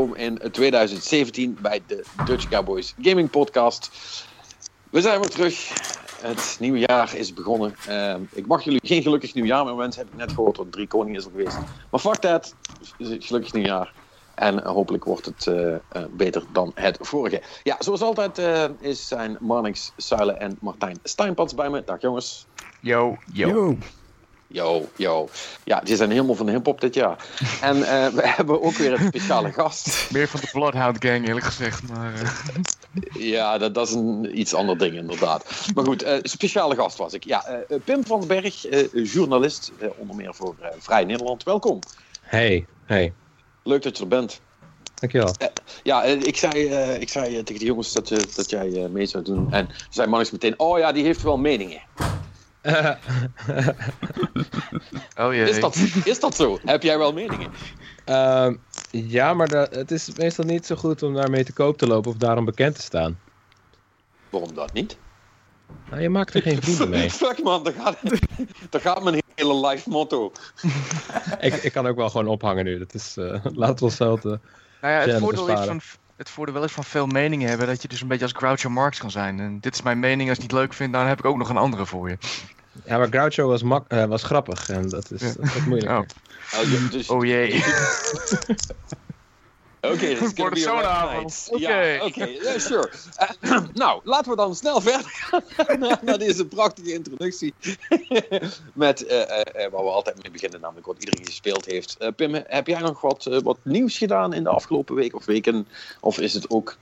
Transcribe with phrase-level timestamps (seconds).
[0.00, 3.90] Welkom in 2017 bij de Dutch Cowboys Gaming Podcast.
[4.90, 5.68] We zijn weer terug.
[6.22, 7.74] Het nieuwe jaar is begonnen.
[7.88, 10.86] Uh, ik mag jullie geen gelukkig nieuwjaar meer wensen, heb ik net gehoord, want drie
[10.86, 11.58] koningen is er geweest.
[11.90, 12.54] Maar fuck that,
[12.98, 13.92] gelukkig nieuwjaar.
[14.34, 15.78] En hopelijk wordt het uh, uh,
[16.10, 17.42] beter dan het vorige.
[17.62, 21.82] Ja, zoals altijd uh, is zijn Marnix Suilen en Martijn Steinpats bij me.
[21.84, 22.46] Dag jongens.
[22.80, 23.48] Yo, yo.
[23.48, 23.76] yo.
[24.52, 25.28] Yo, yo.
[25.64, 27.24] Ja, die zijn helemaal van de hip-hop dit jaar.
[27.60, 30.10] En uh, we hebben ook weer een speciale gast.
[30.12, 31.88] Meer van de Bloodhound Gang, eerlijk gezegd.
[31.88, 32.30] Maar, uh...
[33.32, 35.66] Ja, dat, dat, is een iets ander ding, inderdaad.
[35.74, 37.24] Maar goed, uh, speciale gast was ik.
[37.24, 38.66] Ja, Pim van den Berg,
[39.12, 41.42] journalist, onder meer voor Vrij Nederland.
[41.42, 41.78] Welkom.
[42.20, 43.12] Hey, hey.
[43.62, 44.40] Leuk dat je er bent.
[44.94, 45.34] Dankjewel.
[45.82, 46.64] ja, ik zei,
[47.00, 49.52] ik zei tegen de jongens dat, dat jij mee zou doen.
[49.52, 51.80] En zei Marnix meteen, oh ja, die heeft wel meningen.
[55.20, 55.48] oh jee.
[55.48, 56.58] Is dat, is dat zo?
[56.64, 57.52] Heb jij wel meningen?
[58.06, 58.50] Uh,
[58.90, 62.10] ja, maar dat, het is meestal niet zo goed om daarmee te koop te lopen
[62.10, 63.18] of daarom bekend te staan.
[64.30, 64.98] Waarom dat niet?
[65.90, 67.10] Nou, je maakt er geen vrienden mee.
[67.10, 67.98] Fuck man, dat gaat,
[68.70, 70.32] dat gaat mijn hele life motto.
[71.40, 72.78] ik, ik kan ook wel gewoon ophangen nu.
[72.78, 74.38] Dat is, uh, laten we onszelf de
[74.80, 75.80] nou ja, het voordeel is van
[76.20, 78.70] het voordeel wel is van veel meningen hebben, dat je dus een beetje als Groucho
[78.70, 79.40] Marx kan zijn.
[79.40, 81.36] En dit is mijn mening, als je het niet leuk vindt, dan heb ik ook
[81.36, 82.18] nog een andere voor je.
[82.84, 85.32] Ja, maar Groucho was, mak uh, was grappig en dat is, ja.
[85.36, 85.92] dat is moeilijk.
[85.92, 86.06] Oh.
[86.54, 87.08] Oh, dus...
[87.08, 87.62] oh jee.
[89.82, 90.60] Oké, okay, dat is voor de.
[91.50, 92.90] Oké, oké, sure.
[93.42, 97.54] Uh, nou, laten we dan snel verder gaan naar deze prachtige introductie.
[98.72, 99.24] Met uh, uh,
[99.54, 101.96] waar we altijd mee beginnen, namelijk wat iedereen gespeeld heeft.
[102.16, 105.66] Pim, heb jij nog wat, wat nieuws gedaan in de afgelopen week of weken?
[106.00, 106.76] Of is het ook,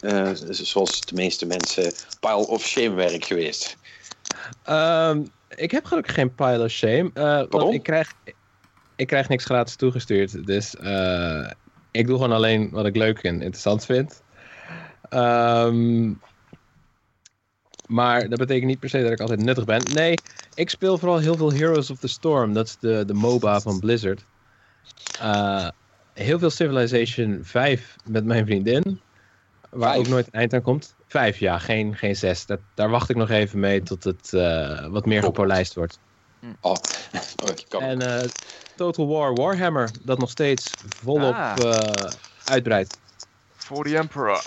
[0.50, 3.76] zoals de meeste mensen, pile of shame werk geweest?
[4.70, 7.10] Um, ik heb gelukkig geen pile of shame.
[7.50, 8.12] want ik krijg,
[8.96, 10.46] ik krijg niks gratis toegestuurd.
[10.46, 10.74] Dus
[11.90, 14.22] ik doe gewoon alleen wat ik leuk en interessant vind.
[15.10, 16.20] Um,
[17.86, 19.82] maar dat betekent niet per se dat ik altijd nuttig ben.
[19.94, 20.14] Nee,
[20.54, 22.52] ik speel vooral heel veel Heroes of the Storm.
[22.52, 24.24] Dat is de, de MOBA van Blizzard.
[25.22, 25.68] Uh,
[26.14, 29.00] heel veel Civilization 5 met mijn vriendin.
[29.70, 29.98] Waar Vijf.
[29.98, 30.94] ook nooit een eind aan komt.
[31.06, 32.46] Vijf, ja, geen, geen zes.
[32.46, 35.98] Dat, daar wacht ik nog even mee tot het uh, wat meer gepolijst wordt.
[36.60, 36.74] Oh.
[37.72, 38.20] oh en uh,
[38.78, 40.70] Total War Warhammer, dat nog steeds
[41.02, 41.54] volop ah.
[41.58, 42.10] uh,
[42.44, 42.98] uitbreidt.
[43.56, 44.42] For the Emperor.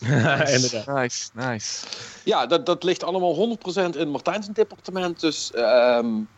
[0.54, 0.86] Inderdaad.
[0.86, 1.86] Nice, nice.
[2.24, 3.58] Ja, dat, dat ligt allemaal
[3.94, 5.20] 100% in Martijn's departement.
[5.20, 6.28] Dus um,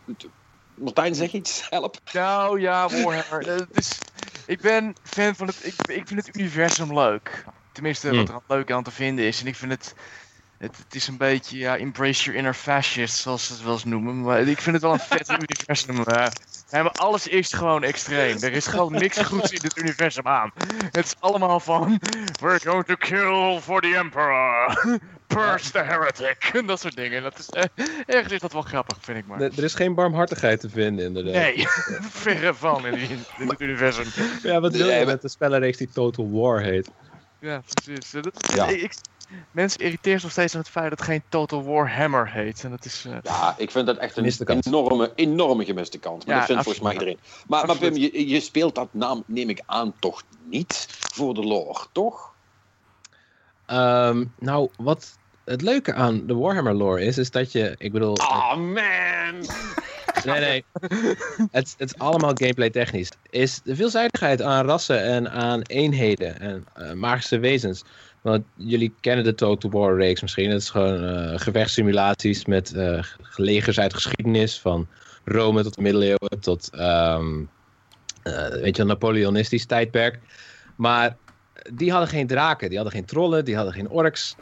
[0.73, 1.67] Martijn, zeg iets.
[1.69, 1.97] Help.
[2.13, 3.47] Nou ja, Warhammer.
[3.47, 3.97] uh, is,
[4.45, 5.59] ik ben fan van het.
[5.61, 7.45] Ik, ik vind het universum leuk.
[7.71, 8.17] Tenminste, hmm.
[8.17, 9.41] wat er leuk aan te vinden is.
[9.41, 9.93] En ik vind het
[10.57, 13.83] het, het, is een beetje, ja, embrace your inner fascist, zoals ze het wel eens
[13.83, 14.21] noemen.
[14.21, 16.03] Maar ik vind het wel een vet universum.
[16.71, 18.37] Ja, maar alles is gewoon extreem.
[18.41, 20.51] Er is gewoon niks goeds in het universum aan.
[20.91, 21.99] Het is allemaal van,
[22.41, 24.99] we're going to kill for the emperor.
[25.27, 26.61] Purge the heretic.
[26.65, 27.23] Dat soort dingen.
[27.23, 27.63] Dat is, eh,
[28.05, 29.41] ergens is dat wel grappig, vind ik maar.
[29.41, 31.33] Er is geen barmhartigheid te vinden, inderdaad.
[31.33, 31.65] Nee,
[32.23, 34.05] verre van in, het universum.
[34.43, 36.89] Ja, wat wil je met de spellenreeks die Total War heet?
[37.39, 38.11] Ja, precies.
[38.11, 38.67] Dat, ja.
[38.67, 38.93] Ik,
[39.51, 42.63] mensen irriteren nog steeds aan het feit dat het geen Total War Hammer heet.
[42.63, 43.17] En dat is, uh...
[43.23, 46.25] Ja, ik vind dat echt een enorme, enorme gemiste kans.
[46.25, 47.19] Maar ja, dat vindt volgens mij iedereen.
[47.47, 51.43] Maar, maar Pim, je, je, speelt dat naam, neem ik aan, toch niet voor de
[51.43, 52.33] lore, toch?
[53.67, 58.13] Um, nou, wat het leuke aan de Warhammer lore is, is dat je, ik bedoel...
[58.13, 59.45] Oh man!
[60.25, 60.65] Nee, nee.
[61.51, 63.09] het, is allemaal gameplay technisch.
[63.29, 67.83] Is de veelzijdigheid aan rassen en aan eenheden en uh, magische wezens
[68.21, 70.49] want jullie kennen de Total War reeks misschien.
[70.49, 73.03] Het is gewoon uh, gevechtssimulaties met uh,
[73.35, 74.59] legers uit geschiedenis.
[74.59, 74.87] Van
[75.25, 77.49] Rome tot de middeleeuwen tot um,
[78.61, 80.19] weet je, Napoleonistisch tijdperk.
[80.75, 81.17] Maar
[81.73, 84.35] die hadden geen draken, die hadden geen trollen, die hadden geen orks.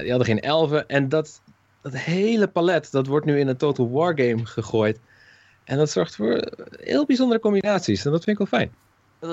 [0.00, 0.88] die hadden geen elfen.
[0.88, 1.40] En dat,
[1.84, 4.98] dat hele palet, dat wordt nu in een Total War game gegooid.
[5.64, 8.04] En dat zorgt voor heel bijzondere combinaties.
[8.04, 8.72] En dat vind ik wel fijn.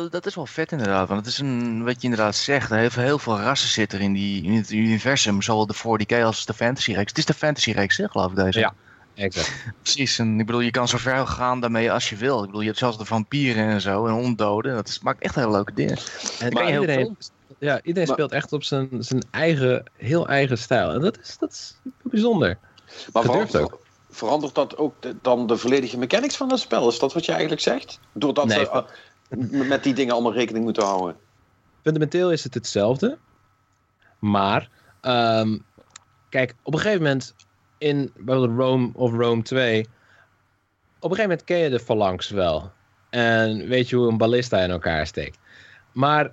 [0.10, 3.04] Dat is wel vet inderdaad, want het is een, wat je inderdaad zegt, heel veel,
[3.04, 7.10] heel veel rassen zitten in, die, in het universum, zowel de 40k als de fantasy-reeks.
[7.10, 8.60] Het is de fantasy-reeks, geloof ik, deze.
[8.60, 8.74] Ja,
[9.14, 9.64] exact.
[9.82, 12.40] Precies, en ik bedoel, je kan zo ver gaan daarmee als je wil.
[12.40, 14.74] Ik bedoel, je hebt zelfs de vampieren en zo, en ondoden.
[14.74, 15.98] Dat is, maakt echt hele leuke dingen.
[16.40, 17.18] En maar iedereen,
[17.62, 20.92] ja, iedereen speelt echt op zijn, zijn eigen, heel eigen stijl.
[20.92, 21.76] En dat is, dat is
[22.12, 22.58] bijzonder.
[23.14, 23.82] Maar verandert, ook.
[24.10, 26.88] verandert dat ook dan de volledige mechanics van het spel?
[26.88, 28.00] Is dat wat je eigenlijk zegt?
[28.14, 28.86] Doordat nee, ze,
[29.68, 31.16] met die dingen allemaal rekening moeten houden.
[31.82, 33.18] Fundamenteel is het hetzelfde.
[34.20, 34.70] Maar,
[35.02, 35.58] ehm,
[36.30, 37.36] kijk, op een gegeven moment
[37.78, 39.90] in bijvoorbeeld Rome of Rome 2, op
[41.10, 42.72] een gegeven moment ken je de phalanx wel.
[43.10, 45.40] En weet je hoe een ballista in elkaar steekt.
[45.92, 46.32] maar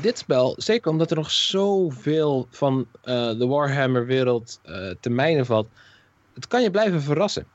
[0.00, 5.68] dit spel, zeker omdat er nog zoveel van eh, de Warhammer-wereld uh, te mijnen valt,
[6.34, 7.46] het kan je blijven verrassen.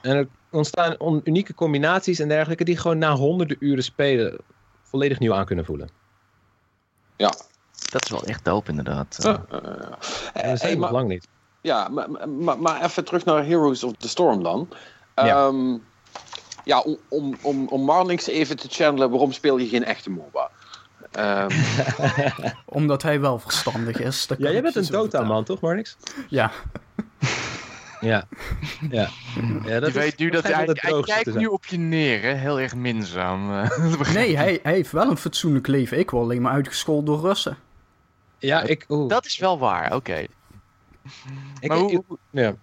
[0.00, 4.38] En er ontstaan on unieke combinaties en dergelijke die gewoon na honderden uren spelen
[4.82, 5.88] volledig nieuw aan kunnen voelen.
[7.16, 7.32] Ja.
[7.90, 9.18] Dat is wel echt dope inderdaad.
[9.20, 9.36] Uh,
[10.32, 11.28] dat is nog lang niet.
[11.60, 14.68] Ja, maar, maar, maar, even terug naar Heroes of the Storm dan.
[15.14, 15.84] Ja, um,
[16.64, 20.50] ja om, om, om, om Marnix even te channelen, waarom speel je geen echte MOBA?
[21.18, 21.48] Um...
[22.78, 24.28] Omdat hij wel verstandig is.
[24.38, 25.96] Ja, jij bent een Dota-man, toch, Marnix?
[26.28, 26.50] Ja.
[28.00, 28.24] Ja.
[28.90, 29.08] ja.
[29.64, 32.32] ja dat je weet nu dat hij, hij kijkt nu op je neer, hè?
[32.32, 33.68] heel erg minzaam.
[34.14, 35.98] nee, hij, hij heeft wel een fatsoenlijk leven.
[35.98, 37.56] Ik word alleen maar uitgescholden door Russen.
[38.38, 38.84] Ja, ik...
[38.88, 39.08] Oeh.
[39.08, 40.26] Dat is wel waar, oké.
[41.68, 42.54] Maar hoe, ja.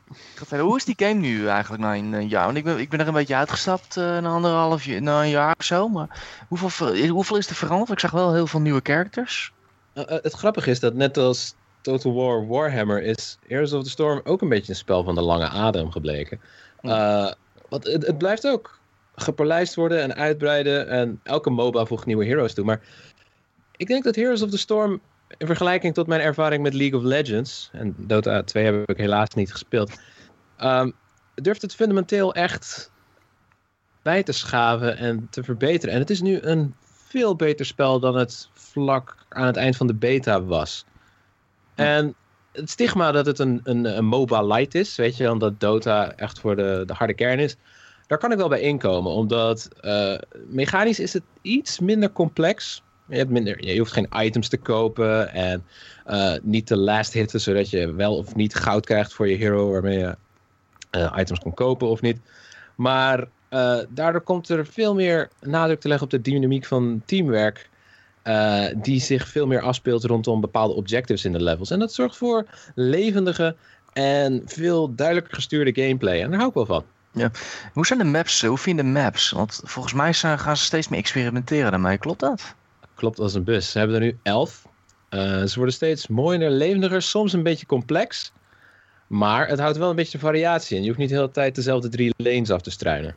[0.49, 2.45] hoe is die game nu eigenlijk na een jaar?
[2.45, 5.29] Want ik ben, ik ben er een beetje uitgestapt uh, na anderhalf jaar, na een
[5.29, 5.87] jaar of zo.
[5.87, 7.91] Maar hoeveel, hoeveel is er veranderd?
[7.91, 9.53] Ik zag wel heel veel nieuwe characters.
[9.93, 14.21] Uh, het grappige is dat net als Total War Warhammer is Heroes of the Storm
[14.23, 16.39] ook een beetje een spel van de lange adem gebleken.
[16.81, 17.31] Uh,
[17.69, 18.79] want het, het, blijft ook
[19.15, 20.89] gepolijst worden en uitbreiden.
[20.89, 22.65] En elke MOBA voegt nieuwe heroes toe.
[22.65, 22.81] Maar
[23.77, 25.01] ik denk dat Heroes of the Storm
[25.37, 29.29] in vergelijking tot mijn ervaring met League of Legends, en Dota 2 heb ik helaas
[29.33, 29.91] niet gespeeld,
[30.63, 30.93] um,
[31.35, 32.91] durft het fundamenteel echt
[34.01, 35.93] bij te schaven en te verbeteren.
[35.93, 36.75] En het is nu een
[37.07, 40.85] veel beter spel dan het vlak aan het eind van de beta was.
[41.75, 42.15] En
[42.51, 46.39] het stigma dat het een, een, een MOBA light is, weet je, omdat Dota echt
[46.39, 47.55] voor de, de harde kern is,
[48.07, 49.11] daar kan ik wel bij inkomen.
[49.11, 50.17] Omdat uh,
[50.47, 52.83] mechanisch is het iets minder complex.
[53.07, 55.63] Je, hebt minder, je hoeft geen items te kopen en
[56.07, 59.71] uh, niet te last hitten, zodat je wel of niet goud krijgt voor je hero
[59.71, 60.15] waarmee je
[60.91, 62.19] uh, items kan kopen of niet.
[62.75, 63.19] Maar
[63.49, 67.69] uh, daardoor komt er veel meer nadruk te leggen op de dynamiek van teamwerk.
[68.75, 71.71] die zich veel meer afspeelt rondom bepaalde objectives in de levels.
[71.71, 73.55] En dat zorgt voor levendige
[73.93, 76.21] en veel duidelijker gestuurde gameplay.
[76.21, 76.83] En daar hou ik wel van.
[77.11, 77.31] Ja.
[77.73, 78.41] Hoe zijn de maps?
[78.41, 79.31] Hoe vind je de maps?
[79.31, 81.97] Want volgens mij gaan ze steeds meer experimenteren daarmee.
[81.97, 82.55] Klopt dat?
[82.95, 83.71] Klopt als een bus.
[83.71, 84.67] Ze hebben er nu elf.
[85.09, 88.31] Uh, ze worden steeds mooier, levendiger, soms een beetje complex.
[89.07, 90.81] Maar het houdt wel een beetje variatie in.
[90.81, 93.15] Je hoeft niet de hele tijd dezelfde drie lanes af te struinen.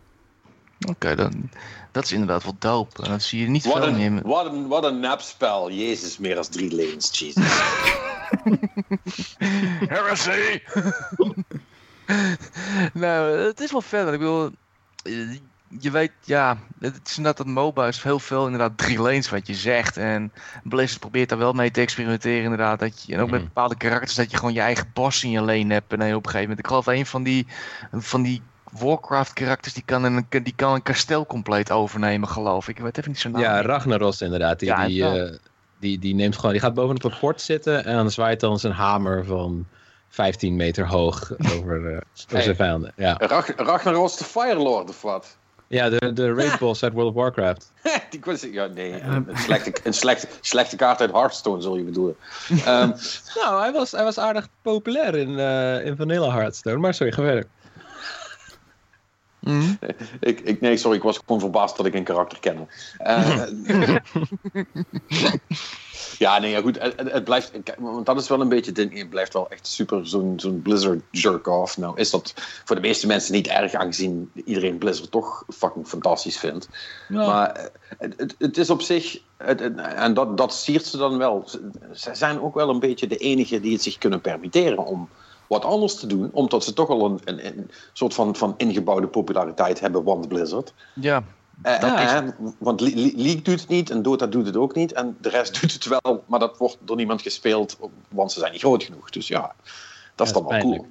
[0.80, 1.50] Oké, okay, dan,
[1.92, 3.02] dat is inderdaad wel dope.
[3.02, 4.22] En dat zie je niet wat veel meer.
[4.22, 5.70] Wat een, wat een napspel.
[5.70, 7.18] Jezus, meer dan drie lanes.
[7.18, 7.44] Jesus.
[9.92, 10.60] Heresy!
[13.04, 14.12] nou, het is wel verder.
[14.12, 14.50] Ik bedoel,
[15.80, 19.46] je weet, ja, het is inderdaad dat MOBA is heel veel inderdaad drie lanes wat
[19.46, 19.96] je zegt.
[19.96, 20.32] En
[20.62, 22.78] Blizzard probeert daar wel mee te experimenteren inderdaad.
[22.78, 23.48] Dat je, en ook met mhm.
[23.48, 25.92] bepaalde karakters dat je gewoon je eigen boss in je lane hebt.
[25.92, 27.46] En op een gegeven moment, ik geloof een van die,
[27.92, 32.76] van die Warcraft karakters die kan, een, die kan een kasteel compleet overnemen geloof ik.
[32.76, 33.40] Ik weet even niet zo naam.
[33.40, 34.58] Ja, Ragnaros inderdaad.
[34.58, 35.36] Die, die, uh,
[35.78, 38.72] die, die, neemt gewoon, die gaat bovenop een fort zitten en dan zwaait dan zijn
[38.72, 39.66] hamer van
[40.08, 42.92] 15 meter hoog over, uh, hey, zijn vijanden.
[42.96, 43.16] Ja.
[43.56, 45.36] Ragnaros de Firelord of wat?
[45.68, 47.72] Ja, de, de raid boss uit World of Warcraft.
[48.10, 52.16] Die was, ja, nee, een, slechte, een slechte, slechte kaart uit Hearthstone zul je bedoelen.
[52.50, 52.56] Um,
[53.42, 57.22] nou, hij was, hij was aardig populair in, uh, in Vanilla Hearthstone, maar sorry, ga
[57.22, 57.46] verder.
[59.48, 59.78] Mm.
[60.20, 62.66] ik, ik, nee, sorry, ik was gewoon verbaasd dat ik een karakter kende.
[63.00, 63.46] Uh,
[66.18, 66.82] Ja, nee, ja, goed.
[66.82, 68.98] Het, het, blijft, want dat is wel een beetje ding.
[68.98, 71.76] Het blijft wel echt super zo'n zo'n Blizzard jerk-off.
[71.76, 76.38] Nou, is dat voor de meeste mensen niet erg, aangezien iedereen Blizzard toch fucking fantastisch
[76.38, 76.68] vindt.
[77.08, 77.64] Maar eh,
[77.98, 81.48] het, het, is op zich, en dat, dat siert ze dan wel.
[81.92, 85.08] Ze zijn ook wel een beetje de enige die het zich kunnen permitteren om
[85.48, 89.06] wat anders te doen, omdat ze toch al een, een, een soort van, van ingebouwde
[89.06, 90.74] populariteit hebben, want Blizzard.
[90.94, 91.24] Ja.
[91.62, 92.28] Uh,
[92.58, 94.92] want League doet het niet en Dota doet het ook niet.
[94.92, 97.78] En de rest doet het wel, maar dat wordt door niemand gespeeld,
[98.08, 99.10] want ze zijn niet groot genoeg.
[99.10, 99.54] Dus ja,
[100.14, 100.86] dat is dan wel cool.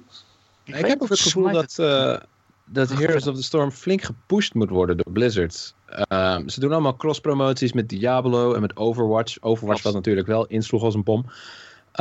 [0.64, 2.16] Ik, ik heb ook het gevoel dat, uh,
[2.64, 5.74] dat Heroes of the Storm flink gepusht moet worden door Blizzard.
[6.08, 9.36] Uh, ze doen allemaal cross-promoties met Diablo en met Overwatch.
[9.40, 11.24] Overwatch was natuurlijk wel insloeg als een bom.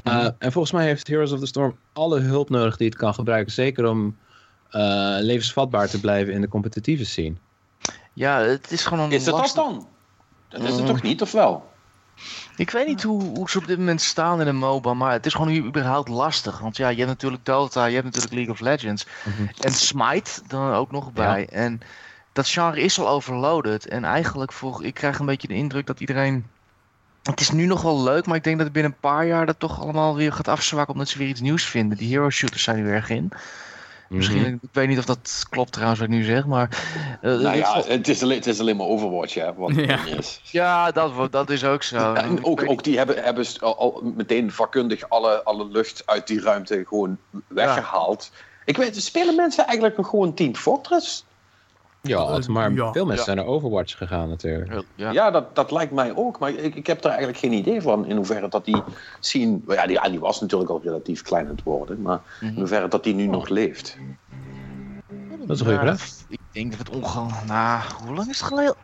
[0.04, 3.14] Uh, En volgens mij heeft Heroes of the Storm alle hulp nodig die het kan
[3.14, 3.54] gebruiken.
[3.54, 4.18] Zeker om
[5.20, 7.36] levensvatbaar te blijven in de competitieve scene.
[8.14, 9.88] Ja, het is gewoon een Is het dat dan?
[10.50, 11.70] Dat is het toch niet, of wel?
[12.56, 15.26] Ik weet niet hoe, hoe ze op dit moment staan in de MOBA, maar het
[15.26, 16.60] is gewoon überhaupt lastig.
[16.60, 19.06] Want ja, je hebt natuurlijk Dota, je hebt natuurlijk League of Legends.
[19.26, 19.48] Mhm.
[19.60, 21.48] En Smite dan ook nog bij.
[21.52, 21.80] En
[22.34, 23.88] dat genre is al overloaded.
[23.88, 26.46] En eigenlijk, voor, ik krijg een beetje de indruk dat iedereen...
[27.30, 29.46] Het is nu nog wel leuk, maar ik denk dat het binnen een paar jaar
[29.46, 30.94] dat toch allemaal weer gaat afzwakken.
[30.94, 31.98] Omdat ze weer iets nieuws vinden.
[31.98, 33.32] Die hero shooters zijn nu erg in.
[34.10, 34.48] Misschien, Mhm.
[34.62, 36.70] ik weet niet of dat klopt trouwens wat ik nu zeg, maar...
[37.22, 40.04] eh, Nou ja, het is, alleen, het is alleen maar Overwatch, hè, wat Ja.
[40.04, 40.40] niet is.
[40.44, 41.98] ja dat, dat is ook zo.
[41.98, 46.04] Ja, en Ik ook, weet ook die hebben, hebben al, meteen vakkundig alle, alle lucht
[46.06, 47.18] uit die ruimte gewoon
[47.48, 48.32] weggehaald.
[48.66, 51.26] Ik weet, spelen mensen eigenlijk nog gewoon Team Fortress?
[52.08, 52.92] Ja, Eh, maar ja.
[52.92, 53.24] veel mensen Ja.
[53.34, 54.84] zijn naar Overwatch gegaan natuurlijk.
[54.96, 55.32] Ja, Ja.
[55.32, 56.40] dat, dat lijkt mij ook.
[56.40, 58.84] Maar ik, ik heb er eigenlijk geen idee van in hoeverre dat die
[59.20, 59.60] scene...
[59.68, 62.02] Ja, die, ja, die was natuurlijk al relatief klein aan het worden.
[62.02, 62.56] Maar in Mhm.
[62.60, 63.98] hoeverre dat die nu nog leeft.
[65.40, 66.24] Dat is een goede Ja, vraag.
[66.28, 67.46] Ik denk dat het ongeveer...
[67.48, 68.76] Nou, hoe lang is het geleden?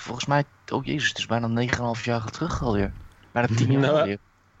[0.00, 0.44] Volgens mij...
[0.72, 1.48] Oh jezus, het is bijna
[1.96, 2.92] 9,5 jaar terug alweer.
[3.32, 3.98] Bijna 10 jaar Nou.
[3.98, 4.18] alweer.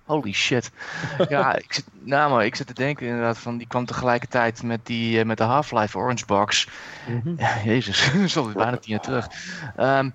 [0.08, 0.70] Holy shit.
[1.28, 3.56] ja, ik zit, nou, maar ik zit te denken inderdaad van...
[3.58, 6.68] Die kwam tegelijkertijd met, die, eh, met de Half-Life Orange Box.
[7.36, 9.28] Ja, jezus, dat is bijna 10 jaar terug.
[9.76, 10.10] Ehm,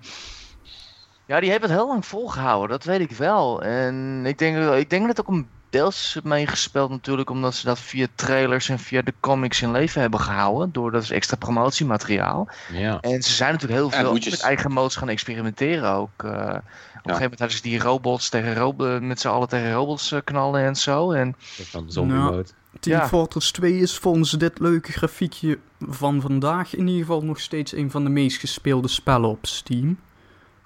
[1.26, 3.62] ja, die hebben het heel lang volgehouden, dat weet ik wel.
[3.62, 7.78] En ik denk, ik denk dat het ook een deels meegespeeld natuurlijk, omdat ze dat
[7.78, 10.72] via trailers en via de comics in leven hebben gehouden.
[10.72, 12.48] Door dat is extra promotiemateriaal.
[12.72, 13.00] Ja.
[13.00, 16.24] En ze zijn natuurlijk heel veel met eigen modes gaan experimenteren ook.
[16.24, 19.72] Eh, op een gegeven moment hadden ze die robots tegen robo met z'n allen tegen
[19.72, 21.12] robots eh, knallen en zo.
[21.12, 22.30] En Van zombie Nou.
[22.30, 22.48] mode.
[22.80, 23.08] Team Ja.
[23.08, 27.90] Fortress 2 is volgens dit leuke grafiekje van vandaag in ieder geval nog steeds een
[27.90, 29.98] van de meest gespeelde spellen op Steam.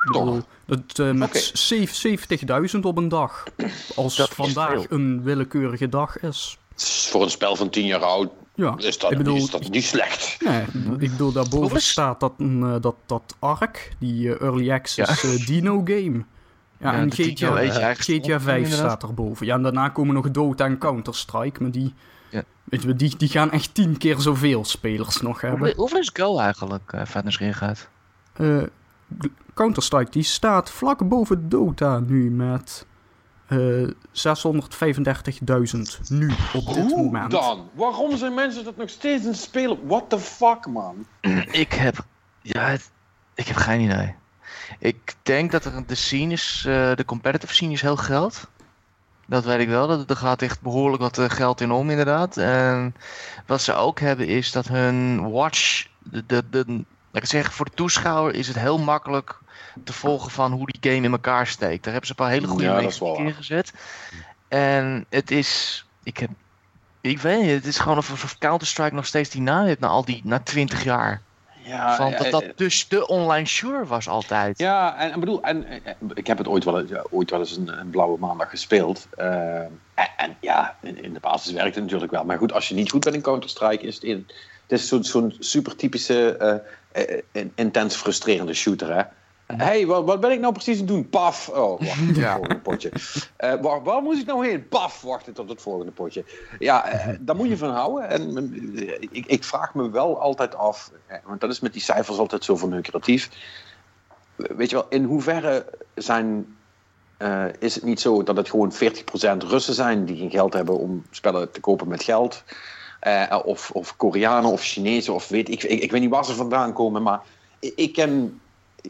[0.07, 0.25] Ik Toch?
[0.25, 1.39] bedoel, dat, eh, met Oké.
[1.53, 3.45] zeven- 70.000 op een dag.
[3.97, 6.59] Als Dat vandaag een willekeurige dag is.
[7.11, 9.85] Voor een spel van 10 jaar oud Ja, is dat, ik bedoel, is dat niet
[9.85, 10.37] slecht.
[10.45, 10.63] nee,
[10.99, 15.45] ik bedoel, daarboven is- staat dat, eh, dat, dat ARK, die eh, Early Access Ja.
[15.47, 16.25] Dino game.
[16.81, 18.91] Ja, en GTA, eigenlijk GTA 5 inderdaad.
[18.99, 19.47] staat erboven.
[19.47, 21.95] Ja, en daarna komen nog Dota en Counter-Strike, maar die,
[22.31, 22.43] Ja.
[22.65, 25.59] weet je, die, die gaan echt tien keer zoveel spelers nog hebben.
[25.59, 27.89] hoeveel, hoeveel is Go eigenlijk, uh, Fatness gaat?
[29.59, 32.87] Eh, Counter-Strike die staat vlak boven Dota nu met
[33.47, 37.31] eh 635.000 nu op dit Hoe moment.
[37.31, 37.69] dan?
[37.75, 39.79] Waarom zijn mensen dat nog steeds aan het spelen?
[39.87, 41.07] What the fuck, man?
[41.65, 42.05] Ik heb,
[42.43, 42.91] ja, het-
[43.35, 44.15] ik heb geen idee.
[44.79, 48.47] Ik denk dat er de scene is, eh, de competitive scene is heel groot.
[49.27, 49.87] Dat weet ik wel.
[49.87, 52.37] Dat, er gaat echt behoorlijk wat eh, geld in om, inderdaad.
[52.37, 52.95] En
[53.47, 56.77] wat ze ook hebben is dat hun watch, de, de, de, laat
[57.13, 59.39] ik het zeggen, voor de toeschouwer is het heel makkelijk
[59.85, 61.85] te volgen van hoe die game in elkaar steekt.
[61.85, 63.73] Daar hebben ze een paar hele goede Ja, dat mechanieken in gezet.
[64.49, 66.31] En het is, ik heb,
[67.01, 69.87] ik weet niet, het is gewoon alsof of Counter-Strike nog steeds die naam heeft na
[69.89, 71.23] al die, na 20 jaar.
[71.63, 74.59] Ja, Van eh, dat dat eh, dus de online shooter was altijd.
[74.59, 77.57] Ja, en, en bedoel, en, eh, ik heb het ooit wel, ja, ooit wel eens
[77.57, 79.07] een, een blauwe maandag gespeeld.
[79.17, 79.81] En,
[80.17, 82.25] en ja, in, in de basis werkt het natuurlijk wel.
[82.25, 84.27] Maar goed, als je niet goed bent in Counter-Strike, is het, in,
[84.63, 86.63] het is zo'n zo'n super typische,
[87.33, 88.95] in- intens frustrerende shooter.
[88.95, 89.03] Hè?
[89.57, 91.09] Hé, hey, wat, wat ben ik nou precies aan het doen?
[91.09, 91.49] Paf!
[91.49, 92.33] Oh, wacht, het Ja.
[92.35, 92.93] volgende potje.
[93.37, 94.69] Eh, waar, waar moet ik nou heen?
[94.69, 95.03] Paf!
[95.03, 96.25] Wacht tot het volgende potje.
[96.59, 98.09] Ja, eh, daar moet je van houden.
[98.09, 98.37] En
[98.77, 100.91] eh, ik, ik vraag me wel altijd af,
[101.25, 103.29] want dat is met die cijfers altijd zo verneukeratief.
[104.37, 106.57] Weet je wel, in hoeverre zijn,
[107.59, 108.77] is het niet zo dat het gewoon 40%
[109.49, 112.45] Russen zijn die geen geld hebben om spellen te kopen met geld?
[113.45, 116.73] Of, of Koreanen of Chinezen of weet ik, ik, ik weet niet waar ze vandaan
[116.73, 117.21] komen, maar
[117.59, 118.41] ik, ik ken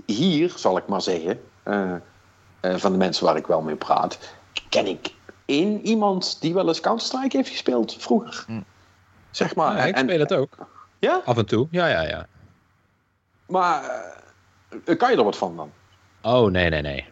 [0.07, 1.95] hier, zal ik maar zeggen, eh,
[2.61, 4.19] eh, van de mensen waar ik wel mee praat,
[4.69, 5.15] ken ik
[5.45, 8.45] één iemand die wel eens Counter-Strike heeft gespeeld vroeger.
[8.47, 8.61] Hm.
[9.31, 9.77] Zeg maar.
[9.77, 10.57] Ja, ik en, speel het ook.
[10.99, 11.23] ja?
[11.25, 11.67] Af en toe.
[11.71, 12.27] Ja, ja, ja.
[13.47, 13.83] Maar
[14.85, 15.73] eh, kan je er wat van dan?
[16.23, 17.05] Oh, nee, nee, nee.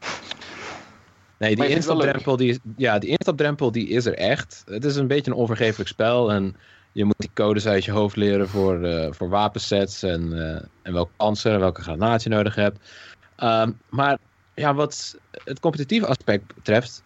[1.39, 4.63] Nee, die instapdrempel, die, is- ja, die instapdrempel die is er echt.
[4.67, 6.57] Het is een beetje een onvergeeflijk spel en
[6.97, 10.93] je moet die codes uit je hoofd leren voor, eh, voor wapensets en, eh, en
[10.93, 12.91] welke panzer en welke granaat je nodig hebt.
[13.37, 14.19] Ehm, maar
[14.55, 17.03] ja, wat het competitieve aspect betreft,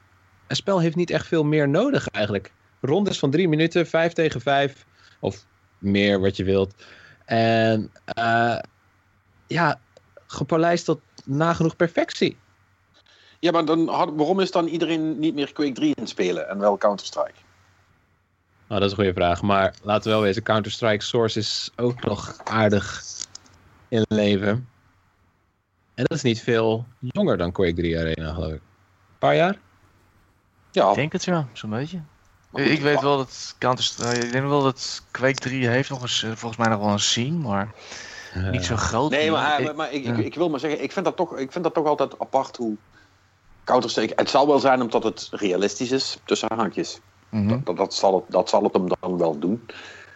[0.47, 2.53] een spel heeft niet echt veel meer nodig eigenlijk.
[2.81, 4.87] Rondes van drie minuten, vijf tegen vijf,
[5.21, 5.45] of
[5.79, 6.75] meer wat je wilt.
[7.25, 8.59] En eh,
[9.47, 9.81] ja,
[10.27, 12.37] gepolijst tot nagenoeg perfectie.
[13.39, 16.79] Ja, maar dan waarom is dan iedereen niet meer Quake 3 in spelen en wel
[16.79, 17.50] Counter-Strike?
[18.71, 19.43] Nou, dat is een goede vraag.
[19.43, 23.03] Maar laten we wel wezen, Counter-Strike Source is ook nog aardig
[23.89, 24.69] in leven.
[25.95, 28.61] En dat is niet veel jonger dan Quake 3 Arena, geloof ik.
[28.61, 29.59] Een paar jaar?
[30.71, 32.01] Ja, Ik denk het ja, zo'n beetje.
[32.51, 36.23] Goed, ik weet wel dat Counter ik denk wel dat Quake 3 heeft nog eens,
[36.23, 37.69] eh, volgens mij nog wel een scene, maar
[38.51, 39.11] niet zo groot.
[39.11, 41.53] Nee, maar, Ik- maar ik, ik, ik wil maar zeggen, ik vind, dat toch, ik
[41.53, 42.77] vind dat toch altijd apart hoe
[43.65, 44.13] Counter-Strike...
[44.17, 47.01] Het zal wel zijn omdat het realistisch is, tussen haakjes.
[47.31, 47.59] Mhm.
[47.65, 49.67] Dat, dat, zal het, dat zal het hem dan wel doen.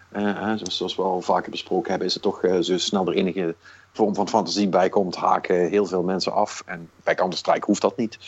[0.09, 3.55] Eh, zoals, we al vaker besproken hebben, is het toch eh, zo snel er enige
[3.93, 6.63] vorm van fantasie bij komt, haken heel veel mensen af.
[6.67, 8.19] En bij Counter-Strike hoeft dat niet.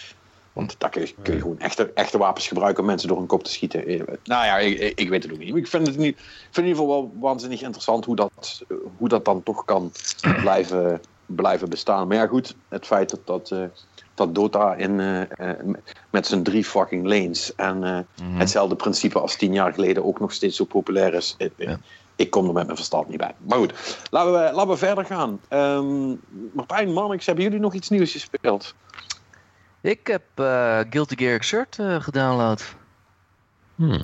[0.52, 3.26] Want daar kun je, kun je gewoon echte, echte wapens gebruiken om mensen door een
[3.26, 3.87] kop te schieten.
[3.87, 5.57] Eh, Nou ja, ik, ik- weet het ook niet.
[5.57, 6.16] Ik vind het, niet,
[6.50, 8.62] vind in ieder geval wel waanzinnig interessant hoe dat,
[8.97, 9.93] hoe dat dan toch kan
[10.40, 12.09] blijven, blijven bestaan.
[12.09, 13.52] Maar ja, goed, het feit dat, dat,
[14.16, 15.20] dat Dota in, eh,
[15.50, 15.58] eh,
[16.11, 18.38] met zijn drie fucking lanes en eh, Mhm.
[18.38, 21.35] hetzelfde principe als tien jaar geleden ook nog steeds zo populair is.
[21.38, 21.78] Ik, Ja.
[22.16, 23.35] ik kom er met mijn verstand niet bij.
[23.38, 25.40] Maar goed, laten we, laten we verder gaan.
[25.49, 26.14] Ehm
[26.52, 28.75] Martijn, Mannix, hebben jullie nog iets nieuws gespeeld?
[29.80, 32.75] Ik heb eh, Guilty Gear Exert eh, gedownload.
[33.75, 34.02] Hmm.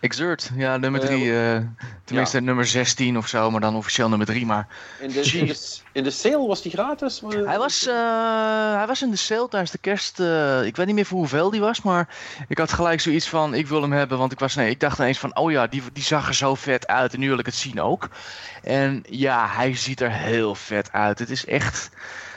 [0.00, 1.68] Exert, ja, nummer Eh, 3.
[2.04, 4.46] tenminste, nummer 16 of zo, maar dan officieel nummer 3.
[4.46, 4.66] Maar
[5.00, 7.22] In de, in, de, in de sale was die gratis?
[7.44, 7.94] hij was, eh,
[8.76, 10.20] hij was in de sale tijdens de kerst.
[10.20, 12.08] eh, ik weet niet meer voor hoeveel die was, maar
[12.48, 14.18] ik had gelijk zoiets van: ik wil hem hebben.
[14.18, 16.54] Want ik, was, nee, ik dacht ineens van: oh ja, die, die zag er zo
[16.54, 17.12] vet uit.
[17.14, 18.08] En nu wil ik het zien ook.
[18.62, 21.18] En ja, hij ziet er heel vet uit.
[21.18, 21.90] Het is echt.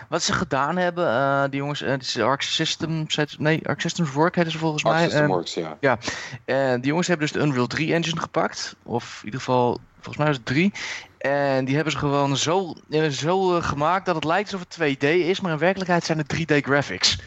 [0.09, 4.11] Wat ze gedaan hebben, eh, die jongens, eh, het is Arc Systems, nee, Arc Systems
[4.11, 4.91] Work heette ze volgens mij.
[4.93, 5.97] Arc System En- Works, ja.
[6.45, 8.75] en die jongens hebben dus de Unreal 3 engine gepakt.
[8.83, 10.73] Of in ieder geval, volgens mij is het 3.
[11.17, 14.77] En die hebben ze gewoon zo, eh, zo eh, gemaakt dat het lijkt alsof het
[14.77, 17.17] 2D is, maar in werkelijkheid zijn het 3D graphics.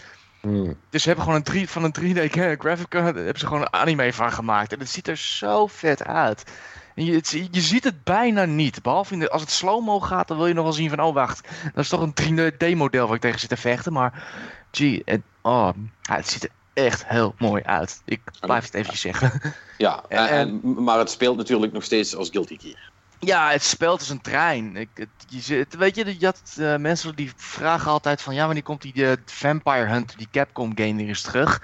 [0.41, 0.77] Hmm.
[0.91, 3.73] Dus ze hebben gewoon een 3, van een 3D gra- graphic hebben ze gewoon een
[3.73, 4.73] anime van gemaakt.
[4.73, 6.45] En het ziet er zo vet uit.
[6.94, 8.82] En je, het- je ziet het bijna niet.
[8.82, 11.00] Behalve in de, als het slow-mo gaat, dan wil je nog wel zien van...
[11.00, 11.49] Oh, wacht.
[11.75, 12.14] Dat is toch een
[12.50, 13.92] 3D-model waar ik tegen zit te vechten.
[13.92, 14.25] Maar,
[14.70, 15.68] gee, het, oh,
[16.02, 18.02] het ziet er echt heel mooi uit.
[18.04, 19.40] Ik blijf het eventjes zeggen.
[19.78, 22.90] ja en, En- en- maar het speelt natuurlijk nog steeds als Guilty Gear.
[23.18, 24.76] Ja, het speelt als een trein.
[24.76, 25.08] Ik, het,
[25.46, 28.34] je, weet je, je had eh, mensen die vragen altijd van...
[28.34, 31.62] Ja, wanneer komt die eh, Vampire Hunter, die Capcom game weer eens terug?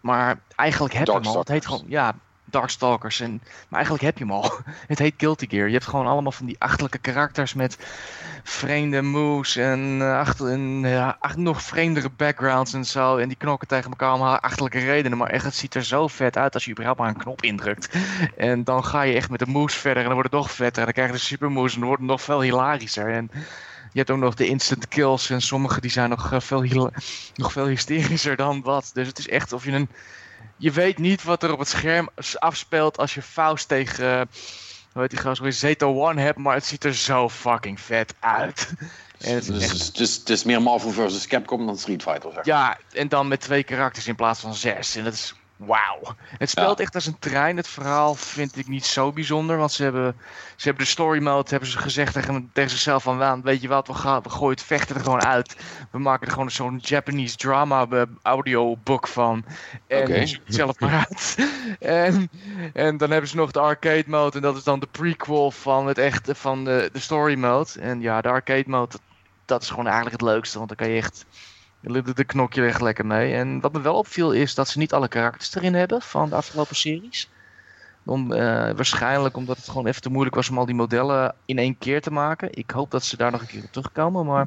[0.00, 1.38] Maar eigenlijk heb je hem al.
[1.38, 2.14] Het heet gewoon, ja,
[2.52, 3.20] Darkstalkers.
[3.20, 3.30] En,
[3.68, 4.52] maar eigenlijk heb je hem al.
[4.92, 5.66] Het heet Guilty Gear.
[5.66, 7.78] Je hebt gewoon allemaal van die achterlijke karakters met
[8.42, 13.16] vreemde moves en, eh, achter, en ja, nog vreemdere backgrounds en zo.
[13.16, 15.18] En die knokken tegen elkaar om achterlijke redenen.
[15.18, 17.88] Maar echt, het ziet er zo vet uit als je überhaupt maar een knop indrukt.
[18.36, 20.78] En dan ga je echt met de moves verder en dan wordt het nog vetter.
[20.78, 23.12] En dan krijg je de super moves en dan wordt het nog veel hilarischer.
[23.12, 23.30] En
[23.92, 26.62] je hebt ook nog de instant kills en sommige die zijn nog, eh, veel,
[27.34, 28.90] nog veel hysterischer dan wat.
[28.94, 29.88] Dus het is echt of je een...
[30.62, 34.04] Je weet niet wat er op het scherm afspeelt als je Faust tegen...
[34.20, 34.26] eh,
[34.92, 35.40] hoe heet die gast?
[35.40, 38.68] weer, Zeto One hebt, maar het ziet er zo fucking vet uit.
[39.18, 41.26] En het is Dus echt het is meer Marvel vs.
[41.26, 42.44] Capcom dan Street Fighter, zeg.
[42.44, 44.96] ja, en dan met twee karakters in plaats van zes.
[44.96, 45.34] En dat is
[45.66, 46.14] wauw.
[46.38, 46.84] Het speelt Ja.
[46.84, 47.56] echt als een trein.
[47.56, 49.56] Het verhaal vind ik niet zo bijzonder.
[49.56, 50.16] Want ze hebben,
[50.56, 53.18] ze hebben de story mode hebben ze gezegd tegen, tegen zichzelf van...
[53.18, 55.56] "Waan, Weet je wat, we, gaan, we gooien het vechten er gewoon uit.
[55.90, 59.44] We maken er gewoon zo'n Japanese drama eh, audiobook van.
[59.86, 61.36] En zoek het zelf maar uit.
[61.80, 62.30] en,
[62.72, 64.36] en dan hebben ze nog de arcade mode.
[64.36, 67.70] En dat is dan de prequel van het echte van de, de story mode.
[67.80, 68.96] En ja, de arcade mode,
[69.44, 70.56] dat is gewoon eigenlijk het leukste.
[70.56, 71.24] Want dan kan je echt...
[71.82, 73.34] De, de knok je er echt lekker mee.
[73.34, 76.34] En wat me wel opviel is dat ze niet alle karakters erin hebben van de
[76.36, 77.28] afgelopen series.
[78.04, 78.40] Om, eh,
[78.70, 82.00] waarschijnlijk omdat het gewoon even te moeilijk was om al die modellen in één keer
[82.02, 82.48] te maken.
[82.58, 84.26] Ik hoop dat ze daar nog een keer op terugkomen.
[84.26, 84.46] Maar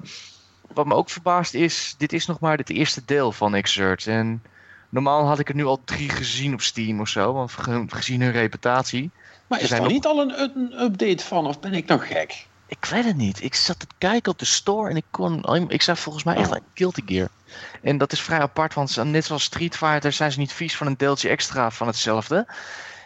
[0.74, 4.08] wat me ook verbaast is, dit is nog maar het eerste deel van Exert.
[4.08, 4.43] En
[4.89, 7.34] normaal had ik er nu al drie gezien op Steam of zo.
[7.34, 9.12] Want ge- gezien hun reputatie.
[9.48, 12.48] Maar is er niet al een, een update van, of ben ik nog gek?
[12.67, 13.43] Ik weet het niet.
[13.43, 15.41] Ik zat te kijken op de store en ik kon.
[15.41, 17.28] alleen- Ik zag volgens mij echt een Guilty Gear.
[17.82, 20.88] En dat is vrij apart, want net zoals Street Fighter zijn ze niet vies van
[20.88, 22.47] een deeltje extra van hetzelfde.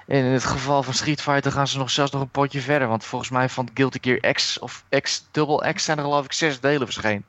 [0.07, 2.87] En in het geval van Street Fighter gaan ze nog zelfs nog een potje verder.
[2.87, 6.33] Want volgens mij van Guilty Gear X of X Double X zijn er geloof ik
[6.33, 7.25] zes delen verschenen.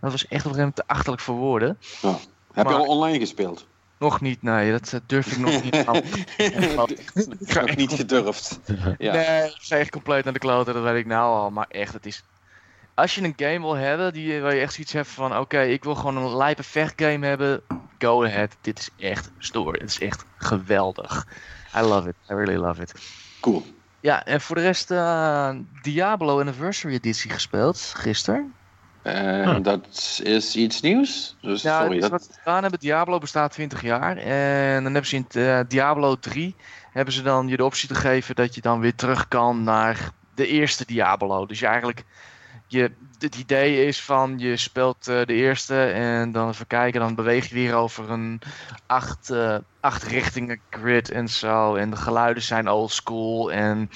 [0.00, 1.78] Dat was echt op een gegeven moment te achterlijk voor woorden.
[2.00, 3.66] Heb Maar- je al online gespeeld?
[3.98, 5.94] Nog niet, nee, dat eh, durf ik nog niet aan.
[7.54, 8.60] nog niet gedurfd.
[8.98, 9.12] Ja.
[9.12, 11.50] Nee, ik ga echt compleet naar de kloten, dat weet ik nou al.
[11.50, 12.24] Maar echt, het is...
[12.94, 15.38] Als je een game wil hebben, die, waar je echt zoiets hebt van...
[15.38, 17.62] Oké, ik wil gewoon een lijpe vechtgame hebben.
[17.98, 18.56] Go ahead.
[18.60, 19.72] Dit is echt stoer.
[19.72, 21.26] Het is echt geweldig.
[21.76, 22.14] I love it.
[22.30, 22.92] I really love it.
[23.40, 23.64] Cool.
[24.00, 24.90] Ja, en voor de rest...
[24.90, 25.50] eh,
[25.82, 28.54] Diablo Anniversary Editie gespeeld, gisteren.
[29.14, 31.36] Eh, Dat is iets nieuws.
[31.40, 32.00] Dus Ja, sorry.
[32.00, 32.10] Dat...
[32.10, 34.16] wat ze gedaan hebben, Diablo bestaat 20 jaar.
[34.16, 36.54] En dan hebben ze in eh, Diablo 3
[36.92, 40.10] hebben ze dan je de optie te geven dat je dan weer terug kan naar
[40.34, 41.46] de eerste Diablo.
[41.46, 42.04] Dus je eigenlijk,
[42.66, 47.14] je, het idee is van je speelt eh, de eerste en dan even kijken, dan
[47.14, 48.40] beweeg je weer over een
[48.86, 51.74] acht, eh, acht richtingen grid en zo.
[51.74, 53.90] En de geluiden zijn old school en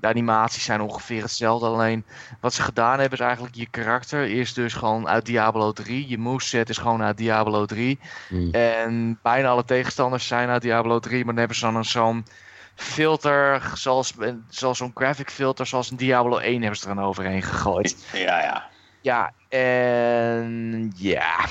[0.00, 1.66] de animaties zijn ongeveer hetzelfde.
[1.66, 2.04] Alleen
[2.40, 6.08] wat ze gedaan hebben is eigenlijk je karakter is dus gewoon uit Diablo 3.
[6.08, 7.98] Je moveset is gewoon uit Diablo 3.
[8.28, 8.50] Hmm.
[8.50, 11.16] En bijna alle tegenstanders zijn uit Diablo 3.
[11.16, 12.26] Maar dan hebben ze dan een zo'n
[12.74, 14.14] filter, zoals,
[14.48, 17.96] zoals zo'n graphic filter, zoals een Diablo 1 hebben ze er dan overheen gegooid.
[18.12, 18.68] Ja, ja.
[19.00, 21.46] Ja, en ja.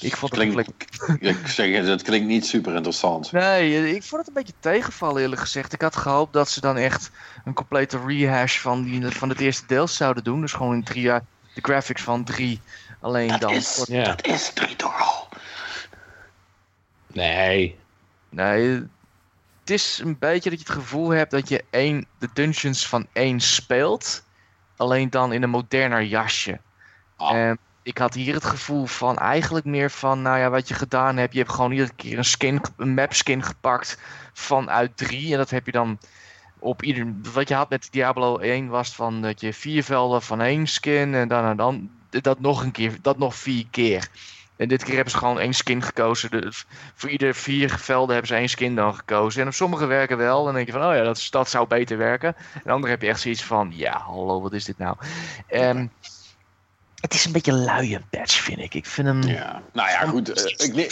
[0.00, 0.84] Ik vond het Klinkt,
[1.20, 3.32] ik zeg het, het klinkt niet super interessant.
[3.32, 5.72] Nee, ik vond het een beetje tegenvallen eerlijk gezegd.
[5.72, 7.10] Ik had gehoopt dat ze dan echt
[7.44, 10.40] een complete rehash van, die, van het eerste deel zouden doen.
[10.40, 12.60] Dus gewoon in drie jaar de graphics van drie.
[13.00, 13.52] Alleen Dat dan.
[13.52, 14.04] is, Ja.
[14.04, 15.28] dat is drie toch al.
[17.12, 17.78] Nee.
[18.28, 18.68] Nee,
[19.60, 23.06] het is een beetje dat je het gevoel hebt dat je één, de dungeons van
[23.12, 24.24] één speelt.
[24.76, 26.60] Alleen dan in een moderner jasje.
[27.16, 27.36] Ah.
[27.36, 31.16] En ik had hier het gevoel van eigenlijk meer van, nou ja, wat je gedaan
[31.16, 31.32] hebt.
[31.32, 33.98] Je hebt gewoon iedere keer een skin, een map skin gepakt
[34.32, 35.32] vanuit 3.
[35.32, 35.98] En dat heb je dan
[36.58, 37.14] op ieder.
[37.32, 41.14] Wat je had met Diablo 1 was van dat je vier velden van één skin.
[41.14, 44.08] En dan en dan dat nog een keer, dat nog vier keer.
[44.56, 46.30] En dit keer hebben ze gewoon één skin gekozen.
[46.30, 49.40] Dus voor ieder vier velden hebben ze één skin dan gekozen.
[49.40, 50.44] En op sommige werken wel.
[50.44, 52.36] Dan denk je van, oh ja, dat, dat zou beter werken.
[52.64, 54.96] En andere heb je echt zoiets van, ja, hallo, wat is dit nou?
[55.46, 55.86] Ehm,
[57.06, 58.74] het is een beetje een luie patch, vind ik.
[58.74, 59.62] Ik vind hem Ja.
[59.72, 60.32] Nou ja, goed.
[60.32, 60.88] eh, ik, neem,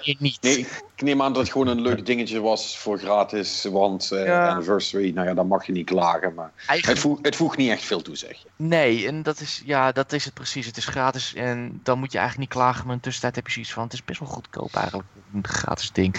[0.00, 0.42] hier niet.
[0.42, 3.64] nee, ik neem aan dat het gewoon een leuk dingetje was voor gratis.
[3.70, 4.48] Want eh, Ja.
[4.48, 6.34] anniversary, nou ja, dan mag je niet klagen.
[6.34, 8.50] Maar het, voeg, het voegt niet echt veel toe, zeg je.
[8.56, 10.66] nee, en dat is, ja, dat is het precies.
[10.66, 12.82] Het is gratis en dan moet je eigenlijk niet klagen.
[12.82, 15.08] Maar in de tussentijd heb je zoiets van, het is best wel goedkoop eigenlijk.
[15.32, 16.16] Een gratis ding.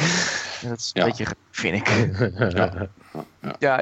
[0.62, 1.08] En dat is een Ja.
[1.08, 1.88] beetje, vind ik.
[2.58, 2.88] Ja,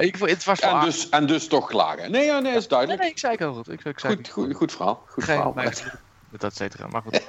[0.00, 2.10] ik, vond- het was wel En dus, en dus toch klagen.
[2.10, 3.00] Nee, ja, nee, is duidelijk.
[3.00, 3.70] nee, ik zei ik heel goed.
[3.70, 5.02] Ik, ik zei Goed, goed, goed verhaal.
[5.08, 5.54] Goed Geen verhaal.
[6.30, 6.86] dat et cetera.
[6.86, 7.28] Maar goed.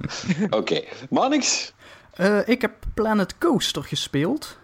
[0.58, 1.72] Oké, Manix.
[2.12, 4.58] Eh, ik heb Planet Coaster gespeeld.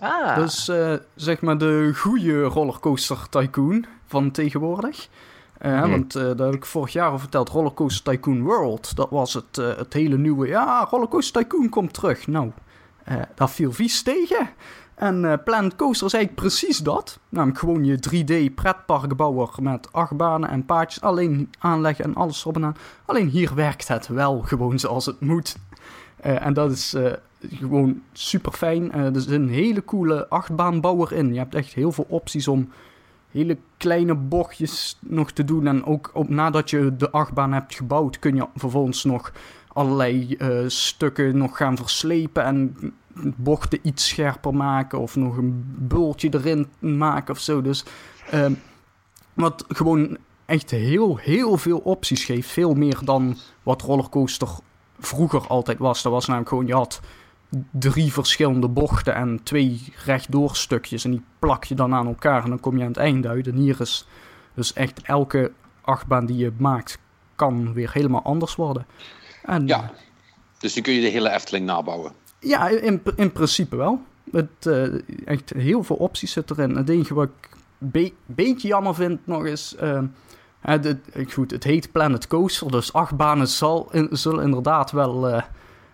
[0.00, 5.08] Ah, Dus eh, zeg maar de goede rollercoaster tycoon van tegenwoordig.
[5.58, 5.90] Eh, Hmm.
[5.90, 7.48] Want eh dat heb ik vorig jaar al verteld.
[7.48, 8.96] Rollercoaster Tycoon World.
[8.96, 10.46] Dat was het, eh, het hele nieuwe.
[10.46, 12.26] Ja, Rollercoaster Tycoon komt terug.
[12.26, 12.50] Nou,
[13.04, 14.50] eh, dat viel vies tegen.
[15.00, 17.18] En Planet Coaster is eigenlijk precies dat.
[17.28, 21.02] Namelijk gewoon je 3D pretparkbouwer met achtbanen en paadjes.
[21.02, 22.76] Alleen aanleggen en alles erop en aan.
[23.04, 25.56] Alleen hier werkt het wel gewoon zoals het moet.
[26.16, 27.12] Eh, en dat is eh,
[27.48, 28.92] gewoon super fijn.
[28.92, 31.32] er zit een hele coole achtbaanbouwer in.
[31.32, 32.68] Je hebt echt heel veel opties om
[33.30, 35.66] hele kleine bochtjes nog te doen.
[35.66, 39.32] En ook op, nadat je de achtbaan hebt gebouwd, kun je vervolgens nog
[39.68, 40.36] allerlei
[40.66, 42.76] stukken nog gaan verslepen en
[43.36, 47.62] bochten iets scherper maken of nog een bultje erin maken of zo.
[47.62, 47.84] Dus
[48.30, 48.52] ehm,
[49.34, 52.48] wat gewoon echt heel, heel veel opties geeft.
[52.48, 54.48] Veel meer dan wat rollercoaster
[54.98, 56.02] vroeger altijd was.
[56.02, 57.00] Dat was namelijk gewoon, je had
[57.70, 61.04] drie verschillende bochten en twee rechtdoor stukjes.
[61.04, 63.46] En die plak je dan aan elkaar en dan kom je aan het einde uit.
[63.46, 64.06] En hier is
[64.54, 66.98] dus echt elke achtbaan die je maakt,
[67.34, 68.86] kan weer helemaal anders worden.
[69.42, 69.90] En, Ja.
[70.58, 72.12] Dus nu kun je de hele Efteling nabouwen.
[72.40, 74.02] Ja, in, in principe wel.
[74.32, 76.76] Het, eh, echt heel veel opties zitten erin.
[76.76, 77.48] Het enige wat ik
[77.78, 79.74] een be- beetje jammer vind nog is...
[79.78, 80.02] eh,
[80.80, 80.98] de-
[81.32, 85.42] goed, het heet Planet Coaster, dus acht banen zal, zullen inderdaad wel eh,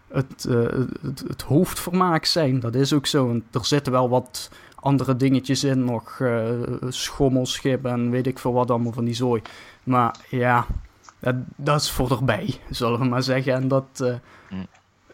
[0.08, 0.62] het, eh,
[1.02, 2.60] het, het hoofdvermaak zijn.
[2.60, 3.40] Dat is ook zo.
[3.52, 6.20] Er zitten wel wat andere dingetjes in, nog
[6.88, 9.42] schommelschip en weet ik veel wat allemaal van die zooi.
[9.84, 10.66] Maar ja,
[11.18, 13.52] dat, dat is voor erbij, zullen we maar zeggen.
[13.54, 14.14] En dat...
[14.50, 14.66] Mm.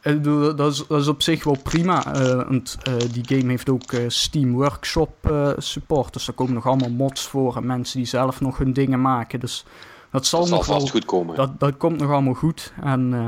[0.02, 2.14] Ik bedoel, dat, is, dat is op zich wel prima.
[2.14, 6.12] eh, want eh, die game heeft ook eh, Steam Workshop eh, support.
[6.12, 7.56] Dus daar komen nog allemaal mods voor.
[7.56, 9.40] En mensen die zelf nog hun dingen maken.
[9.40, 9.64] Dus
[10.10, 10.88] dat zal Dat zal nog wel...
[10.88, 11.36] goed komen.
[11.36, 12.72] Dat, dat komt nog allemaal goed.
[12.82, 13.26] En eh,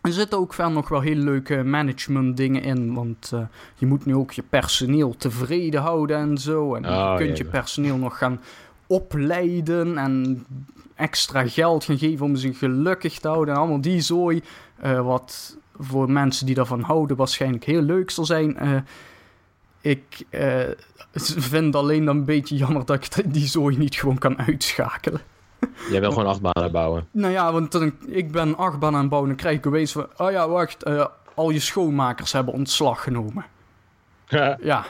[0.00, 2.94] er zitten ook verder nog wel hele leuke management dingen in.
[2.94, 3.40] Want eh,
[3.74, 6.74] je moet nu ook je personeel tevreden houden en zo.
[6.74, 7.46] En Oh, je kunt jee.
[7.46, 8.40] je personeel nog gaan
[8.86, 10.44] opleiden en
[10.94, 13.54] extra geld gaan geven om ze gelukkig te houden.
[13.54, 14.42] En allemaal die zooi.
[14.80, 18.56] eh, wat voor mensen die daarvan houden waarschijnlijk heel leuk zal zijn.
[18.56, 18.76] Eh,
[19.80, 20.62] ik eh,
[21.52, 25.20] vind alleen dan een beetje jammer dat ik die zooi niet gewoon kan uitschakelen.
[25.90, 27.06] Jij wil gewoon acht banen bouwen.
[27.10, 29.92] Nou ja, want dan, ik ben achtbaan aan het bouwen en dan krijg ik opeens
[29.92, 30.06] van...
[30.16, 33.44] Oh ja, wacht, eh, al je schoonmakers hebben ontslag genomen.
[34.60, 34.86] Ja.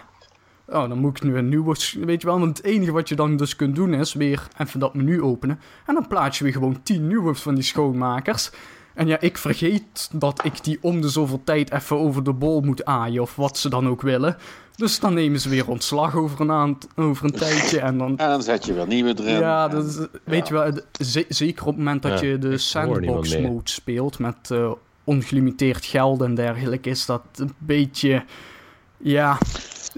[0.67, 1.77] Oh, dan moet ik nu een nieuwe...
[2.01, 4.81] Weet je wel, want het enige wat je dan dus kunt doen is weer even
[4.81, 5.61] dat menu openen.
[5.87, 8.51] En dan plaats je weer gewoon tien nieuwe van die schoonmakers.
[8.99, 12.61] En ja, ik vergeet dat ik die om de zoveel tijd even over de bol
[12.61, 13.23] moet aaien.
[13.23, 14.37] Of wat ze dan ook willen.
[14.77, 17.81] Dus dan nemen ze weer ontslag over een, aant- over een tijdje.
[17.81, 19.39] En dan En dan zet je weer nieuwe erin.
[19.39, 20.73] ja, dat is, weet je wel,
[21.29, 24.73] zeker op het moment dat Ja, je de sandbox mode speelt met eh,
[25.05, 28.25] ongelimiteerd geld en dergelijke, is dat een beetje,
[28.97, 29.39] ja,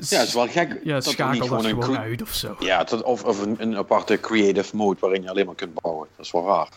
[0.08, 1.70] Ja, het is wel gek ja dat er schakel niet dat gewoon een...
[1.82, 2.56] gewoon cre- uit of zo.
[2.58, 6.08] Ja, dat, of, of een, een aparte creative mode waarin je alleen maar kunt bouwen.
[6.16, 6.68] Dat is wel raar.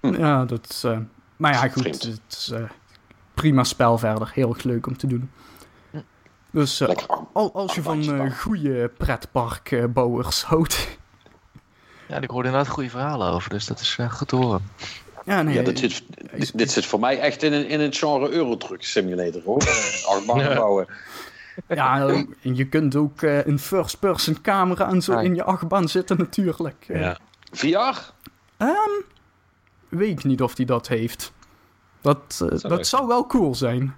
[0.00, 0.98] Ja, dat is, eh,
[1.36, 2.02] maar ja, goed, Vreemd.
[2.02, 2.62] het is eh,
[3.34, 5.30] prima spel verder, heel erg leuk om te doen.
[6.50, 7.28] Dus eh, Lekker arm.
[7.32, 10.98] al, als je van eh, goede pretparkbouwers houdt,
[12.06, 14.62] Ja, ik hoorde inderdaad goede verhalen over, dus dat is eh, goed te horen.
[15.24, 16.02] Ja, nee, Ja, dit, zit,
[16.36, 19.62] dit, dit zit voor mij echt in een, in een genre Eurotruck Simulator, hoor.
[19.66, 20.54] Eh, Achtbanen Ja.
[20.54, 20.86] bouwen.
[21.68, 22.06] ja,
[22.42, 25.20] en je kunt ook eh, een first-person camera en zo Ja.
[25.20, 26.84] in je achtbaan zitten natuurlijk.
[26.88, 27.18] Ja.
[27.52, 28.12] VR?
[29.88, 31.32] Weet ik niet of hij dat heeft.
[32.00, 33.94] Dat, eh, zou dat zou wel cool zijn.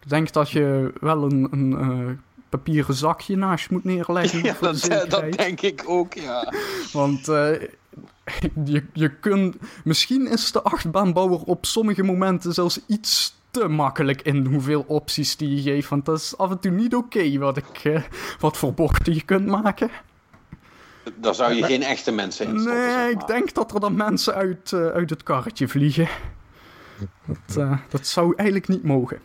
[0.00, 2.12] Ik denk dat je wel een, een eh,
[2.48, 4.42] papieren zakje naast je moet neerleggen.
[4.44, 6.52] Ja, de dat, denk ik ook, ja.
[6.92, 7.52] Want eh,
[8.64, 9.56] je, je kunt...
[9.84, 15.54] Misschien is de achtbaanbouwer op sommige momenten zelfs iets te makkelijk in hoeveel opties die
[15.54, 15.88] je geeft.
[15.88, 18.08] Want dat is af en toe niet oké wat, ik,
[18.40, 19.90] wat voor bochten je kunt maken.
[21.14, 23.96] Daar zou je geen echte mensen in stoppen, Nee, zeg ik denk dat er dan
[23.96, 26.08] mensen uit, eh, uit het karretje vliegen.
[27.26, 29.18] Dat, eh, dat zou eigenlijk niet mogen.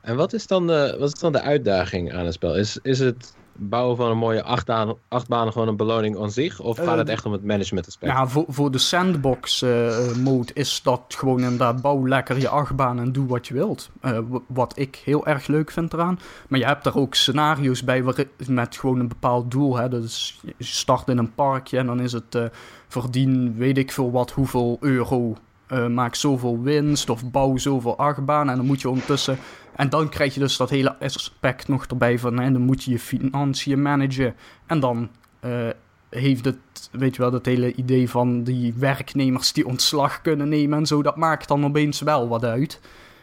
[0.00, 2.56] En wat is, dan de, wat is dan de uitdaging aan het spel?
[2.56, 6.60] Is, is het bouwen van een mooie achtbaan, achtbaan gewoon een beloning aan zich?
[6.60, 8.12] Of gaat Eh, het echt om het management aspect?
[8.12, 12.98] Ja, voor, voor de sandbox eh, mode is dat gewoon inderdaad bouw lekker je achtbaan
[12.98, 13.90] en doe wat je wilt.
[14.00, 16.18] Eh, wat ik heel erg leuk vind eraan.
[16.48, 19.76] Maar je hebt daar ook scenario's bij waar, met gewoon een bepaald doel.
[19.76, 19.88] Hè.
[19.88, 22.44] Dus je start in een parkje en dan is het eh,
[22.88, 25.36] verdien weet ik veel wat hoeveel euro.
[25.66, 28.50] eh, maak zoveel winst of bouw zoveel achtbaan.
[28.50, 29.38] En dan moet je ondertussen...
[29.76, 32.38] En dan krijg je dus dat hele aspect nog erbij van...
[32.38, 34.34] Hè, dan moet je je financiën managen.
[34.66, 35.08] En dan
[35.40, 35.68] eh,
[36.10, 36.56] heeft het,
[36.92, 41.02] weet je wel, dat hele idee van die werknemers die ontslag kunnen nemen en zo,
[41.02, 42.80] dat maakt dan opeens wel wat uit.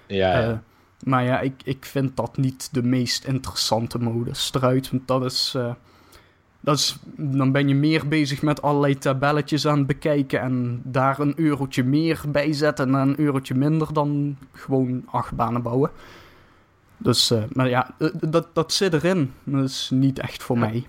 [0.07, 0.49] ja, ja.
[0.49, 0.57] Eh,
[1.03, 5.53] maar ja, ik, ik vind dat niet de meest interessante modus eruit, want dat is,
[5.55, 5.73] eh,
[6.59, 11.19] dat is, dan ben je meer bezig met allerlei tabelletjes aan het bekijken en daar
[11.19, 15.91] een eurotje meer bij zetten en een eurotje minder dan gewoon acht banen bouwen.
[17.03, 19.33] Dus, eh, maar ja, eh, dat, dat zit erin.
[19.43, 20.61] Dat is niet echt voor Ja.
[20.65, 20.87] mij.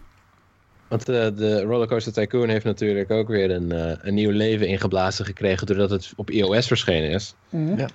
[0.89, 5.25] Want eh, de Rollercoaster Tycoon heeft natuurlijk ook weer een, eh, een nieuw leven ingeblazen
[5.25, 7.35] gekregen doordat het op iOS verschenen is.
[7.51, 7.89] Ja.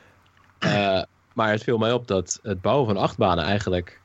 [0.59, 1.03] Eh,
[1.33, 4.01] maar het viel mij op dat het bouwen van achtbanen eigenlijk,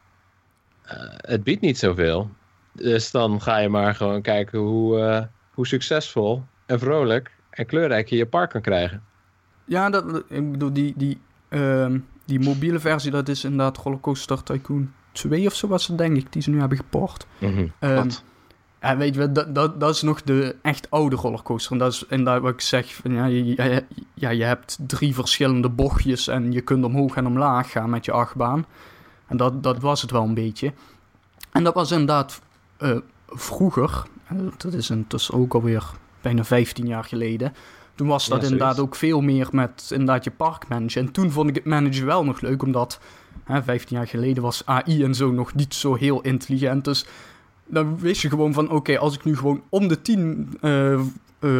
[0.82, 2.30] eh, het biedt niet zoveel.
[2.72, 8.08] Dus dan ga je maar gewoon kijken hoe, eh, hoe succesvol en vrolijk en kleurrijk
[8.08, 9.02] je je park kan krijgen.
[9.64, 14.92] Ja, dat, ik bedoel, die, die, ehm, die mobiele versie, dat is inderdaad Rollercoaster Tycoon
[15.12, 17.26] 2 of zo was het, denk ik, die ze nu hebben geport.
[17.38, 17.66] Mhm.
[17.78, 18.22] Ehm, Wat?
[18.80, 21.72] ja, weet je, dat, dat, dat is nog de echt oude rollercoaster.
[21.72, 23.84] En dat is inderdaad wat ik zeg, van, ja, je,
[24.14, 28.12] ja, je hebt drie verschillende bochtjes en je kunt omhoog en omlaag gaan met je
[28.12, 28.66] achtbaan.
[29.26, 30.72] En dat, dat was het wel een beetje.
[31.52, 32.40] En dat was inderdaad
[32.76, 32.96] eh,
[33.28, 37.52] vroeger, en dat is intussen ook alweer bijna 15 jaar geleden.
[37.94, 41.00] Toen was dat Ja, inderdaad ook veel meer met inderdaad je parkmanagen.
[41.00, 43.00] En toen vond ik het managen wel nog leuk, omdat
[43.44, 46.84] hè, 15 jaar geleden was AI en zo nog niet zo heel intelligent.
[46.84, 47.06] Dus
[47.66, 51.00] dan wist je gewoon van, oké, als ik nu gewoon om de 10 eh, eh,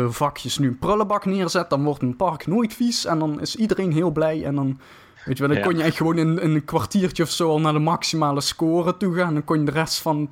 [0.08, 3.92] vakjes nu een prullenbak neerzet, dan wordt mijn park nooit vies en dan is iedereen
[3.92, 4.44] heel blij.
[4.44, 4.78] En dan,
[5.24, 7.60] weet je wel, dan kon je echt gewoon in, in een kwartiertje of zo al
[7.60, 9.28] naar de maximale score toe gaan.
[9.28, 10.30] En dan kon je de rest van,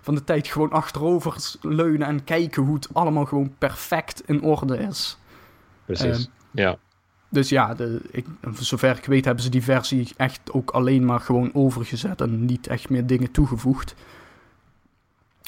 [0.00, 4.78] van de tijd gewoon achterover leunen en kijken hoe het allemaal gewoon perfect in orde
[4.78, 5.16] is.
[5.84, 6.16] Precies.
[6.16, 6.76] Ehm, ja.
[7.28, 11.04] Dus ja, de, ik, voor zover ik weet hebben ze die versie echt ook alleen
[11.04, 13.94] maar gewoon overgezet en niet echt meer dingen toegevoegd.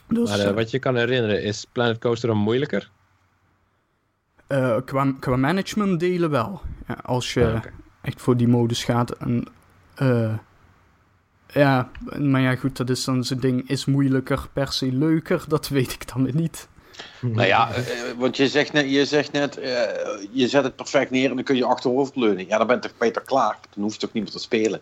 [0.09, 2.91] Dus Maar eh, eh, wat je kan herinneren, is Planet Coaster dan moeilijker?
[4.47, 6.61] eh, qua, qua management delen wel.
[6.87, 7.63] Ja, als je Ah,
[8.01, 9.11] echt voor die modus gaat.
[9.11, 9.45] En,
[9.95, 10.35] eh,
[11.47, 13.69] ja, maar ja goed, dat is dan zo'n ding.
[13.69, 15.45] Is moeilijker per se leuker?
[15.49, 16.69] Dat weet ik dan weer niet.
[17.21, 19.73] Nou ja, eh, eh, want je zegt net, je, zegt net eh,
[20.31, 22.47] je zet het perfect neer en dan kun je achterover leunen.
[22.47, 23.59] Ja, dan ben je toch beter klaar.
[23.75, 24.81] Dan hoef je toch niet meer te spelen.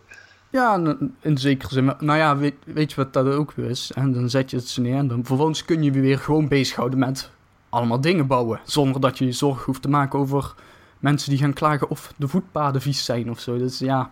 [0.50, 1.94] Ja, in- zekere zin.
[1.98, 3.90] Nou ja, weet, weet je wat dat ook weer is?
[3.94, 6.98] En dan zet je het neer en dan vervolgens kun je je weer gewoon bezighouden
[6.98, 7.30] met
[7.68, 8.60] allemaal dingen bouwen.
[8.64, 10.54] Zonder dat je je zorgen hoeft te maken over
[10.98, 13.58] mensen die gaan klagen of de voetpaden vies zijn of zo.
[13.58, 14.10] Dus ja,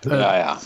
[0.00, 0.58] ja, ja.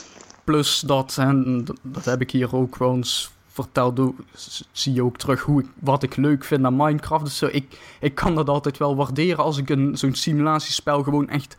[0.45, 4.93] plus dat, en dat, dat heb ik hier ook wel eens verteld, ook- s- zie
[4.93, 7.25] je ook terug hoe ik, wat ik leuk vind aan Minecraft.
[7.25, 11.57] Dus ik, ik kan dat altijd wel waarderen als ik een, zo'n simulatiespel gewoon echt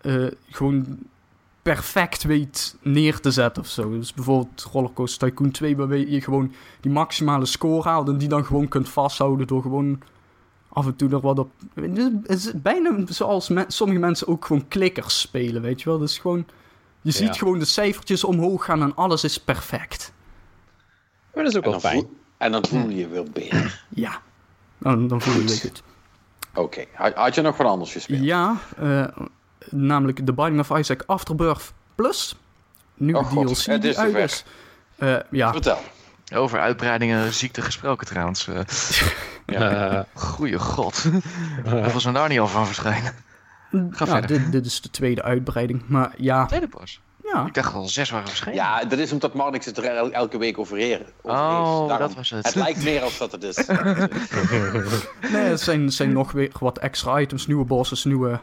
[0.00, 0.98] eh, gewoon
[1.62, 3.90] perfect weet neer te zetten of zo.
[3.90, 8.44] Dus bijvoorbeeld Rollercoaster Tycoon 2, waarbij je gewoon die maximale score haalt en die dan
[8.44, 10.00] gewoon kunt vasthouden door gewoon
[10.68, 11.50] af en toe er wat op...
[11.74, 15.98] Het is bijna zoals me- sommige mensen ook gewoon klikkers spelen, weet je wel.
[15.98, 16.46] Dus gewoon...
[17.00, 17.32] Je ziet Ja.
[17.32, 20.12] gewoon de cijfertjes omhoog gaan en alles is perfect.
[21.36, 21.98] Maar dat is ook wel fijn.
[22.00, 23.84] voel, en dan voel je je weer beter.
[23.88, 24.20] Ja.
[24.78, 25.82] Dan, dan voel je je Goed.
[26.54, 28.22] Oké, had, had je nog wat anders gespeeld?
[28.22, 29.06] Ja, eh,
[29.70, 32.36] namelijk The Binding of Isaac Afterbirth Plus.
[32.94, 34.44] Nieuwe Oh god, DLC het die is uit is.
[34.96, 35.78] Eh, ja, Vertel.
[36.34, 38.48] Over uitbreidingen en ziekte gesproken trouwens.
[38.48, 38.60] Eh
[39.46, 41.10] Eh, goeie god.
[41.64, 43.14] Hoeveel zijn daar niet al van verschijnen?
[43.70, 44.26] Ga ja, verder.
[44.26, 45.82] dit, dit is de tweede uitbreiding.
[45.86, 47.00] Maar ja, Tweede pas.
[47.32, 47.46] Ja.
[47.46, 48.54] Ik dacht al zes waren verschenen.
[48.54, 50.76] Ja, dat is omdat Marnix het er el- elke week over
[51.22, 51.88] Oh.
[51.88, 52.46] Daarom, dat was het.
[52.46, 53.66] Het lijkt meer als dat het is.
[55.32, 58.40] Nee, het zijn, zijn nog weer wat extra items, nieuwe bosses, nieuwe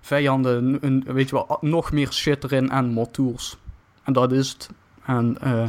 [0.00, 3.56] vijanden, een, weet je wel, nog meer shit erin en mod tools.
[4.04, 4.68] En dat is het.
[5.06, 5.68] En eh,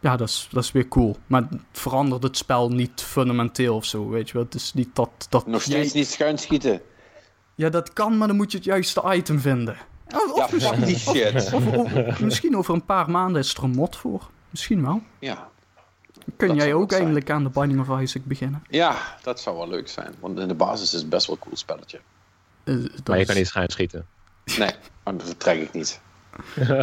[0.00, 1.16] ja, dat is, dat is weer cool.
[1.26, 4.42] Maar het verandert het spel niet fundamenteel of zo, weet je wel.
[4.42, 5.10] Het is niet dat...
[5.28, 6.80] dat Nog steeds jij- niet schuin schieten.
[7.54, 9.76] Ja, dat kan, maar dan moet je het juiste item vinden.
[10.14, 11.52] Of, Ja, of misschien- fuck die shit.
[11.52, 14.30] of- of- misschien over een paar maanden is er een mod voor.
[14.50, 15.02] Misschien wel.
[15.18, 15.48] Ja.
[16.36, 18.62] Kun Dat jij ook eindelijk aan de Binding of Isaac beginnen?
[18.70, 20.14] ja, dat zou wel leuk zijn.
[20.20, 22.00] Want in de basis is het best wel een cool spelletje.
[22.64, 24.06] Eh, Maar je is- kan niet schuin schieten.
[24.58, 24.70] Nee,
[25.04, 26.00] maar dat trek ik niet.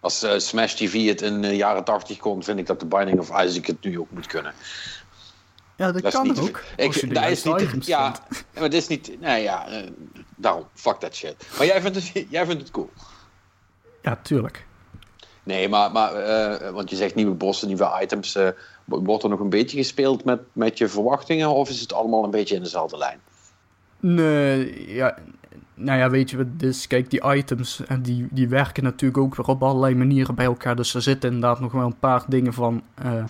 [0.00, 3.18] Als eh, Smash TV het in de jaren 80 kon, vind ik dat de Binding
[3.18, 4.52] of Isaac het nu ook moet kunnen.
[5.76, 6.62] Ja, dat, Dat kan niet- ook.
[6.76, 8.14] Ik, als je de dat is niet, ja,
[8.54, 9.20] maar het is niet.
[9.20, 9.90] Nee, ja, eh,
[10.36, 11.46] daarom, fuck that shit.
[11.58, 12.90] Maar jij vindt het, jij vindt het cool.
[14.02, 14.66] Ja, tuurlijk.
[15.42, 18.34] Nee, maar, maar eh, want je zegt nieuwe bossen, nieuwe items.
[18.34, 18.48] eh,
[18.84, 21.48] wordt er nog een beetje gespeeld met, met je verwachtingen?
[21.48, 23.18] Of is het allemaal een beetje in dezelfde lijn?
[24.00, 25.16] Nee, ja,
[25.74, 29.34] nou ja, weet je wat, dus kijk, die items, en die, die werken natuurlijk ook
[29.36, 30.76] weer op allerlei manieren bij elkaar.
[30.76, 33.24] Dus er zitten inderdaad nog wel een paar dingen van, eh,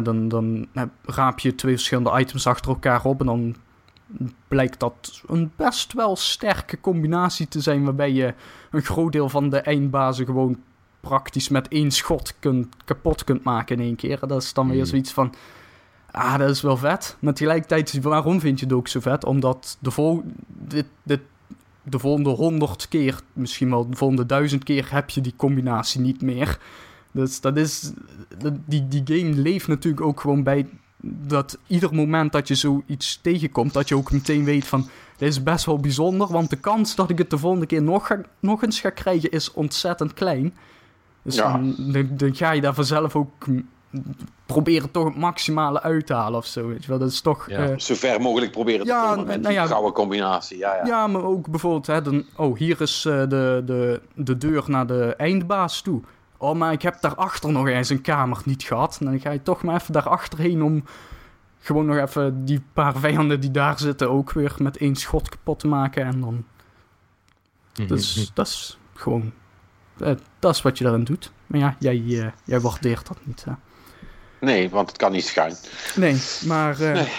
[0.00, 3.56] dan, dan eh, raap je twee verschillende items achter elkaar op en dan
[4.48, 8.34] blijkt dat een best wel sterke combinatie te zijn, waarbij je
[8.70, 10.58] een groot deel van de eindbazen gewoon
[11.00, 14.22] praktisch met één schot kunt, kapot kunt maken in één keer.
[14.22, 14.86] En dat is dan weer Hmm.
[14.86, 15.34] zoiets van,
[16.10, 17.16] ah, dat is wel vet.
[17.20, 19.24] Maar tegelijkertijd, waarom vind je het ook zo vet?
[19.24, 21.20] Omdat de, vol dit, dit,
[21.82, 26.22] de volgende honderd keer, misschien wel de volgende duizend keer, heb je die combinatie niet
[26.22, 26.58] meer.
[27.12, 27.92] Dus dat is,
[28.66, 30.66] die, die game leeft natuurlijk ook gewoon bij
[31.04, 35.42] dat ieder moment dat je zoiets tegenkomt, dat je ook meteen weet van, dit is
[35.42, 38.62] best wel bijzonder, want de kans dat ik het de volgende keer nog, ga, nog
[38.62, 40.54] eens ga krijgen is ontzettend klein.
[41.22, 41.52] Dus Ja.
[41.52, 41.74] dan,
[42.16, 43.46] dan, ga je daar vanzelf ook
[44.46, 46.98] proberen toch het maximale uit te halen of zo, weet je wel.
[46.98, 47.50] Dat is toch...
[47.50, 47.68] Ja.
[47.68, 49.66] eh, Zo ver mogelijk proberen te Ja, komen met nou die ja.
[49.66, 50.58] gouden combinatie.
[50.58, 50.86] Ja, ja.
[50.86, 54.86] Ja, maar ook bijvoorbeeld, hè, dan, oh, hier is eh, de, de, de deur naar
[54.86, 56.00] de eindbaas toe.
[56.42, 58.96] Oh, maar ik heb daarachter nog eens een kamer niet gehad.
[59.00, 60.84] En dan ga je toch maar even daarachterheen om
[61.58, 65.58] gewoon nog even die paar vijanden die daar zitten ook weer met één schot kapot
[65.58, 66.04] te maken.
[66.04, 66.44] En dan,
[67.86, 69.32] dus dat is gewoon,
[69.98, 71.32] eh, dat is wat je daarin doet.
[71.46, 73.52] Maar ja, jij, eh, jij waardeert dat niet, hè.
[74.40, 75.54] Nee, want het kan niet schuin.
[75.96, 77.12] Nee, maar eh, Nee.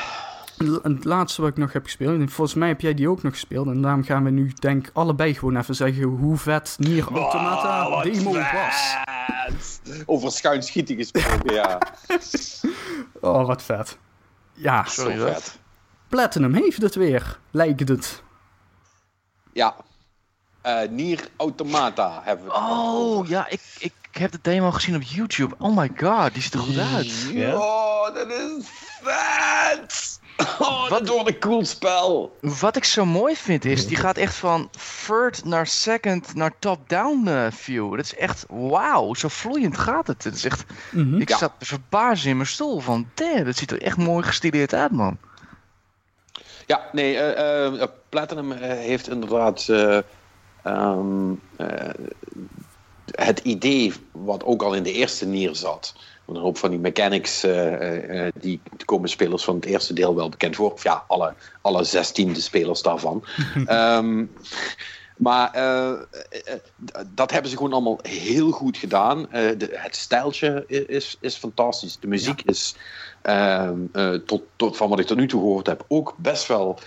[0.83, 3.31] Het laatste wat ik nog heb gespeeld, en volgens mij heb jij die ook nog
[3.33, 7.03] gespeeld, en daarom gaan we nu denk ik allebei gewoon even zeggen hoe vet Nier
[7.11, 8.95] Automata Wow, wat demo was.
[9.45, 10.03] vet.
[10.05, 11.77] Over schuin schieten gesproken, ja.
[13.21, 13.97] Oh, wat vet.
[14.53, 15.33] Ja, Zo Sorry, wat?
[15.33, 15.59] vet.
[16.07, 18.23] Platinum heeft het weer, lijkt het.
[19.53, 19.75] Ja.
[20.61, 25.01] Eh Nier Automata hebben we het Oh, ja, ik, ik heb de demo gezien op
[25.01, 25.55] YouTube.
[25.59, 27.29] Oh my god, die ziet er goed uit.
[27.31, 27.55] Ja?
[27.57, 28.65] Oh, dat is
[29.01, 30.21] vet!
[30.37, 30.89] Oh, Wat?
[30.89, 32.37] dat wordt een cool spel.
[32.41, 34.69] Wat ik zo mooi vind is, die gaat echt van
[35.05, 37.95] third naar second naar top-down eh, view.
[37.95, 40.23] Dat is echt, wauw, zo vloeiend gaat het.
[40.23, 41.21] Het is echt, Mhm.
[41.21, 41.37] ik Ja.
[41.37, 44.91] zat te verbazen in mijn stoel van, damn, dat ziet er echt mooi gestileerd uit,
[44.91, 45.17] man.
[46.65, 49.97] Ja, nee, eh, eh, Platinum heeft inderdaad eh,
[50.63, 51.89] ehm, eh,
[53.11, 55.95] het idee wat ook al in de eerste Nier zat.
[56.27, 60.29] Een hoop van die mechanics, eh, eh, die komen spelers van het eerste deel wel
[60.29, 60.71] bekend voor.
[60.71, 63.23] Of ja, alle, alle zestiende spelers daarvan.
[63.65, 64.25] Ehm,
[65.17, 65.51] maar
[67.07, 69.27] dat hebben ze gewoon allemaal heel goed gedaan.
[69.31, 71.97] De, het stijltje is, is fantastisch.
[71.99, 72.75] De muziek is,
[73.21, 76.79] ehm, eh, tot, tot, van wat ik tot nu toe gehoord heb, ook best wel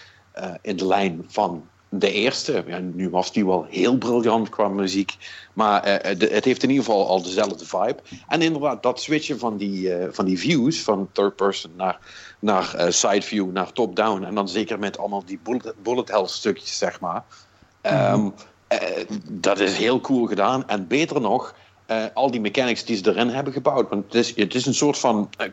[0.63, 2.65] in de lijn van de eerste.
[2.67, 5.17] Ja, nu was die wel heel briljant qua muziek.
[5.53, 7.97] Maar eh, de- het heeft in ieder geval al dezelfde vibe.
[8.29, 11.99] En inderdaad, dat switchen van die, eh, van die views, van third person naar,
[12.39, 14.25] naar eh, side view, naar top down.
[14.25, 17.25] En dan zeker met allemaal die bullet, bullet hell stukjes, zeg maar.
[17.81, 18.29] Ehm,
[18.69, 20.69] eh, dat is heel cool gedaan.
[20.69, 21.55] En beter nog,
[21.87, 23.89] eh, al die mechanics die ze erin hebben gebouwd.
[23.89, 25.47] Want het is, het is een soort van eh,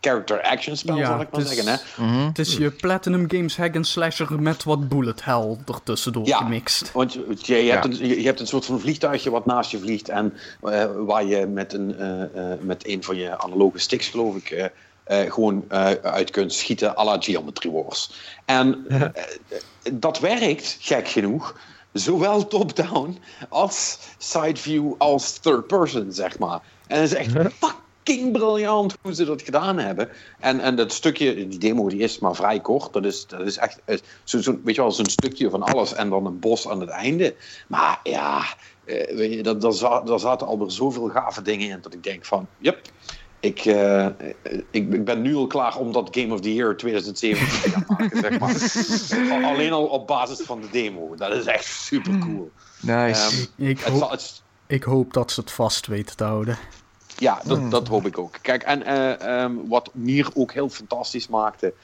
[0.00, 1.72] character action spel, Ja, zal ik maar is- zeggen.
[1.72, 2.04] Hè?
[2.04, 2.26] Mhm.
[2.26, 6.36] Het is je Platinum Games hack and slasher met wat bullet hell ertussendoor Ja.
[6.36, 6.92] gemixt.
[6.92, 7.90] Want je, je, je hebt Ja.
[7.90, 10.08] een, je, je hebt een soort van vliegtuigje wat naast je vliegt.
[10.08, 14.36] En eh, waar je met een, eh, eh, met een van je analoge sticks, geloof
[14.36, 14.64] ik, eh,
[15.04, 18.10] eh, gewoon eh, uit kunt schieten à la Geometry Wars.
[18.44, 18.86] En
[19.92, 21.56] dat werkt, gek genoeg,
[21.92, 26.60] zowel top-down als side view als third person, zeg maar.
[26.86, 27.74] En dat is echt fuck,
[28.04, 30.08] fucking briljant hoe ze dat gedaan hebben.
[30.40, 32.92] En, en dat stukje, die demo die is maar vrij kort.
[32.92, 35.94] Dat is, dat is echt, eh, zo, zo, weet je wel, zo'n stukje van alles
[35.94, 37.34] en dan een bos aan het einde.
[37.68, 38.42] Maar ja,
[38.84, 42.02] eh, weet je, dat, daar, za- daar zaten al zoveel gave dingen in dat ik
[42.02, 42.78] denk van, yep.
[43.40, 44.06] Ik, eh,
[44.70, 47.84] ik, ik ben nu al klaar om dat Game of the Year 2017 te gaan
[47.88, 49.32] maken, zeg maar.
[49.42, 51.14] Al- Alleen al op basis van de demo.
[51.14, 52.50] Dat is echt super cool.
[52.80, 53.48] Nice.
[53.56, 56.58] Ik, hoop, zal- het, ik hoop dat ze het vast weten te houden.
[57.16, 58.36] Ja, dat, dat hoop ik ook.
[58.42, 61.74] Kijk, en eh, ehm, wat Nier ook heel fantastisch maakte,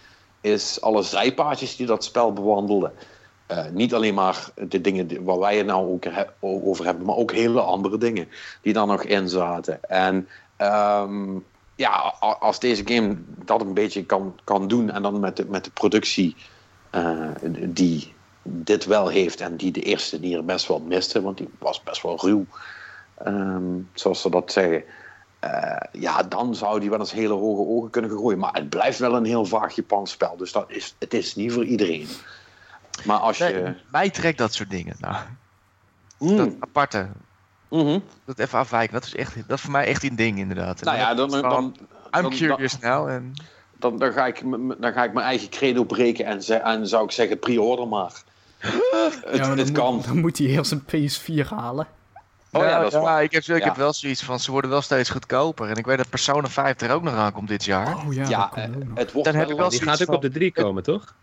[0.40, 2.92] is alle zijpaadjes die dat spel bewandelden.
[3.46, 7.16] Eh, niet alleen maar de dingen waar wij het nou ook he- over hebben, maar
[7.16, 8.28] ook hele andere dingen
[8.62, 9.84] die daar nog in zaten.
[9.84, 11.38] En ehm,
[11.74, 15.64] ja, als deze game dat een beetje kan, kan doen en dan met de, met
[15.64, 16.36] de productie
[16.90, 17.28] eh,
[17.66, 18.12] die
[18.42, 22.02] dit wel heeft en die de eerste Nier best wel miste, want die was best
[22.02, 22.44] wel ruw,
[23.14, 24.84] ehm, zoals ze dat zeggen.
[25.40, 28.38] Eh, ja, dan zou die wel eens hele hoge ogen kunnen gooien.
[28.38, 30.36] Maar het blijft wel een heel vaag Japans spel.
[30.36, 32.08] Dus dat is, het is niet voor iedereen.
[33.04, 33.44] Maar als je...
[33.44, 34.96] Nee, mij trekt dat soort dingen.
[34.98, 35.16] Nou,
[36.20, 37.08] Mm, dat aparte.
[37.68, 37.98] mhm.
[38.24, 38.92] Dat even afwijken.
[38.94, 40.82] Dat is, echt, dat is voor mij echt een ding, inderdaad.
[40.82, 43.08] Nou ja, dan, I'm dan, curious now.
[43.08, 43.32] En...
[43.78, 44.40] dan, dan, ga ik,
[44.78, 48.22] dan ga ik mijn eigen credo breken en, ze, en zou ik zeggen, pre-order maar.
[48.58, 49.94] het Ja, maar het dan, kan.
[49.94, 51.86] Moet, dan moet hij eerst een PS4 halen.
[52.52, 53.22] Oh ja, dat is waar.
[53.22, 53.64] ik, heb, ik Ja.
[53.64, 55.68] heb wel zoiets van, ze worden wel steeds goedkoper.
[55.68, 57.96] En ik weet dat Persona 5 er ook nog aan komt dit jaar.
[57.96, 58.98] Oh ja, Ja, dat komt ook nog.
[58.98, 59.54] het wordt Dan heb wel...
[59.54, 61.14] ik wel Die gaat ook op de 3 komen, toch?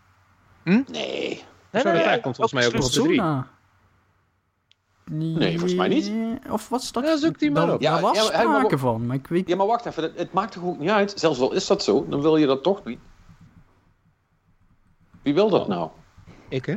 [0.64, 0.84] Nee.
[0.88, 3.08] Nee, Persona nee, 5 komt volgens mij ook nog op de 3.
[3.16, 3.48] Persona.
[5.10, 6.12] Nee, volgens mij niet.
[6.50, 7.04] Of was dat?
[7.06, 7.82] Ja, zoek die maar op.
[7.82, 10.04] Ja, Daar was ja, maar- sprake van, maar ik weet Ja, maar wacht even.
[10.04, 11.14] Het, het maakt toch ook niet uit.
[11.16, 13.00] Zelfs al is dat zo, dan wil je dat toch niet.
[15.22, 15.90] Wie wil dat nou?
[16.50, 16.76] Ik, hè?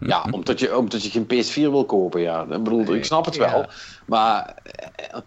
[0.00, 2.42] Ja, omdat je, omdat je geen PS4 wil kopen, ja.
[2.42, 3.50] Ik bedoel, ik snap het Ja.
[3.50, 3.66] wel.
[4.06, 5.18] Maar, eh,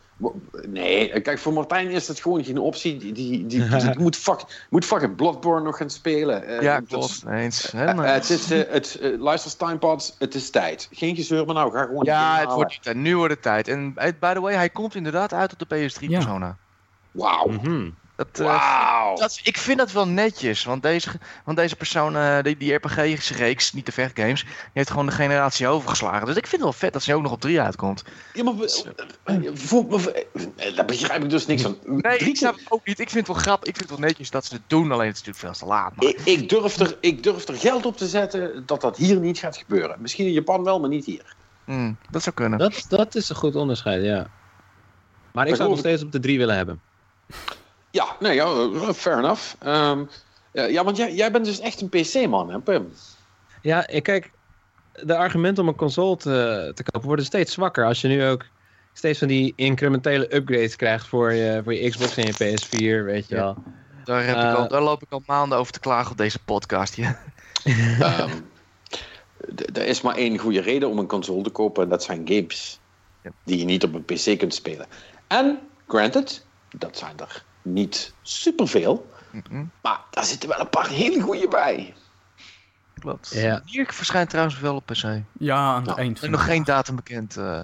[0.67, 2.97] nee, kijk, voor Martijn is het gewoon geen optie.
[2.97, 6.43] Die, die, die, die moet, fuck, moet fucking Bloodborne nog gaan spelen.
[6.47, 7.23] Eh, Ja, dat- klopt.
[7.29, 7.71] Eens.
[7.71, 10.89] Hè, maar- het is, eh, het, luister, Timepods, het is tijd.
[10.91, 12.05] Geen gezeur, maar nou, ga gewoon...
[12.05, 12.95] ja, het wordt tijd.
[12.97, 13.67] Nu wordt het tijd.
[13.67, 16.17] En by the way, hij komt inderdaad uit op de PS3 Ja.
[16.17, 16.57] Persona.
[17.11, 17.47] Wauw.
[17.47, 17.89] Mhm.
[18.16, 19.16] Dat, eh, Wauw.
[19.16, 21.09] dat, ik vind dat wel netjes, want deze,
[21.45, 25.68] want deze persoon, eh, die, die RPG-reeks, niet de vechtgames, die heeft gewoon de generatie
[25.68, 26.26] overgeslagen.
[26.28, 28.03] Dus ik vind het wel vet dat ze ook nog op 3 uitkomt.
[28.34, 28.53] Ja, maar...
[29.24, 30.24] eh, eh, voor- voor-
[30.76, 31.78] Daar begrijp ik dus niks van.
[31.86, 32.99] Nee, Drie ik snap het ook niet.
[32.99, 33.70] Ik vind het wel grappig.
[33.70, 35.74] Ik vind het wel netjes dat ze het doen, alleen het is natuurlijk veel te
[35.74, 35.95] laat.
[35.95, 36.05] Maar...
[36.05, 39.38] Ik, ik, durf er, ik durf er geld op te zetten dat dat hier niet
[39.39, 40.01] gaat gebeuren.
[40.01, 41.36] Misschien in Japan wel, maar niet hier.
[41.66, 42.59] Hmm, dat zou kunnen.
[42.59, 44.28] Dat, dat is een goed onderscheid, ja.
[45.32, 46.82] Maar ik Dat zou nog steeds op de 3 willen hebben.
[47.93, 49.53] Ja, nee, ja, eh, fair enough.
[49.59, 50.05] Ehm,
[50.51, 52.93] ja, want jij, jij bent dus echt een PC-man, hè, Pim?
[53.61, 54.31] Ja, ik kijk,
[54.91, 57.85] de argumenten om een console te, te kopen worden steeds zwakker.
[57.85, 58.45] Als je nu ook
[58.93, 63.27] steeds van die incrementele upgrades krijgt voor je, voor je Xbox en je PS4, weet
[63.27, 63.41] je Ja.
[63.41, 63.57] wel.
[64.03, 66.43] Daar, heb ik Eh, al, daar loop ik al maanden over te klagen op deze
[66.43, 66.95] podcast.
[66.95, 67.19] Ja.
[67.99, 68.29] Ehm,
[69.73, 72.79] er is maar één goede reden om een console te kopen en dat zijn games.
[73.21, 73.31] Ja.
[73.43, 74.87] Die je niet op een PC kunt spelen.
[75.27, 79.11] En, granted, dat zijn er niet superveel.
[79.32, 81.93] Mhm, Maar daar zitten wel een paar hele goede bij.
[82.99, 83.30] Klopt.
[83.34, 83.61] Ja.
[83.66, 85.03] Hier verschijnt trouwens wel op PC.
[85.39, 87.38] Ja, aan het Nou, eind Er van nog geen datum bekend.
[87.38, 87.61] eh.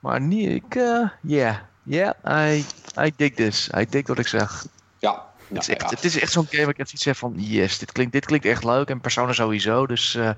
[0.00, 2.12] Maar niet, ik, eh, yeah, yeah,
[2.54, 2.64] I,
[3.00, 3.68] I dig this.
[3.76, 4.66] I dig wat ik zeg.
[4.98, 5.88] Ja, Het is echt, ja.
[5.88, 8.24] het is echt zo'n game waar ik echt iets zeg van, yes, dit klinkt, dit
[8.26, 8.88] klinkt echt leuk.
[8.88, 10.30] En Persona sowieso, dus eh,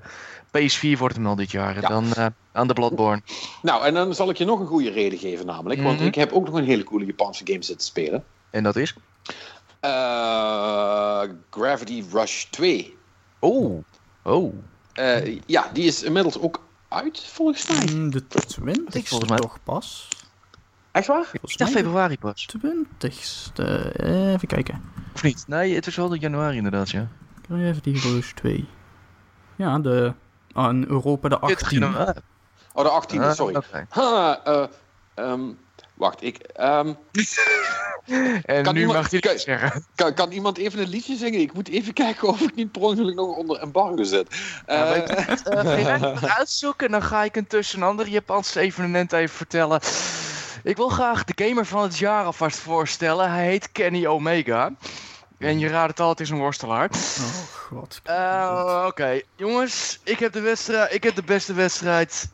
[0.57, 1.75] PS4 wordt hem al dit jaar.
[1.75, 1.87] En Ja.
[1.87, 3.21] dan eh, aan de Bloodborne.
[3.61, 5.81] Nou, en dan zal ik je nog een goede reden geven namelijk.
[5.81, 6.07] Want Mhm.
[6.07, 8.23] ik heb ook nog een hele coole Japanse game zitten spelen.
[8.49, 8.93] En dat is?
[9.79, 12.97] Eh, Gravity Rush 2.
[13.39, 13.83] Oh,
[14.23, 14.53] oh.
[14.93, 17.95] Eh, ja, die is inmiddels ook uit, volgens mij.
[17.95, 19.39] Mm, De 20 volgens mij.
[19.39, 20.07] toch pas?
[20.91, 21.23] Echt waar?
[21.25, 22.47] Volgens Ik dacht mij februari pas.
[22.47, 23.93] de 20ste.
[23.95, 24.81] Eh, Even kijken.
[25.13, 25.43] Of niet?
[25.47, 27.07] Nee, het is wel de januari inderdaad, ja.
[27.49, 28.67] Gravity Rush 2.
[29.55, 30.13] Ja, de...
[30.53, 31.79] ah, in Europa de 20 18.
[31.79, 32.19] januari.
[32.73, 33.61] Oh, de 18e, Ah, sorry.
[33.89, 34.63] Ha, eh,
[35.13, 35.41] ehm,
[35.93, 36.93] wacht, ik, ehm,
[38.45, 39.85] En Kan nu iemand- mag hij kan- zeggen.
[39.95, 41.39] kan, kan iemand even een liedje zingen?
[41.39, 44.35] Ik moet even kijken of ik niet per ongeluk nog onder embargo zit.
[44.67, 48.59] Ja, Eh, je eh, ga je uitzoeken en dan ga ik intussen een ander Japanse
[48.59, 49.79] evenement even vertellen.
[50.63, 53.31] Ik wil graag de gamer van het jaar alvast voorstellen.
[53.31, 54.71] Hij heet Kenny Omega.
[55.37, 56.89] En je raadt het al, het is een worstelaar.
[57.19, 58.01] Oh god.
[58.03, 62.29] Eh, Oké, jongens, ik heb, de wedstrijd, ik heb de beste wedstrijd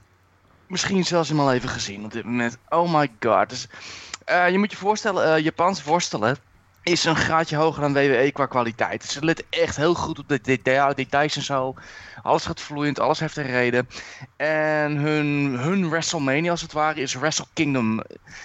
[0.68, 2.58] misschien zelfs in mijn leven gezien op dit moment.
[2.70, 3.50] Oh my god.
[3.50, 3.68] Dus,
[4.26, 6.38] eh, je moet je voorstellen, eh, Japans worstelen
[6.86, 9.04] is een graadje hoger dan WWE qua kwaliteit.
[9.04, 11.76] Ze letten echt heel goed op de detail, details en zo.
[12.24, 13.88] Alles gaat vloeiend, alles heeft een reden.
[14.36, 18.02] En hun, hun WrestleMania als het ware is Wrestle Kingdom.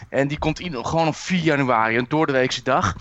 [0.09, 2.95] En die komt in, gewoon op 4 januari, een doordeweekse dag.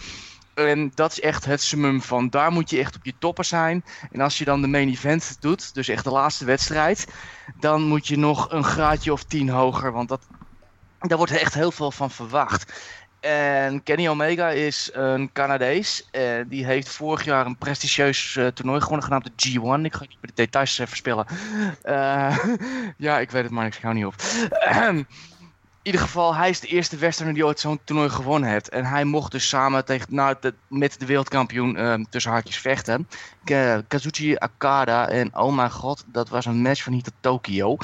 [0.54, 3.84] En dat is echt het summum van daar moet je echt op je toppen zijn.
[4.12, 7.08] En als je dan de main event doet, dus echt de laatste wedstrijd,
[7.60, 9.92] dan moet je nog een graadje of 10 hoger.
[9.92, 10.22] Want dat,
[11.00, 12.74] daar wordt echt heel veel van verwacht.
[13.20, 16.08] En Kenny Omega is een Canadees.
[16.12, 19.86] En die heeft vorig jaar een prestigieus uh, toernooi gewonnen genaamd de G1.
[19.86, 21.26] Ik ga de details even spelen.
[21.84, 22.38] Uh,
[22.98, 24.14] ja, ik weet het maar, ik hou niet op.
[24.92, 25.06] in
[25.82, 28.70] ieder geval, hij is de eerste westerner die ooit zo'n toernooi gewonnen heeft.
[28.70, 30.36] En hij mocht dus samen nou,
[30.68, 33.08] met de wereldkampioen uh, tussen haakjes vechten.
[33.88, 35.08] Kazuchi Akada.
[35.08, 37.78] En oh mijn god, dat was een match van hier tot Tokio.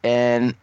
[0.00, 0.56] En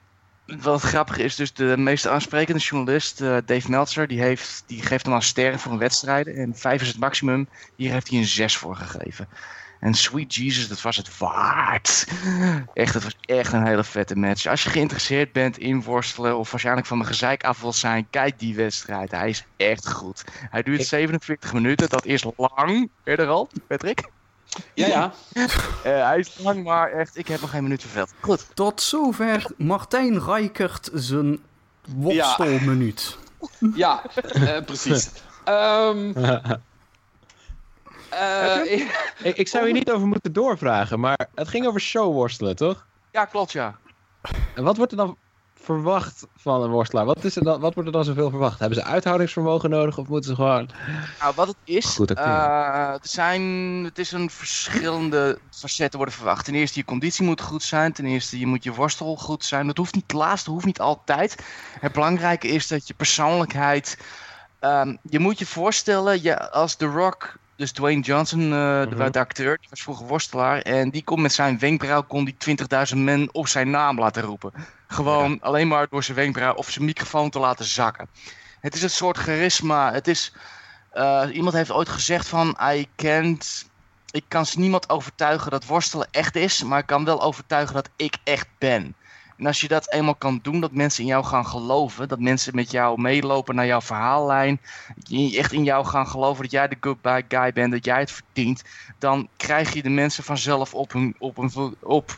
[0.48, 5.06] wat grappig is, dus de meest aansprekende journalist, uh, Dave Meltzer, die, heeft, die geeft
[5.06, 6.28] hem al sterren voor een wedstrijd.
[6.28, 7.48] En vijf is het maximum.
[7.76, 9.28] Hier heeft hij een zes voor gegeven.
[9.80, 12.08] En Sweet Jesus, dat was het waard.
[12.74, 14.46] Echt, het was echt een hele vette match.
[14.46, 18.40] Als je geïnteresseerd bent in worstelen of waarschijnlijk van mijn gezeik af wil zijn, kijk
[18.40, 19.12] die wedstrijd.
[19.12, 20.24] Hij is echt goed.
[20.50, 22.90] Hij duurt 47 minuten, dat is lang.
[23.04, 24.10] Eerder al, Patrick?
[24.74, 25.14] Ja, ja.
[25.34, 25.46] Uh,
[26.08, 28.14] hij is lang, maar echt, ik heb nog geen minuut verveld.
[28.20, 28.46] Goed.
[28.54, 31.40] Tot zover Martijn Rijkert zijn
[31.88, 33.18] worstelminuut.
[33.60, 34.04] Ja, ja
[34.36, 35.10] uh, precies.
[35.50, 36.40] Um, uh,
[39.24, 42.86] ik, ik, zou hier niet over moeten doorvragen, maar het ging over showworstelen, toch?
[43.12, 43.76] Ja, klopt, ja.
[44.56, 45.18] En wat wordt er dan
[45.68, 47.06] verwacht van een worstelaar?
[47.06, 48.60] Wat, is er dan, wat wordt er dan zoveel verwacht?
[48.60, 50.70] Hebben ze uithoudingsvermogen nodig of moeten ze gewoon...
[51.20, 53.42] Nou, wat het is, uh, het, zijn,
[53.84, 56.46] het is een verschillende facetten worden verwacht.
[56.46, 57.94] Ten eerste, je conditie moet goed zijn.
[57.94, 59.68] Ten eerste, je moet je worstel goed zijn.
[59.68, 61.44] Dat hoeft niet, het laatste hoeft niet altijd.
[61.80, 63.98] Het belangrijke is dat je persoonlijkheid...
[64.62, 69.20] Um, je moet je voorstellen, je, als The Rock dus Dwayne Johnson, uh, de, de,
[69.20, 70.62] acteur, die was vroeger worstelaar.
[70.62, 72.36] En die kon met zijn wenkbrauw kon die
[72.94, 74.54] 20.000 men op zijn naam laten roepen.
[74.88, 75.38] Gewoon ja.
[75.40, 78.08] alleen maar door zijn wenkbrauw of zijn microfoon te laten zakken.
[78.60, 79.94] Het is een soort charisma.
[79.94, 80.34] Het is,
[80.94, 82.58] uh, iemand heeft ooit gezegd van...
[82.72, 83.70] I can't,
[84.12, 86.64] ik kan niemand overtuigen dat worstelen echt is...
[86.64, 88.96] maar ik kan wel overtuigen dat ik echt ben.
[89.38, 92.56] En als je dat eenmaal kan doen, dat mensen in jou gaan geloven, dat mensen
[92.56, 94.62] met jou meelopen naar jouw verhaallijn,
[95.34, 98.64] echt in jou gaan geloven dat jij de good guy bent, dat jij het verdient,
[99.00, 102.18] dan krijg je de mensen vanzelf op hun, op een, op,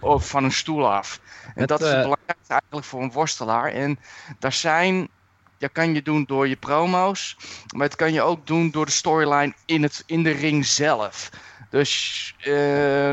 [0.00, 1.20] op, van een stoel af.
[1.44, 2.02] En het, dat is het uh...
[2.02, 3.72] belangrijkste eigenlijk voor een worstelaar.
[3.72, 3.98] En
[4.38, 5.08] daar zijn
[5.62, 7.36] dat kan je doen door je promo's,
[7.74, 11.30] maar het kan je ook doen door de storyline in, het, in de ring zelf.
[11.72, 13.08] Dus uh,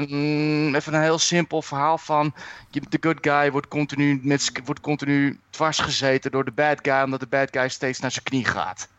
[0.75, 2.33] even een heel simpel verhaal van...
[2.69, 7.01] De good guy wordt continu, met, wordt continu dwars gezeten door de bad guy...
[7.01, 8.89] omdat de bad guy steeds naar zijn knie gaat.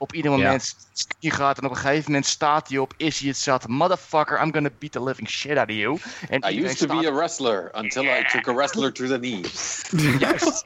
[0.00, 0.76] Op ieder moment
[1.18, 1.30] ja.
[1.30, 2.94] gaat en op een gegeven moment staat hij op...
[2.96, 3.68] is hij het zat.
[3.68, 5.98] Motherfucker, I'm gonna beat the living shit out of you.
[6.28, 8.20] En I used to be a wrestler until yeah.
[8.20, 9.44] I took a wrestler to the knee.
[10.18, 10.62] Juist.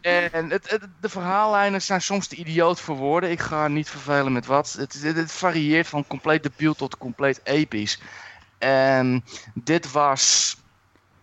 [0.00, 3.30] en het, het, de verhaallijnen zijn soms te idioot voor woorden.
[3.30, 4.72] Ik ga niet vervelen met wat.
[4.72, 8.00] Het, het, het varieert van compleet debiel tot compleet episch.
[8.58, 9.24] En
[9.54, 10.56] dit was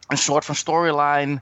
[0.07, 1.41] een soort van storyline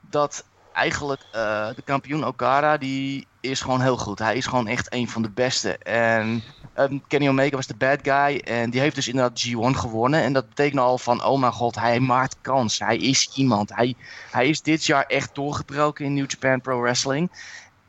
[0.00, 0.44] dat
[0.74, 4.18] eigenlijk uh, de kampioen Okada, die is gewoon heel goed.
[4.18, 5.78] Hij is gewoon echt een van de beste.
[5.78, 6.42] En
[6.78, 10.22] um, Kenny Omega was de bad guy en die heeft dus inderdaad G1 gewonnen.
[10.22, 12.78] En dat betekent al van, oh mijn god, hij maakt kans.
[12.78, 13.74] Hij is iemand.
[13.74, 13.94] Hij,
[14.30, 17.30] hij is dit jaar echt doorgebroken in New Japan Pro Wrestling.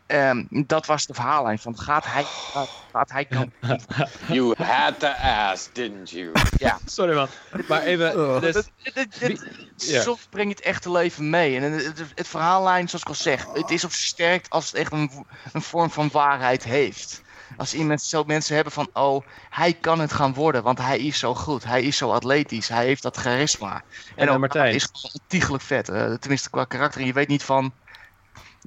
[0.08, 3.80] Um, dat was de verhaallijn van gaat hij, gaat, gaat hij kampioen
[4.28, 6.32] You had to ask, didn't you?
[6.58, 6.78] Ja.
[6.86, 7.28] Sorry man.
[7.68, 8.42] Maar even...
[8.42, 10.04] Dus.
[10.04, 11.56] Soms brengt het echte leven mee.
[11.56, 14.76] En het, het, het, verhaallijn, zoals ik al zeg, het is of sterkt als het
[14.76, 17.24] echt een, een vorm van waarheid heeft.
[17.58, 21.20] Als iemand zo mensen hebben van, oh, hij kan het gaan worden, want hij is
[21.20, 21.64] zo goed.
[21.64, 23.74] Hij is zo atletisch, hij heeft dat charisma.
[23.74, 24.76] En, en ook, Martijn.
[24.76, 25.90] is ontiegelijk vet.
[25.90, 27.02] Uh, tenminste qua karakter.
[27.02, 27.74] En je weet niet van,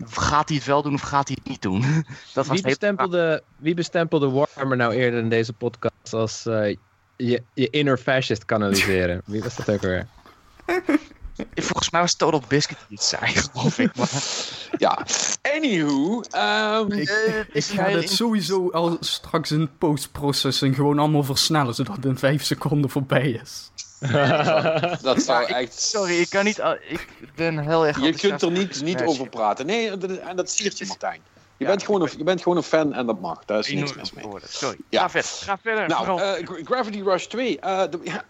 [0.06, 1.80] gaat hij het wel doen of gaat hij het niet doen?
[2.34, 6.76] Dat was wie, bestempelde, wie bestempelde Warhammer nou eerder in deze podcast als uh,
[7.16, 9.22] je, je inner fascist kanaliseren?
[9.26, 10.06] wie was dat ook weer?
[11.54, 13.96] Volgens mij was het Total Biscuit die het zei, geloof ik.
[13.96, 14.10] Maar...
[14.78, 15.06] Ja,
[15.56, 16.22] anywho.
[16.36, 22.04] Um, ik, ik ga het sowieso al straks in post-processing gewoon allemaal versnellen, zodat het
[22.04, 23.70] in vijf seconden voorbij is.
[25.02, 25.60] dat, zou ja, echt...
[25.60, 26.58] Ik, sorry, ik kan niet...
[26.88, 28.00] Ik ben heel erg...
[28.00, 29.66] Je kunt er niet, niet over praten.
[29.66, 29.90] Nee,
[30.20, 31.20] en dat siert je, Martijn.
[31.56, 33.44] Je, ja, bent gewoon een, je bent gewoon een fan en dat mag.
[33.44, 34.24] Daar is niks mis mee.
[34.44, 34.76] Sorry.
[34.88, 35.00] Ja.
[35.00, 35.30] Ga verder.
[35.30, 35.88] Ga verder.
[35.88, 37.58] Nou, uh, Gravity Rush 2.
[37.64, 38.24] Uh, de, ja,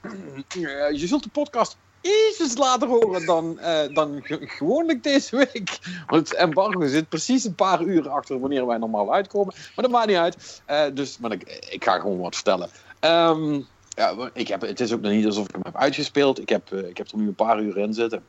[1.01, 3.59] je zult de podcast iets later horen dan,
[3.93, 5.79] dan gewoonlijk deze week.
[6.07, 9.55] Want het embargo zit precies een paar uur achter wanneer wij normaal uitkomen.
[9.57, 10.63] Maar dat maakt niet uit.
[10.95, 12.71] Dus maar ik, ik, ga gewoon wat vertellen.
[13.01, 13.67] Um,
[13.99, 16.41] ja, ik heb, het is ook nog niet alsof ik hem heb uitgespeeld.
[16.41, 18.23] Ik heb, uh, ik heb er nu een paar uur in zitten.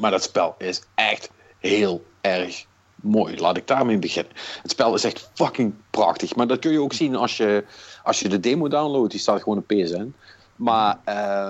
[0.00, 3.36] Maar dat spel is echt heel erg mooi.
[3.36, 4.32] Laat ik daarmee beginnen.
[4.62, 6.34] Het spel is echt fucking prachtig.
[6.34, 7.64] Maar dat kun je ook zien als je,
[8.02, 9.10] als je de demo downloadt.
[9.10, 10.14] Die staat gewoon op PSN.
[10.56, 10.98] Maar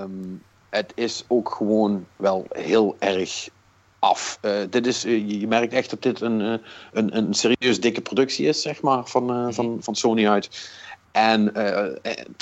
[0.03, 3.49] um, het is ook gewoon wel heel erg
[3.99, 4.39] af.
[4.43, 6.55] Uh, dit is, uh, je merkt echt dat dit een, uh,
[6.93, 10.71] een, een serieus dikke productie is, zeg maar, van, van, van Sony uit.
[11.13, 11.53] En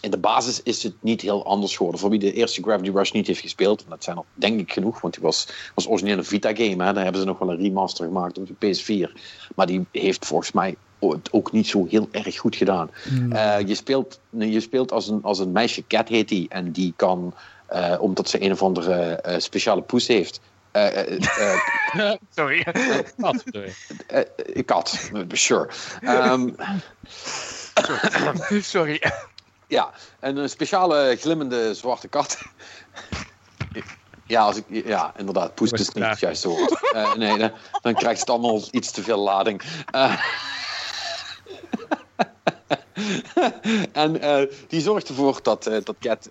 [0.01, 2.01] in de basis is het niet heel anders geworden.
[2.01, 4.73] Voor wie de eerste Gravity Rush niet heeft gespeeld, en dat zijn er denk ik
[4.73, 6.77] genoeg, want die was, was origineel een Vita-game.
[6.77, 9.21] Daar hebben ze nog wel een remaster gemaakt op de PS4.
[9.55, 10.77] Maar die heeft volgens mij
[11.31, 12.91] ook niet zo heel erg goed gedaan.
[13.11, 13.37] Mm.
[13.67, 17.35] je, speelt, je speelt als een, als een meisje, Cat heet die, en die kan
[17.73, 20.41] uh, omdat ze een of andere uh, speciale poes heeft.
[20.73, 20.87] Uh,
[22.37, 22.67] sorry.
[23.17, 23.45] kat.
[23.53, 23.73] Sorry.
[24.65, 25.69] kat, sure.
[26.03, 26.55] Um,
[27.83, 28.61] sorry.
[28.77, 29.03] sorry.
[29.67, 32.39] Ja, een speciale glimmende zwarte kat.
[34.27, 36.93] Ja, als ik, ja inderdaad, poes is niet het juiste woord.
[37.17, 37.53] nee, dan,
[37.83, 39.63] dan krijgt het allemaal iets te veel lading.
[43.93, 44.21] en
[44.69, 46.29] die zorgt ervoor dat, dat Cat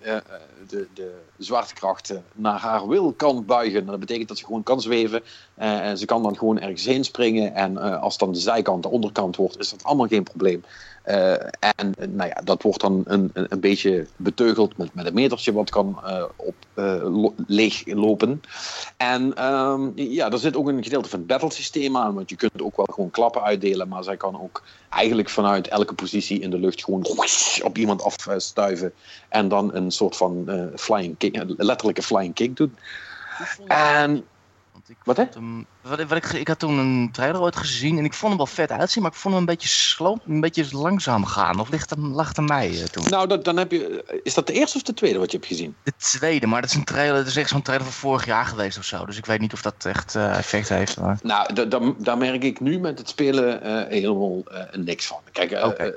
[0.70, 3.86] de, de zwaartekracht naar haar wil kan buigen.
[3.86, 5.24] Dat betekent dat ze gewoon kan zweven.
[5.56, 7.56] En ze kan dan gewoon ergens heen springen.
[7.56, 10.64] En als dan de zijkant de onderkant wordt, is dat allemaal geen probleem.
[11.10, 15.54] Uh, en nou ja, dat wordt dan een, een, beetje beteugeld met, met een metertje
[15.54, 16.00] wat kan
[16.36, 18.42] op lo leeglopen.
[18.98, 22.36] En um, ja, er zit ook een gedeelte van het battle systeem aan, want je
[22.36, 26.50] kunt ook wel gewoon klappen uitdelen, maar zij kan ook eigenlijk vanuit elke positie in
[26.50, 27.06] de lucht gewoon
[27.64, 28.94] op iemand afstuiven
[29.30, 32.76] en dan een soort van uh, flying kick, letterlijke flying kick doen.
[33.68, 34.26] En
[34.90, 35.24] ik wat hè?
[35.34, 38.38] Hem, wat, wat ik, ik had toen een trailer ooit gezien en ik vond hem
[38.38, 41.60] wel vet uitzien, maar ik vond hem een beetje sloom, een beetje langzaam gaan.
[41.60, 43.04] Of ligt hem, lag aan mij uh, toen?
[43.10, 45.50] Nou, dat, dan heb je, is dat de eerste of de tweede wat je hebt
[45.50, 45.76] gezien?
[45.84, 48.46] De tweede, maar dat is een trailer, dat is echt zo'n trailer van vorig jaar
[48.46, 49.06] geweest of zo.
[49.06, 51.00] Dus ik weet niet of dat echt uh, effect heeft.
[51.00, 51.20] Maar...
[51.22, 51.68] Nou,
[51.98, 55.20] daar merk ik nu met het spelen uh, helemaal niks van.
[55.32, 55.94] Kijk, okay.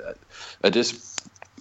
[0.61, 0.95] het is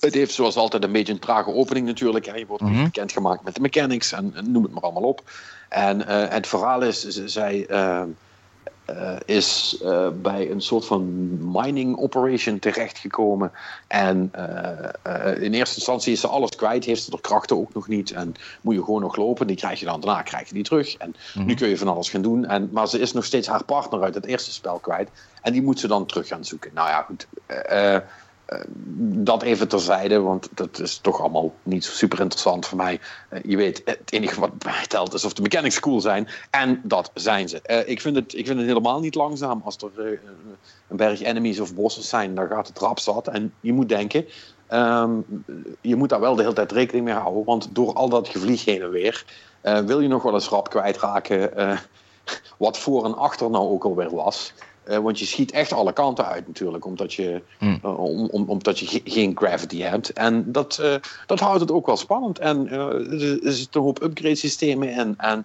[0.04, 2.26] het heeft zoals altijd een beetje een trage opening natuurlijk.
[2.26, 2.34] Hè.
[2.34, 2.84] Je wordt mm -hmm.
[2.84, 5.30] bekendgemaakt met de mechanics en, en, noem het maar allemaal op.
[5.72, 8.02] En uh, het verhaal is, zij uh,
[8.90, 9.82] uh, is
[10.22, 13.52] bij een soort van mining operation terechtgekomen.
[13.86, 14.32] En
[15.40, 18.10] in eerste instantie is ze alles kwijt, heeft ze de krachten ook nog niet.
[18.10, 20.96] En moet je gewoon nog lopen, die krijg je dan daarna krijg je die terug.
[20.96, 21.46] En mm -hmm.
[21.46, 22.46] nu kun je van alles gaan doen.
[22.46, 25.08] En, maar ze is nog steeds haar partner uit het eerste spel kwijt.
[25.42, 26.70] En die moet ze dan terug gaan zoeken.
[26.74, 27.26] Nou ja, goed
[29.24, 33.00] dat even terzijde, want dat is toch allemaal niet super interessant voor mij.
[33.30, 36.28] Uh, je weet, het enige wat mij telt is of de mechanics cool zijn.
[36.50, 37.60] En dat zijn ze.
[37.66, 40.20] Uh, ik, vind het, ik vind het helemaal niet langzaam als er
[40.88, 42.34] een berg enemies of bossen zijn.
[42.34, 43.28] Daar gaat het rap zat.
[43.28, 44.24] En je moet denken,
[44.70, 45.24] um,
[45.80, 47.44] je moet daar wel de hele tijd rekening mee houden.
[47.44, 49.24] Want door al dat gevlieg heen en weer,
[49.62, 51.50] wil je nog wel eens rap kwijtraken
[52.56, 54.52] wat voor en achter nou ook alweer was.
[54.88, 57.78] Uh, want je schiet echt alle kanten uit natuurlijk, omdat je, mm.
[57.84, 60.12] uh, om, om, omdat je ge geen gravity hebt.
[60.12, 60.94] En dat, uh,
[61.26, 62.38] dat houdt het ook wel spannend.
[62.38, 65.14] En er zitten een hoop upgrade systemen in.
[65.18, 65.44] En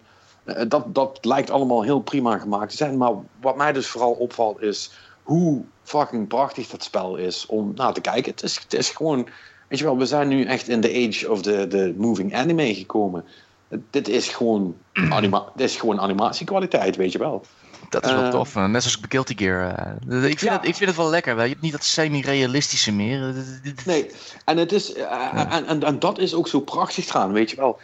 [0.68, 2.98] dat, dat lijkt allemaal heel prima gemaakt te zijn.
[2.98, 4.92] Maar wat mij dus vooral opvalt is
[5.24, 8.32] hoe fucking prachtig dat spel is om naar te kijken.
[8.32, 9.28] Het is, het is gewoon,
[9.68, 12.76] weet je wel, we zijn nu echt in the age of the, the moving anime
[12.76, 13.26] gekomen.
[13.90, 14.76] Dit is gewoon,
[15.10, 17.44] anima dit is gewoon animatiekwaliteit, weet je wel.
[17.90, 18.56] Dat is wel uh, tof.
[18.56, 19.98] Net zoals bij Guilty Gear.
[20.08, 20.58] Uh, ik, vind ja.
[20.58, 21.42] het, ik vind het wel lekker.
[21.42, 23.34] Je hebt niet dat semi-realistische meer.
[23.86, 24.12] Nee,
[24.46, 25.52] en, het is, uh, ja.
[25.52, 27.80] en, en, en, dat is ook zo prachtig gaan, weet je wel.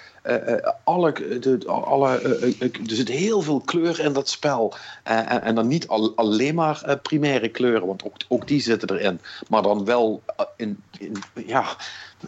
[0.83, 2.19] alle, de, alle,
[2.59, 4.73] er zit heel veel kleur in dat spel.
[5.03, 9.19] En, en, dan niet al, alleen maar primaire kleuren, want ook, ook die zitten erin.
[9.49, 10.23] Maar dan wel
[10.55, 11.75] in, in ja,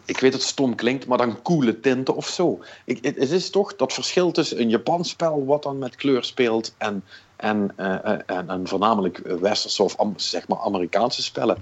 [0.06, 2.64] ik weet dat het stom klinkt, maar dan coole tinten of zo.
[2.86, 6.24] Ik, het, het, is toch dat verschil tussen een Japans spel wat dan met kleur
[6.24, 7.04] speelt en
[7.36, 11.58] en, uh, en, en, voornamelijk westerse of zeg maar Amerikaanse spellen.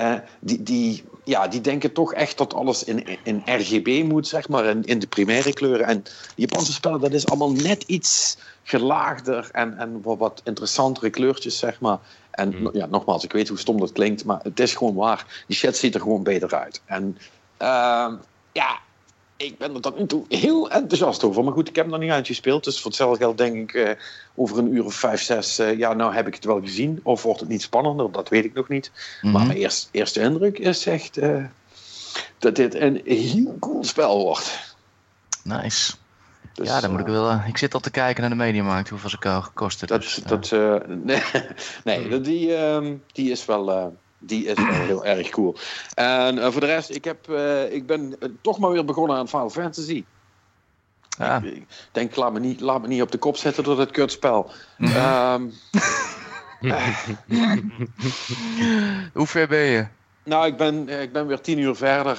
[0.00, 4.48] Uh, die, die, ja, die denken toch echt dat alles in, in RGB moet, zeg
[4.48, 5.86] maar, in, in de primaire kleuren.
[5.86, 6.04] En
[6.34, 11.80] Japanse spellen, dat is allemaal net iets gelaagder en, en wat, wat interessantere kleurtjes, zeg
[11.80, 11.98] maar.
[12.30, 12.70] En mm.
[12.72, 15.42] ja, nogmaals, ik weet hoe stom dat klinkt, maar het is gewoon waar.
[15.46, 16.80] Die shit ziet er gewoon beter uit.
[16.84, 17.18] En
[17.62, 18.12] uh,
[18.52, 18.78] ja,
[19.38, 21.44] ik ben er tot nu toe heel enthousiast over.
[21.44, 22.64] Maar goed, ik heb hem nog niet uitgespeeld.
[22.64, 23.90] Dus voor hetzelfde geld denk ik uh,
[24.34, 25.60] over een uur of vijf, zes...
[25.60, 27.00] Uh, ja, nou heb ik het wel gezien.
[27.02, 28.12] Of wordt het niet spannender?
[28.12, 28.90] Dat weet ik nog niet.
[28.94, 29.30] Mm -hmm.
[29.32, 31.18] Maar mijn eerst, eerste indruk is echt...
[31.18, 31.44] Uh,
[32.38, 34.76] dat dit een heel cool spel wordt.
[35.44, 35.92] Nice.
[36.54, 37.30] Dus, ja, dan moet ik eh, wel.
[37.30, 39.86] eh, ik zit al te kijken naar de Mediamarkt, hoeveel ze ko- kosten.
[39.86, 40.74] Dat, dus, eh, dat, eh,
[41.04, 41.22] nee,
[41.84, 43.86] nee dat- die, ehm, die is wel, eh,
[44.18, 45.56] die is wel heel erg cool.
[45.94, 49.16] En eh, voor de rest, ik, heb, eh, ik ben eh, toch maar weer begonnen
[49.16, 50.04] aan Final Fantasy.
[51.18, 51.42] ja.
[51.42, 54.50] Ik denk, laat me, niet, laat me niet op de kop zetten door dat kutspel.
[54.76, 54.96] Mhm.
[54.96, 55.42] Ehm,
[59.12, 59.86] Hoe ver ben je?
[60.24, 62.18] nou, ik ben, ik ben weer tien uur verder.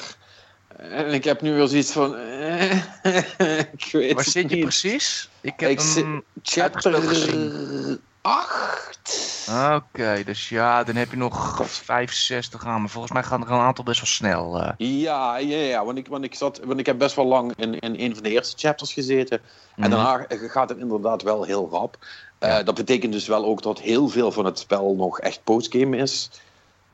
[0.77, 2.15] En ik heb nu weer zoiets van...
[3.77, 4.63] ik weet Waar zit je niet.
[4.63, 5.29] precies?
[5.41, 6.23] Ik heb Ik hem...
[6.43, 9.38] Chapter uitgespeeld 8.
[9.75, 12.79] Oké, dus ja, dan heb je nog 65 aan.
[12.79, 14.61] Maar volgens mij gaan er een aantal best wel snel.
[14.61, 14.71] eh.
[14.77, 17.79] Ja, ja, ja want, ik, want, ik zat, want ik heb best wel lang in,
[17.79, 19.39] in een van de eerste chapters gezeten.
[19.75, 19.89] En Mhm.
[19.89, 21.97] daarna gaat het inderdaad wel heel rap.
[22.39, 22.63] Eh, Ja.
[22.63, 26.29] dat betekent dus wel ook dat heel veel van het spel nog echt postgame is.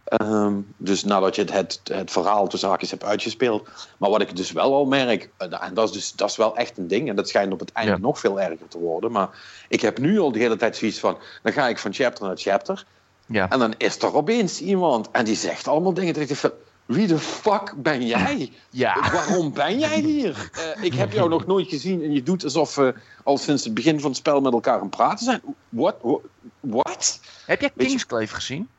[0.06, 3.70] Ehm, dus nadat je het, het, het verhaal tussen haakjes hebt uitgespeeld.
[3.98, 6.56] Maar wat ik dus wel al merk, eh, en dat is, dus, dat is wel
[6.56, 7.10] echt een ding.
[7.10, 7.98] En dat schijnt op het einde Ja.
[7.98, 9.12] nog veel erger te worden.
[9.12, 9.30] Maar
[9.70, 12.38] ik heb nu al de hele tijd zoiets van, dan ga ik van chapter naar
[12.38, 12.86] chapter.
[13.26, 13.50] Ja.
[13.50, 16.14] En dan is er opeens iemand en die zegt allemaal dingen.
[16.14, 16.52] Dat ik denk van,
[16.86, 18.52] wie de fuck ben jij?
[18.70, 19.12] Ja.
[19.12, 20.50] Waarom ben jij hier?
[20.76, 22.94] Eh, ik heb jou nog nooit gezien en je doet alsof we
[23.24, 25.42] al sinds het begin van het spel met elkaar aan het praten zijn.
[25.70, 25.96] What?
[26.60, 27.20] What?
[27.46, 28.70] Heb jij Kingsclave gezien?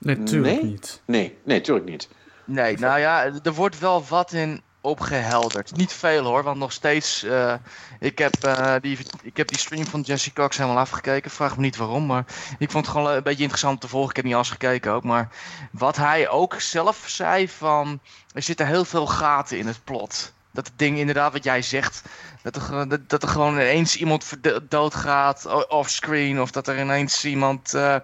[0.00, 0.70] Nee, natuurlijk Nee?
[0.70, 1.02] niet.
[1.04, 2.08] Nee, nee, tuurlijk niet.
[2.44, 5.76] Nee, nou ja, er wordt wel wat in opgehelderd.
[5.76, 7.22] Niet veel hoor, want nog steeds.
[7.22, 7.54] eh,
[8.00, 11.30] ik, heb, eh, die, ik heb die stream van Jesse Cox helemaal afgekeken.
[11.30, 12.24] Vraag me niet waarom, maar
[12.58, 14.10] ik vond het gewoon een beetje interessant te volgen.
[14.10, 15.04] Ik heb niet alles gekeken ook.
[15.04, 15.28] Maar
[15.72, 18.00] wat hij ook zelf zei: van
[18.34, 20.32] er zitten heel veel gaten in het plot.
[20.52, 22.02] Dat het ding inderdaad, wat jij zegt,
[22.42, 24.30] dat er, gewoon- dat, dat er gewoon ineens iemand
[24.68, 26.40] doodgaat offscreen.
[26.40, 27.96] Of dat er ineens iemand eh,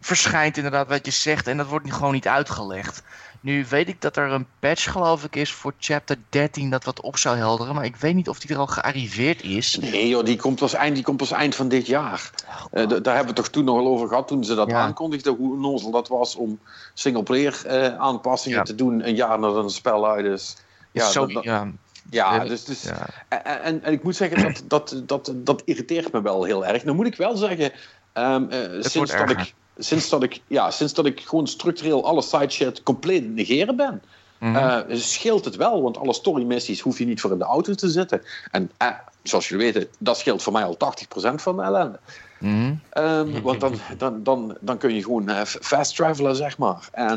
[0.00, 1.46] verschijnt, inderdaad, wat je zegt.
[1.46, 3.02] En dat wordt nu gewoon niet uitgelegd.
[3.40, 7.00] Nu weet ik dat er een patch, geloof ik, is voor chapter 13 dat wat
[7.00, 7.74] op zou helderen.
[7.74, 9.76] Maar ik weet niet of die er al gearriveerd is.
[9.78, 12.30] Nee joh, die komt pas eind, die komt pas eind van dit jaar.
[12.70, 14.68] Eh, d- daar hebben we het toch toen nog wel over gehad toen ze dat
[14.70, 14.80] Ja.
[14.80, 15.34] aankondigden.
[15.36, 16.58] Hoe nozel dat was om
[16.94, 18.64] singleplayer eh aanpassingen Ja.
[18.64, 20.56] te doen een jaar nadat een spel uit is.
[20.92, 21.66] Ja, Zo, dat- dat-
[22.10, 23.06] ja, dus, dus ja.
[23.28, 26.84] En, en, en ik moet zeggen, dat, dat, dat, dat irriteert me wel heel erg.
[26.84, 27.72] Nou moet ik wel zeggen,
[28.12, 29.38] ehm, eh, sinds, dat erger.
[29.38, 33.76] ik, sinds, dat ik, ja, sinds dat ik gewoon structureel alle side shit compleet negeren
[33.76, 34.02] ben,
[34.38, 34.56] Mhm.
[34.56, 35.82] eh, scheelt het wel.
[35.82, 38.22] Want alle story missies hoef je niet voor in de auto te zitten.
[38.50, 38.88] En eh,
[39.22, 41.98] zoals jullie weten, dat scheelt voor mij al 80% van de ellende.
[42.38, 42.74] Mhm.
[42.90, 46.88] Ehm, want dan, dan, dan, dan kun je gewoon fast travelen, zeg maar.
[46.92, 47.16] En,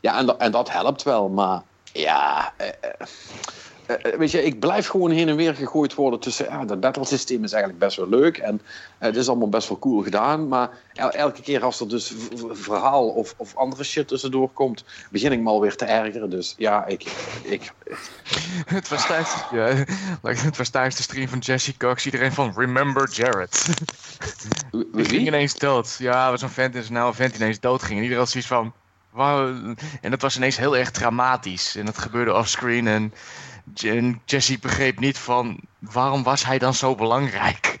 [0.00, 1.62] ja, en, en dat helpt wel, maar
[1.92, 2.52] ja.
[3.86, 6.44] Eh, eh, weet je, ik blijf gewoon heen en weer gegooid worden tussen.
[6.48, 8.60] Ja, dat battle systeem is eigenlijk best wel leuk en
[8.98, 10.48] eh, het is allemaal best wel cool gedaan.
[10.48, 12.12] Maar el- elke keer als er dus
[12.50, 16.30] verhaal of, of andere shit tussendoor komt, begin ik me alweer te ergeren.
[16.30, 17.02] Dus ja, ik.
[17.42, 17.72] ik
[18.66, 19.66] Het was tijdens, ja,
[20.46, 23.66] het was tijdens de stream van Jesse Cox iedereen van Remember Jared.
[24.70, 25.96] wie- Die ging ineens dood.
[25.98, 27.92] Ja, was een vent, is nou een vent ineens dood ging.
[27.96, 28.72] En iedereen had zoiets van...
[29.10, 29.74] Wow.
[30.00, 31.76] En dat was ineens heel erg dramatisch.
[31.76, 32.86] En dat gebeurde offscreen.
[32.86, 33.12] En
[34.24, 35.60] Jesse begreep niet van...
[35.78, 37.76] Waarom was hij dan zo belangrijk?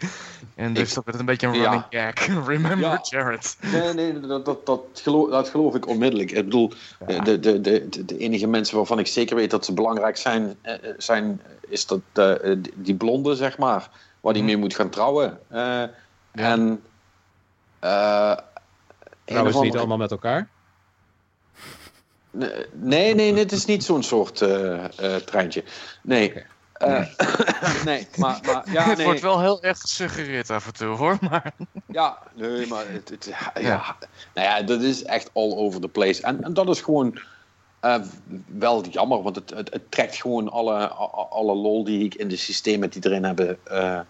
[0.54, 1.62] En dus Ik- dat werd een beetje een ja.
[1.62, 2.26] running gag.
[2.48, 2.98] Remember Ja.
[3.02, 3.56] Jared.
[3.60, 6.30] Nee, nee, dat, dat, dat, geloof, dat geloof ik onmiddellijk.
[6.30, 6.72] Ik bedoel,
[7.06, 10.56] de, de, de, de, de enige mensen waarvan ik zeker weet dat ze belangrijk zijn,
[10.62, 14.52] eh, eh, zijn is dat eh, die- blonde, zeg maar, waar die Mhm.
[14.52, 15.38] mee moet gaan trouwen.
[15.48, 15.82] Eh,
[16.32, 16.82] En.
[17.78, 20.48] eh, een Trouwens niet andere- allemaal met elkaar.
[22.38, 25.64] Nee, nee, nee, dit is niet zo'n soort eh, eh, treintje.
[26.02, 26.44] Nee.
[26.72, 27.06] Eh,
[27.84, 29.06] nee, maar, maar ja, het nee.
[29.06, 31.18] wordt wel heel erg gesuggereerd af en toe hoor.
[31.20, 31.52] Maar
[31.86, 33.30] Ja, nee, maar het, het-
[33.60, 33.96] ja,
[34.34, 36.22] Nou ja, dat is echt all over the place.
[36.22, 37.18] En, en dat is gewoon
[37.80, 38.00] eh,
[38.46, 40.86] wel jammer, want het, het, het trekt gewoon alle,
[41.28, 44.00] alle lol die ik in de systemen die erin hebben eh,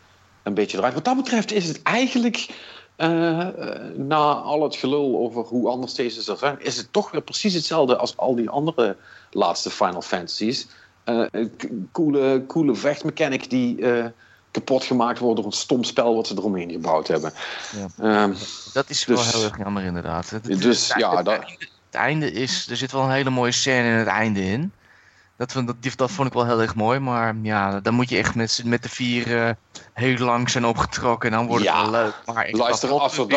[0.42, 0.94] een beetje eruit.
[0.94, 2.46] Wat dat betreft is het eigenlijk,
[2.96, 7.10] eh, eh, na al het gelul over hoe anders deze er zijn, is het toch
[7.10, 8.96] weer precies hetzelfde als al die andere
[9.30, 10.66] laatste Final Fantasies.
[11.04, 14.04] Eh, een k- coole, coole vechtmechanic die eh,
[14.50, 17.32] kapot gemaakt wordt door een stom spel wat ze eromheen gebouwd hebben.
[18.00, 18.34] Ehm,
[18.72, 20.30] dat is wel Dus- heel erg jammer inderdaad.
[20.30, 21.40] Het- dus het- ja, het- dat,
[21.86, 24.72] het einde is, er zit wel een hele mooie scène in het einde in.
[25.36, 28.16] Dat, vond- dat, dat vond ik wel heel erg mooi, maar ja, dan moet je
[28.16, 29.50] echt met, met de vier eh,
[29.94, 32.14] heel lang zijn opgetrokken en dan wordt Ja, het wel leuk.
[32.34, 33.32] Maar ik luister, dat als er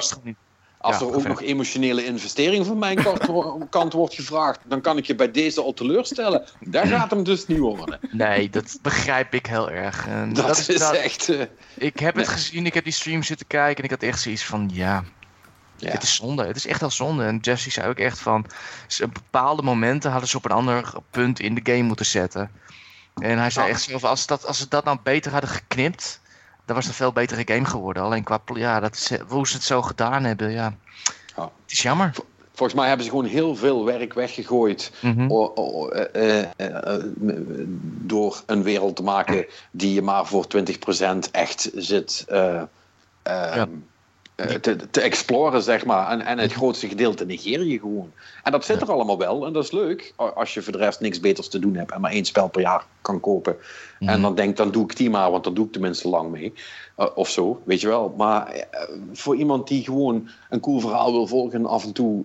[0.82, 4.82] als Ja, er ook nog emotionele investering van mijn kant, wo- kant wordt gevraagd, dan
[4.82, 6.44] kan ik je bij deze al teleurstellen.
[6.60, 8.00] Daar gaat hem dus niet worden.
[8.12, 10.08] Nee, dat begrijp ik heel erg.
[10.08, 11.30] En Dat, is echt.
[11.30, 11.42] eh,
[11.78, 14.46] Ik heb het gezien, ik heb die stream zitten kijken en ik had echt zoiets
[14.46, 15.04] van, ja,
[15.82, 15.92] ja.
[15.92, 16.46] Het is zonde.
[16.46, 17.24] Het is echt wel zonde.
[17.26, 18.46] En Jesse zei ook echt van...
[18.88, 22.52] ze- Bepaalde momenten hadden ze op een ander punt in de game moeten zetten.
[23.22, 26.20] En hij zei echt zelf, als, dat, als ze dat nou beter hadden geknipt,
[26.66, 28.04] dan was het een veel betere game geworden.
[28.04, 30.76] Alleen qua, ja, dat is, hoe ze het zo gedaan hebben, ja.
[31.36, 32.12] Het is jammer.
[32.54, 35.32] Volgens mij hebben ze gewoon heel veel werk weggegooid Mhm.
[35.32, 37.04] o- o- eh, eh, eh, eh,
[38.02, 42.62] door een wereld te maken die je maar voor 20% echt zit eh, eh,
[43.24, 43.68] Ja.
[44.40, 46.10] Eh, te, te exploren, zeg maar.
[46.10, 48.12] En, en het grootste gedeelte negeer je gewoon.
[48.44, 51.00] En dat zit er allemaal wel en dat is leuk als je voor de rest
[51.00, 53.56] niks beters te doen hebt en maar één spel per jaar kan kopen.
[54.00, 54.22] En Mhm.
[54.22, 56.54] dan denk dan doe ik die maar, want dan doe ik tenminste lang mee.
[56.96, 58.14] Eh, of zo, weet je wel.
[58.18, 62.24] Maar eh, voor iemand die gewoon een cool verhaal wil volgen en af en toe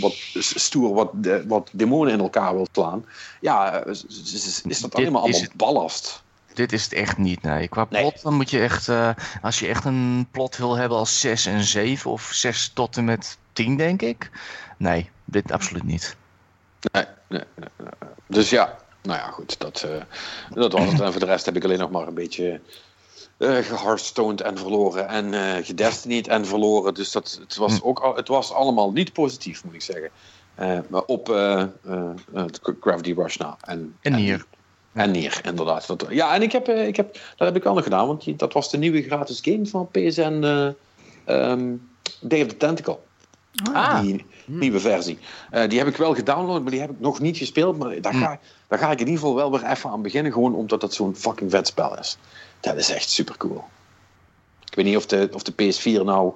[0.00, 3.04] wat stoer wat, de- wat demonen in elkaar wil slaan.
[3.40, 6.24] Ja, is, is- is dat allemaal ballast.
[6.56, 7.68] Dit is het echt niet, nee.
[7.68, 8.00] Qua Nee.
[8.02, 9.10] plot, dan moet je echt, eh,
[9.42, 13.04] als je echt een plot wil hebben als 6 en 7 of 6 tot en
[13.04, 14.30] met 10, denk ik.
[14.76, 16.16] Nee, dit absoluut niet.
[16.92, 17.88] Nee, nee, nee.
[18.26, 19.58] Dus ja, nou ja, goed.
[19.58, 20.02] Dat, eh,
[20.54, 21.00] dat was het.
[21.00, 22.60] En voor de rest heb ik alleen nog maar een beetje
[23.38, 25.08] eh gehardstoned en verloren.
[25.08, 26.94] En eh gedestinied en verloren.
[26.94, 30.10] Dus dat, het, was ook, al- het was allemaal niet positief, moet ik zeggen.
[30.54, 31.68] Eh, maar op eh eh,
[32.34, 32.44] eh,
[32.80, 33.56] Gravity Rush na.
[33.60, 34.44] En, En Nier.
[34.96, 35.86] En Nier, inderdaad.
[35.86, 38.06] Dat, ja, en ik heb, eh, ik heb, dat heb ik wel nog gedaan.
[38.06, 40.68] Want dat was de nieuwe gratis game van PSN eh
[41.24, 41.74] ehm,
[42.20, 42.98] Day of the Tentacle.
[43.72, 44.00] Ah.
[44.00, 45.18] Die nieuwe versie.
[45.50, 47.78] Eh, die heb ik wel gedownload, maar die heb ik nog niet gespeeld.
[47.78, 48.38] Maar daar ga,
[48.68, 50.32] daar ga ik in ieder geval wel weer even aan beginnen.
[50.32, 52.18] Gewoon omdat het zo'n fucking vet spel is.
[52.60, 53.64] Dat is echt super cool.
[54.68, 56.32] Ik weet niet of de, of de PS4 nou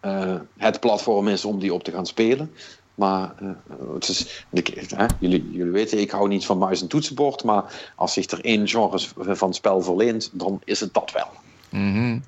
[0.00, 2.54] eh, het platform is om die op te gaan spelen.
[2.94, 3.48] Maar eh,
[3.94, 7.44] het is, ik- hè, jullie, jullie weten, ik hou niet van muis en toetsenbord.
[7.44, 8.98] Maar als zich er één genre
[9.36, 11.28] van het spel verleent, dan is het dat wel.
[11.70, 12.18] Mhm.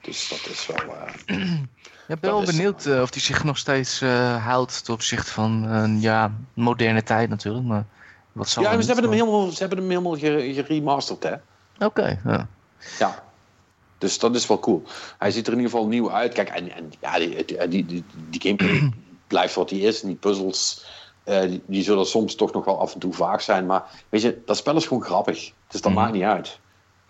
[0.00, 0.96] Dus dat is wel.
[0.96, 1.36] eh,
[2.06, 4.00] Ja, ik ben wel benieuwd eh, of hij zich nog steeds
[4.40, 7.66] houdt ten opzichte van ja, moderne tijd natuurlijk.
[7.66, 7.86] Maar
[8.32, 11.34] wat zal Ja, ze hebben hem helemaal, ze hebben hem helemaal ge- geremasterd, hè?
[11.86, 12.48] Oké, ja.
[12.98, 13.22] Ja.
[13.98, 14.86] Dus dat is wel cool.
[15.18, 16.32] Hij ziet er in ieder geval nieuw uit.
[16.32, 18.92] Kijk, en, en ja, die, die, die, die, die gameplay
[19.34, 20.02] blijft wat hij is.
[20.02, 20.84] En die puzzels,
[21.24, 23.66] eh, die, die zullen soms toch nog wel af en toe vaag zijn.
[23.66, 25.52] Maar weet je, dat spel is gewoon grappig.
[25.68, 26.00] Dus dat Mhm.
[26.00, 26.58] maakt niet uit.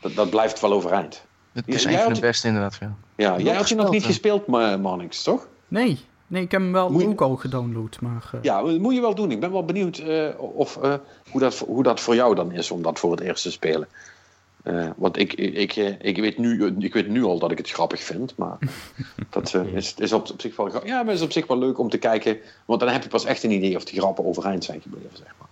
[0.01, 1.23] Dat, dat blijft wel overeind.
[1.53, 2.79] Het Jij is een van de beste inderdaad.
[2.81, 2.95] Ja.
[3.17, 4.07] Ja, jij had je nog niet hè?
[4.09, 5.47] gespeeld, Marnix, toch?
[5.69, 8.31] Nee, nee, ik heb hem wel je- ook al gedownload, maar...
[8.33, 9.31] eh, Ja, dat moet je wel doen.
[9.31, 10.95] Ik ben wel benieuwd eh, of, eh,
[11.31, 13.89] hoe, dat, hoe dat voor jou dan is om dat voor het eerst te spelen.
[14.65, 17.71] Eh, want ik, ik, eh, ik, weet nu, ik weet nu al dat ik het
[17.71, 18.59] grappig vind, maar
[19.31, 21.79] dat eh, is, is op, op zich wel, ja, maar is op zich wel leuk
[21.79, 22.39] om te kijken.
[22.65, 25.35] Want dan heb je pas echt een idee of die grappen overeind zijn gebleven, zeg
[25.39, 25.49] maar.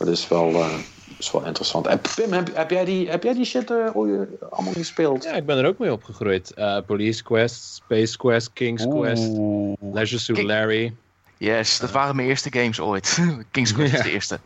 [0.00, 0.78] Dat is wel, eh,
[1.18, 1.86] is wel interessant.
[1.86, 5.24] En Pim, heb, heb, jij, die, heb jij die shit ooit, allemaal gespeeld?
[5.24, 6.50] Ja, ik ben er ook mee opgegroeid.
[6.50, 9.30] Eh, Police Quest, Space Quest, King's Quest,
[9.80, 10.94] Leisure Suit Larry.
[11.36, 13.18] Yes, dat waren mijn eerste games ooit.
[13.50, 14.38] King's Quest is de eerste.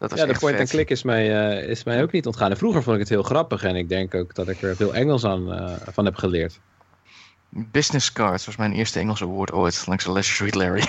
[0.00, 0.60] Dat was Ja, de point vet.
[0.60, 2.50] and click is mij, eh, is mij ook niet ontgaan.
[2.50, 4.94] En vroeger vond ik het heel grappig en ik denk ook dat ik er veel
[4.94, 6.60] Engels aan, eh, van heb geleerd.
[7.48, 10.88] Business Cards was mijn eerste Engelse woord ooit, langs de Leisure Suit Larry.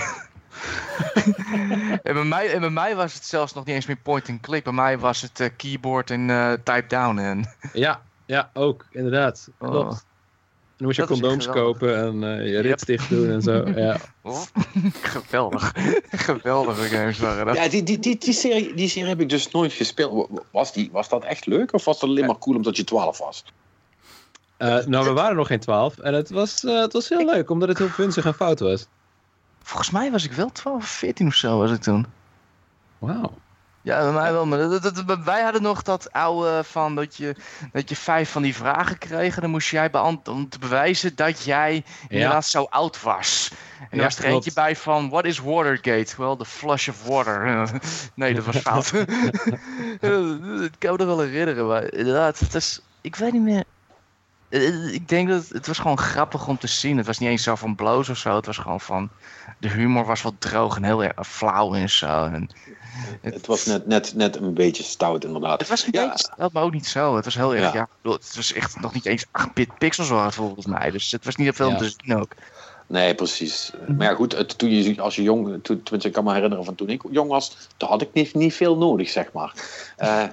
[2.02, 4.40] en, bij mij, en bij mij was het zelfs nog niet eens meer point and
[4.40, 4.64] click.
[4.64, 6.26] Bij mij was het eh, keyboard en
[6.64, 7.18] type down.
[7.18, 9.48] En, Ja, ja, ook, inderdaad.
[9.58, 9.92] Oh.
[10.82, 12.62] Dan moest je Dat condooms kopen en eh, je Yep.
[12.64, 13.68] rits dicht doen en zo.
[13.74, 13.96] Ja.
[15.02, 15.72] Geweldig.
[16.10, 17.56] Geweldige games waren dat.
[17.56, 20.28] Ja, die, die, die, die, serie, die serie heb ik dus nooit gespeeld.
[20.50, 23.18] Was, die, was dat echt leuk of was dat alleen maar cool omdat je 12
[23.18, 23.44] was?
[24.56, 27.50] Eh, nou, we waren nog geen twaalf en het was, eh, het was heel leuk
[27.50, 28.86] omdat het heel vunzig en fout was.
[29.62, 32.06] Volgens mij was ik wel 12 of 14 of zo was ik toen.
[32.98, 33.32] Wauw.
[33.82, 34.46] Ja, bij mij wel.
[34.46, 37.36] Maar dat, dat- dat- wij hadden nog dat oude van dat je,
[37.72, 39.34] dat je vijf van die vragen kreeg.
[39.34, 43.50] En dan moest jij beantwoorden om te bewijzen dat jij inderdaad zo oud was.
[43.80, 44.34] En er Ja, was er klopt.
[44.34, 46.14] eentje bij van, what is Watergate?
[46.16, 47.70] Well, the flush of water.
[48.14, 48.92] nee, dat was fout.
[50.62, 53.64] ik kan me nog wel herinneren, maar inderdaad, het is, ik weet niet meer.
[54.52, 56.96] Eh, Ik denk dat het was gewoon grappig om te zien.
[56.96, 58.36] Het was niet eens zo van bloos of zo.
[58.36, 59.08] Het was gewoon van.
[59.58, 62.24] De humor was wat droog en heel erg flauw en zo.
[62.24, 62.50] En
[63.20, 65.60] Het was net, net, net een beetje stout, inderdaad.
[65.60, 66.08] het was een Ja.
[66.08, 67.16] beetje, dat maar ook niet zo.
[67.16, 67.72] Het was heel erg, Ja.
[67.78, 67.82] ja.
[67.82, 70.90] ik bedoel, het was echt nog niet eens 8-bit pixels waren volgens mij.
[70.90, 71.78] Dus het was niet veel om Ja.
[71.78, 72.32] te zien ook.
[72.86, 73.72] Nee, precies.
[73.96, 76.64] Maar ja, goed, het, toen je, als je jong, toen, tenminste, ik kan me herinneren
[76.64, 79.54] van toen ik jong was, toen had ik niet, niet veel nodig, zeg maar.
[79.96, 80.24] Eh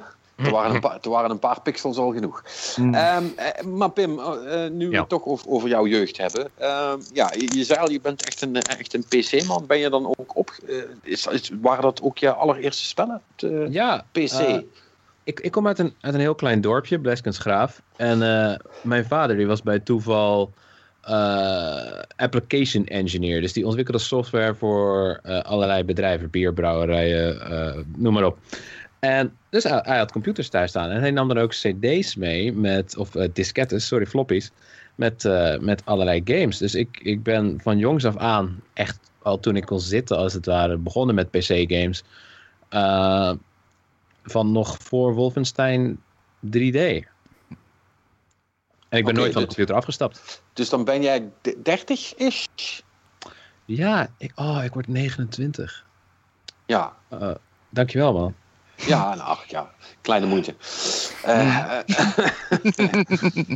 [0.43, 2.43] er, waren een paar, er waren een paar pixels al genoeg.
[2.75, 2.93] Mm.
[2.93, 6.49] Ehm, eh, maar Pim, eh, eh, nu we het toch over, over jouw jeugd hebben.
[6.57, 9.65] ehm, ja, je, je zei al, je bent echt een, echt een PC-man.
[9.67, 10.51] Ben je dan ook op...
[11.03, 13.15] is, is- waren dat ook je allereerste spellen?
[13.15, 14.63] op de Ja, PC?
[15.23, 17.81] ik, ik kom uit een, uit een heel klein dorpje, Bleskensgraaf.
[17.95, 20.53] En eh, mijn vader die was bij toeval
[21.01, 23.41] eh, application engineer.
[23.41, 28.37] Dus die ontwikkelde software voor eh, allerlei bedrijven, bierbrouwerijen, eh, noem maar op.
[28.99, 30.89] En dus hij, hij had computers thuis staan.
[30.89, 34.51] En hij nam dan ook cd's mee met, of eh, diskettes, sorry, floppies.
[34.95, 36.57] Met, eh, met allerlei games.
[36.57, 40.33] Dus ik, ik ben van jongs af aan, echt al toen ik kon zitten als
[40.33, 42.03] het ware, begonnen met PC-games.
[42.69, 43.31] Eh,
[44.23, 46.01] van nog voor Wolfenstein
[46.45, 47.07] 3D.
[48.89, 50.41] En ik ben nooit van de computer afgestapt.
[50.53, 52.45] Dus dan ben jij 30-ish?
[53.65, 55.85] Ja, ik, oh, ik word 29.
[56.65, 56.95] Ja.
[57.07, 57.31] Eh,
[57.69, 58.35] dankjewel, man.
[58.85, 59.69] Ja, nou, ach, ja,
[60.01, 60.55] kleine moeite.
[61.23, 61.79] Eh, eh,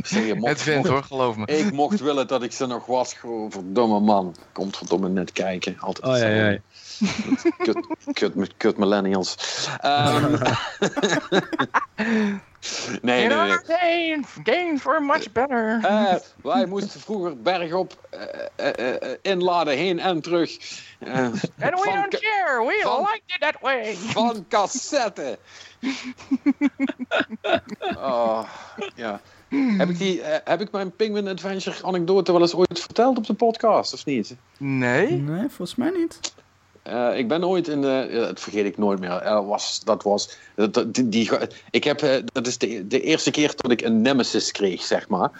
[0.02, 1.46] zeg je, mocht- Het vindt hoor, geloof me.
[1.46, 3.14] Ik mocht willen dat ik ze nog was.
[3.14, 4.36] Gewoon, verdomme man.
[4.52, 5.76] Komt verdomme net kijken.
[5.78, 6.58] Altijd Oh, ja, ja.
[7.58, 9.34] Kut, kut, kut millennials.
[9.80, 10.34] Ehm,
[13.02, 15.78] nee, nee, gain for much better.
[15.82, 20.56] Eh, wij moesten vroeger bergop eh, eh, eh, inladen, heen en terug.
[20.98, 23.94] Eh, And we don't ca- care, we van- liked it that way.
[23.94, 25.38] van cassette.
[27.96, 28.42] oh,
[28.94, 29.20] ja.
[29.76, 33.34] Heb ik, die, heb ik mijn Penguin Adventure anekdote wel eens ooit verteld op de
[33.34, 34.36] podcast, of niet?
[34.58, 35.10] Nee?
[35.10, 36.20] Nee, volgens mij niet.
[36.84, 38.08] Eh, ik ben ooit in de.
[38.12, 39.10] dat vergeet ik nooit meer.
[39.10, 40.36] Er was, dat was.
[40.54, 41.30] Dat, die,
[41.70, 45.08] ik heb, eh, dat is de, de eerste keer dat ik een nemesis kreeg, zeg
[45.08, 45.30] maar.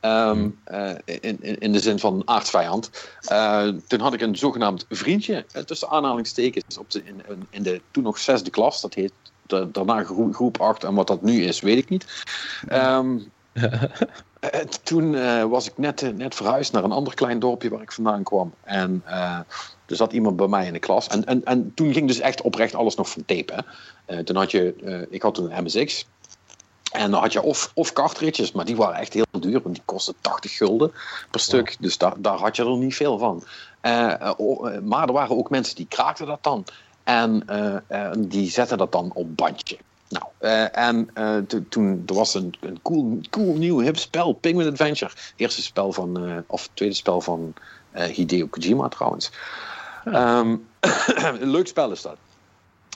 [0.00, 2.90] Ehm, eh, in, in, in de zin van aardsvijand.
[3.86, 8.50] Toen had ik een zogenaamd vriendje, tussen aanhalingstekens, op in, in- de toen nog zesde
[8.50, 8.80] klas.
[8.80, 9.12] Dat heet
[9.46, 12.24] da- daarna gro- groep 8 en wat dat nu is, weet ik niet.
[12.68, 13.00] Eh,
[14.82, 17.92] toen eh, was ik net, eh, net verhuisd naar een ander klein dorpje waar ik
[17.92, 18.54] vandaan kwam.
[18.62, 19.38] En eh,
[19.86, 21.06] er zat iemand bij mij in de klas.
[21.06, 23.52] En, en, en toen ging dus echt oprecht alles nog van tape.
[23.52, 23.60] Hè.
[24.14, 26.06] Eh, toen had je, eh, ik had toen een MSX.
[26.92, 29.62] En dan had je of, of cartridges, maar die waren echt heel duur.
[29.62, 30.92] Want die kostten 80 gulden
[31.30, 31.76] per stuk.
[31.80, 33.44] Dus daar, daar had je er niet veel van.
[33.80, 36.64] Eh, eh, eh, maar er waren ook mensen die kraakten dat dan.
[37.04, 39.78] En eh, eh, die zetten dat dan op bandje.
[40.08, 44.32] Nou, eh, en eh, to- toen er was een, een cool, cool nieuw hip spel,
[44.32, 45.12] Penguin Adventure.
[45.36, 47.54] Eerste spel van, eh, of tweede spel van
[47.92, 49.30] Hideo Kojima trouwens.
[50.04, 50.56] Ehm,
[51.40, 52.16] een leuk spel is dat.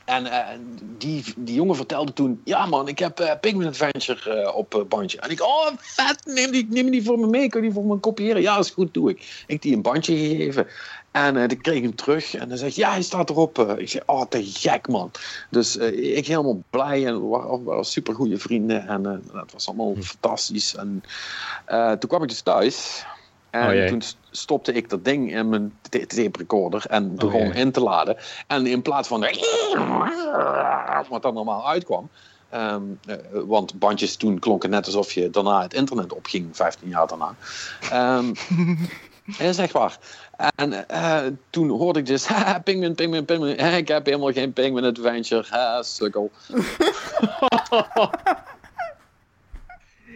[0.08, 0.58] En eh,
[0.98, 4.84] die, die jongen vertelde toen: Ja, man, ik heb eh, Penguin Adventure eh, op eh,
[4.84, 5.20] bandje.
[5.20, 7.48] En ik: Oh, vet, neem die, neem die voor me mee.
[7.48, 8.42] Kun je die voor me kopiëren?
[8.42, 9.44] Ja, is goed, doe ik.
[9.46, 10.66] Ik die een bandje gegeven.
[11.10, 12.34] En eh ik kreeg hem terug.
[12.34, 13.58] En dan zegt Ja, hij staat erop.
[13.58, 15.10] Ik zeg: Oh, te gek, man.
[15.50, 17.06] Dus eh, ik helemaal blij.
[17.06, 18.86] En we waren, super goede vrienden.
[18.88, 20.74] En dat was allemaal fantastisch.
[20.74, 21.02] En
[21.98, 23.04] toen kwam ik dus thuis.
[23.50, 27.52] En Oh, toen stopte ik dat ding in mijn tape recorder en begon jee.
[27.52, 28.16] in te laden.
[28.46, 29.20] En in plaats van
[31.08, 32.08] wat dan normaal uitkwam.
[32.50, 37.06] ehm, eh, want bandjes toen klonken net alsof je daarna het internet opging, 15 jaar
[37.06, 37.34] daarna.
[37.90, 38.32] Ehm
[39.26, 39.98] dat is echt waar.
[40.54, 41.20] En eh,
[41.50, 43.56] toen hoorde ik dus, "Ha, Penguin, Penguin, Penguin.
[43.56, 45.44] Eh, Ik heb helemaal geen Penguin Adventure.
[45.50, 46.30] Ha, sukkel.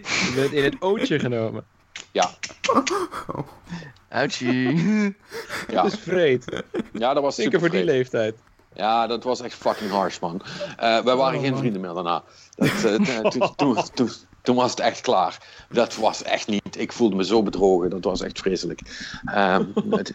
[0.03, 1.65] Je bent in het ootje genomen.
[2.13, 2.31] Ja,
[4.09, 5.17] Ouchie.
[5.69, 5.83] ja.
[5.83, 6.63] Dat is vreed.
[6.93, 8.35] ja, dat was Zeker voor die leeftijd.
[8.75, 10.43] Ja, dat was echt fucking harsh, man.
[10.77, 11.59] Eh wij waren Oh, geen man.
[11.61, 12.23] vrienden meer daarna.
[12.57, 14.11] Dat, eh, t- toen, toen, toen,
[14.43, 15.39] toen was het echt klaar.
[15.71, 16.79] Dat was echt niet.
[16.79, 17.91] Ik voelde me zo bedrogen.
[17.91, 18.81] Dat was echt vreselijk.
[19.25, 20.15] Ehm, het-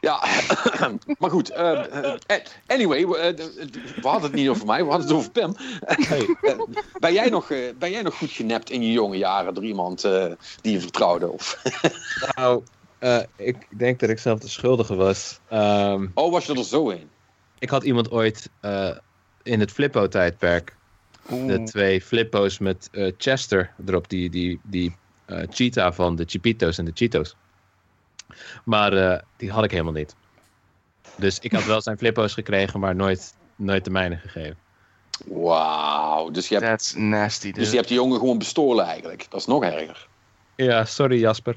[0.00, 0.24] ja,
[1.18, 1.50] maar goed.
[1.50, 3.36] eh, eh, anyway, we, eh,
[4.02, 5.54] we hadden het niet over mij, we hadden het over Pim.
[5.84, 6.26] Hey.
[6.44, 6.58] Eh,
[7.00, 7.48] ben, jij nog,
[7.78, 10.00] ben jij nog goed genept in je jonge jaren door iemand
[10.60, 11.30] die je vertrouwde?
[11.30, 11.62] Of...
[12.36, 12.62] Nou,
[13.36, 15.40] ik denk dat ik zelf de schuldige was.
[15.48, 17.08] Ehm, Oh, was je er zo in?
[17.58, 18.50] ik had iemand ooit
[19.42, 20.76] in het Flippo-tijdperk
[21.28, 24.96] de twee Flippo's met Chester erop, die, die, die
[25.50, 27.36] cheetah van de Chipitos en de Cheetos.
[28.64, 30.14] Maar eh, die had ik helemaal niet.
[31.16, 34.56] Dus ik had wel zijn Flippo's gekregen, maar nooit, nooit de mijne gegeven.
[35.24, 36.30] Wauw.
[36.30, 37.58] Dus je hebt, That's nasty, dude.
[37.58, 39.26] dus je hebt die jongen gewoon bestolen eigenlijk.
[39.30, 40.08] Dat is nog erger.
[40.56, 41.56] Ja, sorry Jasper.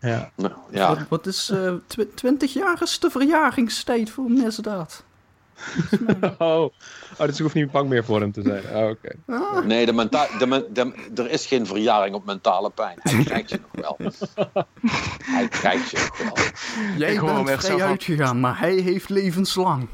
[0.00, 0.30] Ja.
[0.34, 0.88] Nou, ja.
[0.88, 5.04] Wat, wat is eh, tw 20 jaar is de verjaringstijd voor misdaad?
[6.38, 6.62] Oh.
[7.18, 8.62] oh, dus ik hoef niet bang meer voor hem te zijn.
[8.84, 9.10] Oh, oké.
[9.26, 12.96] Ah, Nee, de menta- de, men- de- er is geen verjaring op mentale pijn.
[13.02, 14.10] Hij krijgt je nog wel.
[15.24, 16.44] Hij krijgt je nog wel.
[16.98, 19.88] jij Ik bent vrij van- uitgegaan, maar hij heeft levenslang.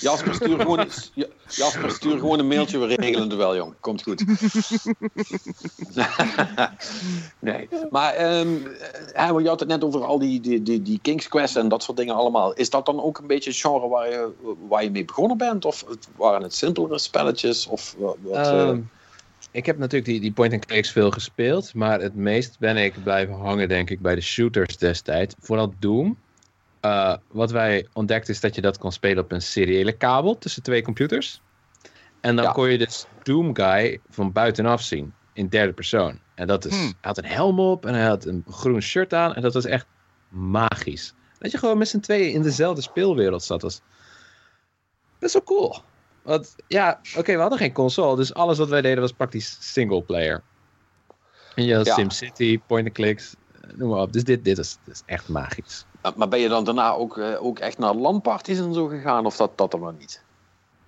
[0.00, 2.78] Jasper, stuur gewoon, eens- Ja- Jasper, stuur gewoon een mailtje.
[2.78, 3.74] We regelen het wel, jong.
[3.80, 4.24] Komt goed.
[7.40, 8.14] nee, maar
[9.32, 11.82] want je had het net over al die, die, die, die King's Quest en dat
[11.82, 12.52] soort dingen allemaal.
[12.52, 14.32] Is dat dan ook een beetje het genre waar je,
[14.68, 15.64] waar je mee begonnen bent?
[15.64, 15.84] Of
[16.16, 17.66] waren het simpelere spelletjes?
[17.66, 18.80] Of wat, wat, eh, Ehm,
[19.50, 23.68] ik heb natuurlijk die, die point-and-clicks veel gespeeld, maar het meest ben ik blijven hangen,
[23.68, 25.34] denk ik, bij de shooters destijds.
[25.40, 26.16] Vooral Doom.
[26.84, 30.62] Eh, wat wij ontdekten is dat je dat kon spelen op een seriële kabel tussen
[30.62, 31.40] twee computers.
[32.20, 32.52] En dan Ja.
[32.52, 35.14] kon je dus Doom Guy van buitenaf zien.
[35.32, 36.20] In derde persoon.
[36.34, 36.82] En dat is, Hmm.
[36.84, 39.34] hij had een helm op en hij had een groen shirt aan.
[39.34, 39.86] En dat was echt
[40.28, 41.14] magisch.
[41.38, 43.60] Dat je gewoon met z'n tweeën in dezelfde speelwereld zat.
[43.60, 43.80] Dat is
[45.18, 45.76] best wel cool.
[46.22, 48.16] Want ja, oké, we hadden geen console.
[48.16, 50.42] Dus alles wat wij deden was praktisch single player.
[51.54, 51.94] En je had Ja.
[51.94, 54.12] SimCity, point-and-clicks, eh, noem maar op.
[54.12, 55.84] Dus dit, dit, is, dit is echt magisch.
[56.16, 59.26] Maar- ben je dan daarna ook, eh, ook echt naar landparties en zo gegaan?
[59.26, 60.24] Of dat, dat dan maar niet?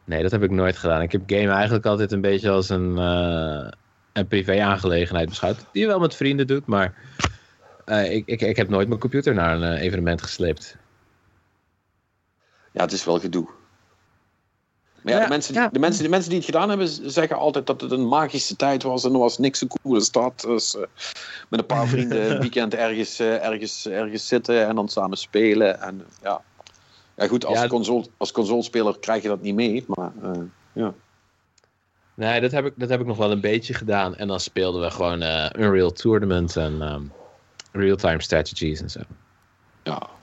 [0.04, 1.02] Nee, dat heb ik nooit gedaan.
[1.02, 3.70] Ik heb game eigenlijk altijd een beetje als een, eh,
[4.12, 5.66] een privé-aangelegenheid beschouwd.
[5.72, 6.94] Die je wel met vrienden doet, maar
[7.84, 10.76] eh, ik, ik, ik heb nooit mijn computer naar een evenement gesleept.
[12.72, 13.48] Ja, het is wel gedoe.
[15.06, 15.68] Maar ja, Ja, de, mensen, ja.
[15.68, 18.82] de, mensen, de mensen die het gedaan hebben, zeggen altijd dat het een magische tijd
[18.82, 19.04] was.
[19.04, 20.40] En er was niks zo cool als dat.
[20.40, 20.76] Dus,
[21.48, 25.80] met een paar vrienden een weekend ergens, eh, ergens, ergens zitten en dan samen spelen.
[25.80, 26.42] En, ja.
[27.16, 29.84] ja, goed, als, Ja, console, als consolespeler krijg je dat niet mee.
[29.86, 30.40] Maar eh,
[30.72, 30.94] ja.
[32.14, 34.16] Nee, dat heb, ik, dat heb ik nog wel een beetje gedaan.
[34.16, 37.02] En dan speelden we gewoon eh, Unreal Tournament en ehm,
[37.72, 39.00] real-time strategies en zo.
[39.82, 40.15] Ja.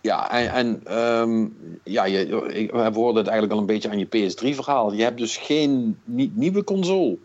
[0.00, 1.46] Ja, en, en ehm,
[1.84, 2.26] ja, je,
[2.72, 4.92] we hoorden het eigenlijk al een beetje aan je PS3-verhaal.
[4.92, 7.18] Je hebt dus geen nie- nieuwe console.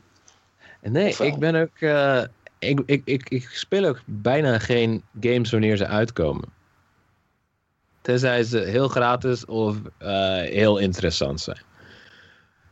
[0.82, 1.80] Nee, ik ben ook.
[1.80, 2.24] eh,
[2.60, 6.54] ik, ik, ik, ik speel ook bijna geen games wanneer ze uitkomen.
[8.02, 10.10] Tenzij ze heel gratis of eh,
[10.42, 11.62] heel interessant zijn.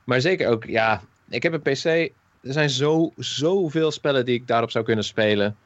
[0.04, 1.86] Maar zeker ook, ja, ik heb een PC.
[1.86, 5.58] Er zijn zo, zoveel spellen die ik daarop zou kunnen spelen.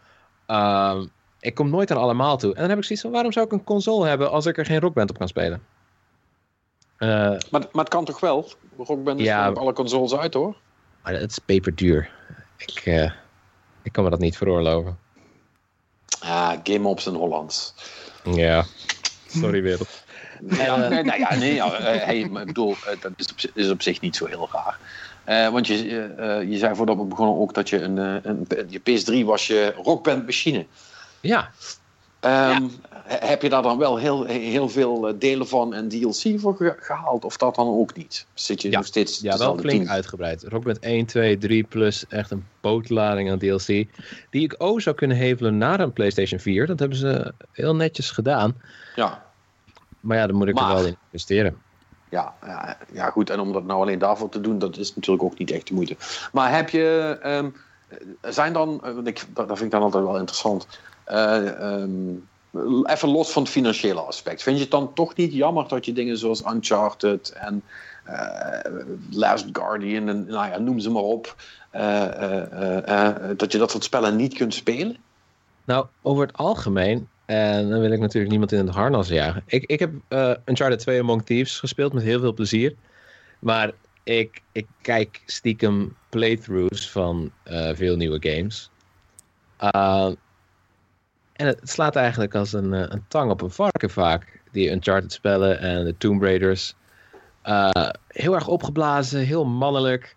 [0.45, 1.05] Ehm,
[1.39, 2.53] ik kom nooit aan allemaal toe.
[2.53, 4.65] En dan heb ik zoiets van, waarom zou ik een console hebben als ik er
[4.65, 5.63] geen rockband op kan spelen?
[6.97, 8.51] Eh, Maar, maar het kan toch wel?
[8.77, 9.49] Rockband is Ja.
[9.49, 10.55] op alle consoles uit hoor.
[11.03, 12.09] maar het is peperduur.
[12.57, 13.11] Ik, eh,
[13.83, 14.97] ik kan me dat niet veroorloven.
[16.19, 17.73] Ah, Game Ops in Hollands.
[18.23, 18.65] Ja,
[19.27, 20.03] sorry wereld.
[20.49, 23.69] Ja, nee, nou ja, nee, ja, eh, hey, maar ik bedoel, dat is op, is
[23.69, 24.79] op zich niet zo heel raar.
[25.23, 25.75] Eh, want je,
[26.49, 30.25] je zei voordat we begonnen ook dat je een, een, je PS3 was je rockband
[30.25, 30.65] machine.
[31.21, 31.49] Ja,
[32.19, 32.67] Ehm,
[33.03, 36.55] he- Heb je daar dan wel heel, heel veel eh, delen van en DLC voor
[36.55, 37.25] ge- gehaald?
[37.25, 38.25] Of dat dan ook niet?
[38.33, 38.77] Zit je Ja.
[38.77, 39.89] nog steeds ja wel flink tien?
[39.89, 40.43] uitgebreid.
[40.43, 43.65] Rockband 1, 2, 3 plus echt een bootlading aan DLC.
[44.29, 46.65] Die ik ook zou kunnen hevelen naar een PlayStation 4.
[46.67, 48.61] Dat hebben ze heel netjes gedaan.
[48.95, 49.25] Ja.
[49.99, 51.57] Maar ja, dan moet ik Maar- er wel in investeren.
[52.09, 53.29] Ja, ja, ja, goed.
[53.29, 55.73] En om dat nou alleen daarvoor te doen, dat is natuurlijk ook niet echt de
[55.73, 55.95] moeite.
[56.31, 57.49] Maar heb je, ehm,
[58.21, 60.67] zijn dan, eh, want ik, dat dat vind ik dan altijd wel interessant.
[61.07, 62.15] Eh, ehm,
[62.83, 64.43] even los van het financiële aspect.
[64.43, 67.63] Vind je het dan toch niet jammer dat je dingen zoals Uncharted en
[68.03, 68.71] eh,
[69.11, 71.35] Last Guardian en nou ja, noem ze maar op,
[71.69, 74.97] eh, dat je dat soort spellen niet kunt spelen?
[75.65, 79.43] Nou, over het algemeen, en dan wil ik natuurlijk niemand in het harnas jagen.
[79.45, 79.91] Ik, ik heb
[80.45, 82.75] Uncharted 2 Among Thieves gespeeld met heel veel plezier.
[83.39, 83.71] Maar
[84.03, 87.31] ik, ik kijk stiekem playthroughs van
[87.73, 88.69] veel nieuwe games.
[89.75, 90.09] Uh,
[91.37, 94.39] en het slaat eigenlijk als een, eh, een tang op een varken vaak.
[94.51, 96.75] Die Uncharted spellen en de Tomb Raiders.
[97.45, 97.69] Uh,
[98.07, 100.15] heel erg opgeblazen, heel mannelijk.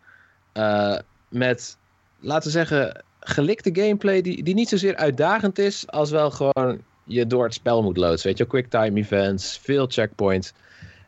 [0.55, 0.99] Uh,
[1.29, 1.77] met,
[2.21, 7.27] laten we zeggen, gelikte gameplay die, die niet zozeer uitdagend is, als wel gewoon je
[7.27, 8.29] door het spel moet loodsen.
[8.29, 10.53] Weet je, quicktime events, veel checkpoints.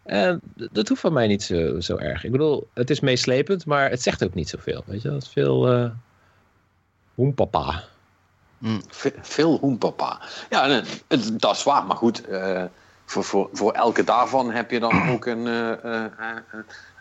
[0.02, 2.24] En dat hoeft van mij niet zo, zo erg.
[2.24, 4.82] Ik bedoel, het is meeslepend, maar het zegt ook niet zoveel.
[4.86, 5.90] Weet je, dat is veel uh,
[7.14, 7.84] hoempapa.
[8.88, 10.20] Ve- veel hoempapa.
[10.50, 10.82] Ja,
[11.32, 12.24] dat is waar, maar goed.
[12.26, 12.64] eh,
[13.04, 15.46] voor, voor, voor elke daarvan heb je dan ook een.
[15.46, 16.10] eh, eh,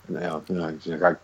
[0.07, 1.19] nou ja, nou, ga ik,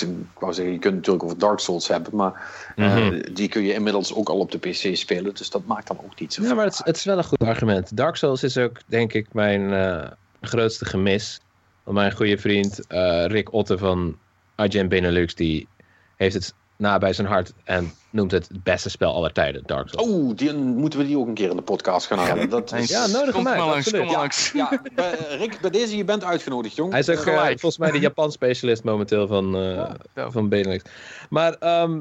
[0.00, 3.34] ik wou zeggen, je kunt natuurlijk over Dark Souls hebben, maar eh, Mhm.
[3.34, 6.20] die kun je inmiddels ook al op de PC spelen, dus dat maakt dan ook
[6.20, 7.96] niet zo Ja, maar het, is- het is wel een goed argument.
[7.96, 10.10] Dark Souls is ook, denk ik, mijn eh,
[10.40, 11.40] grootste gemis.
[11.82, 14.18] Want mijn goede vriend eh, Rick Otte van
[14.56, 15.68] IGN Benelux, die
[16.16, 19.88] heeft het na bij zijn hart en noemt het het beste spel aller tijden, Dark
[19.88, 20.08] Souls.
[20.10, 22.48] Oh, die, moeten we die ook een keer in de podcast gaan halen.
[22.48, 24.52] Dat is, Ja, nodig Kom hem uit, maar langs, kom ja, langs.
[24.52, 26.90] ja, bij- Rick, bij deze, je bent uitgenodigd, jong.
[26.90, 30.30] Hij is ook eh, volgens mij de Japan-specialist momenteel van, eh, Ja.
[30.30, 30.82] van Benelux.
[31.30, 32.00] Maar ehm,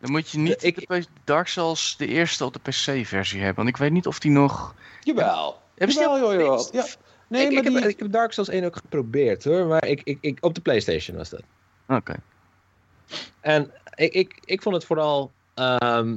[0.00, 3.56] Dan moet je niet Ik- de Dark Souls de eerste op de PC-versie hebben.
[3.56, 4.74] Want ik weet niet of die nog...
[5.00, 5.58] Jawel.
[5.74, 6.08] Hebben ze die
[6.38, 6.68] Jawel?
[6.72, 6.84] Ja.
[7.28, 7.78] Nee, ik, maar ik, die...
[7.80, 9.66] heb, ik heb Dark Souls 1 ook geprobeerd hoor.
[9.66, 11.42] Maar ik, ik, ik, op de PlayStation was dat.
[11.88, 12.14] Oké.
[13.40, 15.30] En ik, ik, ik vond het vooral.
[15.54, 16.16] Ehm,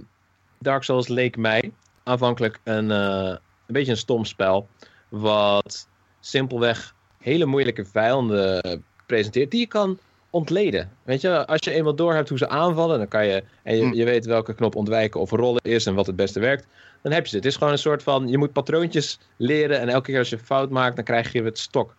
[0.60, 1.72] Dark Souls leek mij
[2.04, 3.36] aanvankelijk een, eh,
[3.66, 4.68] een beetje een stom spel.
[5.10, 5.88] Wat
[6.20, 9.52] simpelweg hele moeilijke vijanden presenteert.
[9.52, 10.00] Die je kan
[10.30, 10.92] ontleden.
[11.04, 12.98] Weet je, als je eenmaal doorhebt hoe ze aanvallen.
[12.98, 13.44] Dan kan je.
[13.64, 13.94] En je, Hm.
[13.94, 15.86] je weet welke knop ontwijken of rollen is.
[15.86, 16.68] En wat het beste werkt.
[17.02, 17.36] Dan heb je ze.
[17.36, 18.28] Het is gewoon een soort van.
[18.28, 19.80] Je moet patroontjes leren.
[19.80, 20.96] En elke keer als je fout maakt.
[20.96, 21.96] Dan krijg je het stok.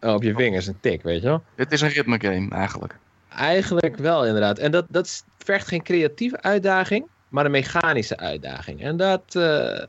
[0.00, 1.42] op je vingers een tik, weet je wel.
[1.54, 2.98] Het is een ritme game, eigenlijk.
[3.28, 4.58] Eigenlijk wel, inderdaad.
[4.58, 8.82] En dat, dat vergt geen creatieve uitdaging, maar een mechanische uitdaging.
[8.82, 9.82] En dat, uh,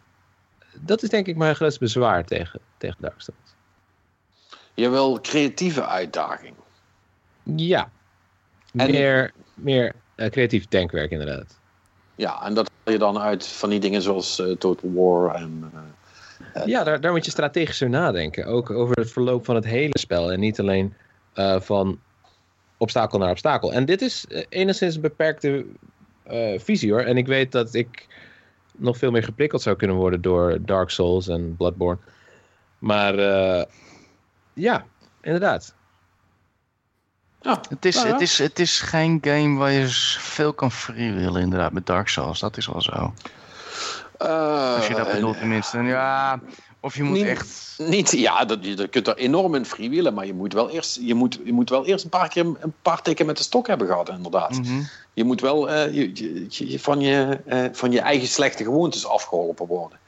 [0.74, 3.56] dat is denk ik mijn grootste bezwaar tegen, tegen Dark Souls.
[4.74, 6.56] Je wil creatieve uitdaging.
[7.44, 7.92] Ja.
[8.76, 8.92] En...
[8.92, 11.60] Meer, meer uh, creatief denkwerk, inderdaad.
[12.16, 15.72] Ja, en dat haal je dan uit van die dingen zoals uh, Total War en...
[16.56, 18.46] Uh, ja, daar, daar moet je strategischer nadenken.
[18.46, 20.32] Ook over het verloop van het hele spel.
[20.32, 20.94] En niet alleen
[21.60, 22.00] van
[22.80, 23.74] obstakel naar obstakel.
[23.74, 25.66] En dit is enigszins een beperkte
[26.58, 27.02] visie hoor.
[27.02, 28.08] En ik weet dat ik
[28.78, 32.00] nog veel meer geprikkeld zou kunnen worden door Dark Souls en Bloodborne.
[32.80, 33.16] Maar
[34.54, 34.86] ja,
[35.22, 35.76] inderdaad.
[37.42, 39.88] Ja, het, is, het, is, het is geen game waar je
[40.18, 42.40] veel kan freewheelen inderdaad met Dark Souls.
[42.40, 43.14] Dat is wel zo.
[44.22, 45.78] Uh, Als je dat bedoelt tenminste.
[45.78, 46.40] Ja,
[46.80, 47.76] of je moet niet, echt...
[47.78, 51.16] Niet, ja, dat, je, kunt er enorm in freewheelen, maar je moet wel eerst, je
[51.16, 53.88] moet, je moet wel eerst een paar keer een paar tikken met de stok hebben
[53.88, 54.58] gehad, inderdaad.
[54.58, 54.88] Mm -hmm.
[55.14, 59.68] Je moet wel uh, je, je, van, je, uh, van je eigen slechte gewoontes afgeholpen
[59.68, 60.00] worden.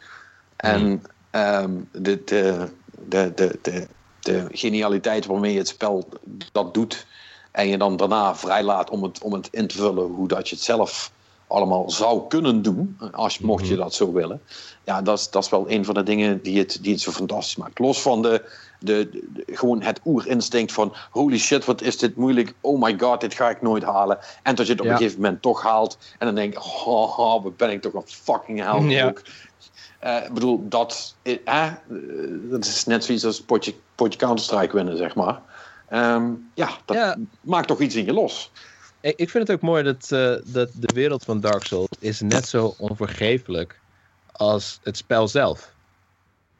[0.55, 1.01] En mm.
[1.41, 2.67] um, de, de,
[3.07, 3.87] de, de, de,
[4.19, 6.09] de genialiteit waarmee je het spel
[6.51, 7.05] dat doet
[7.51, 10.55] en je dan daarna vrijlaat om het, om het in te vullen hoe dat je
[10.55, 11.11] het zelf
[11.51, 13.81] allemaal zou kunnen doen, als, mocht je mhm.
[13.81, 14.41] dat zo willen.
[14.83, 17.11] Ja, dat is, dat is wel een van de dingen die het, die het zo
[17.11, 17.79] fantastisch maakt.
[17.79, 18.49] Los van de,
[18.79, 22.53] de, de, gewoon het oerinstinct van holy shit, wat is dit moeilijk.
[22.61, 24.17] Oh my god, dit ga ik nooit halen.
[24.43, 25.97] En dat je het op een gegeven moment toch haalt.
[26.17, 28.91] En dan denk ik, oh, oh wat ben ik toch een fucking held.
[28.91, 29.13] Ja.
[30.03, 31.71] Uh, ik bedoel, dat, eh,
[32.49, 35.41] dat is net zoiets als potje, potje Counter-Strike winnen, zeg maar.
[35.93, 38.51] Um, ja, dat maakt toch iets in je los.
[39.01, 42.47] Ik vind het ook mooi dat, uh, dat de wereld van Dark Souls is net
[42.47, 43.79] zo onvergeeflijk
[44.31, 45.73] als het spel zelf.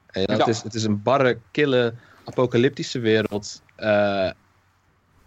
[0.08, 0.38] En ja.
[0.38, 1.94] het, is, het is een barre, kille,
[2.24, 3.62] apocalyptische wereld.
[3.80, 4.30] Uh,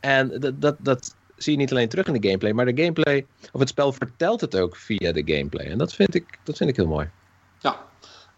[0.01, 3.27] en dat, dat, dat zie je niet alleen terug in de gameplay, maar de gameplay,
[3.53, 5.67] of het spel vertelt het ook via de gameplay.
[5.67, 7.09] En dat vind ik, dat vind ik heel mooi.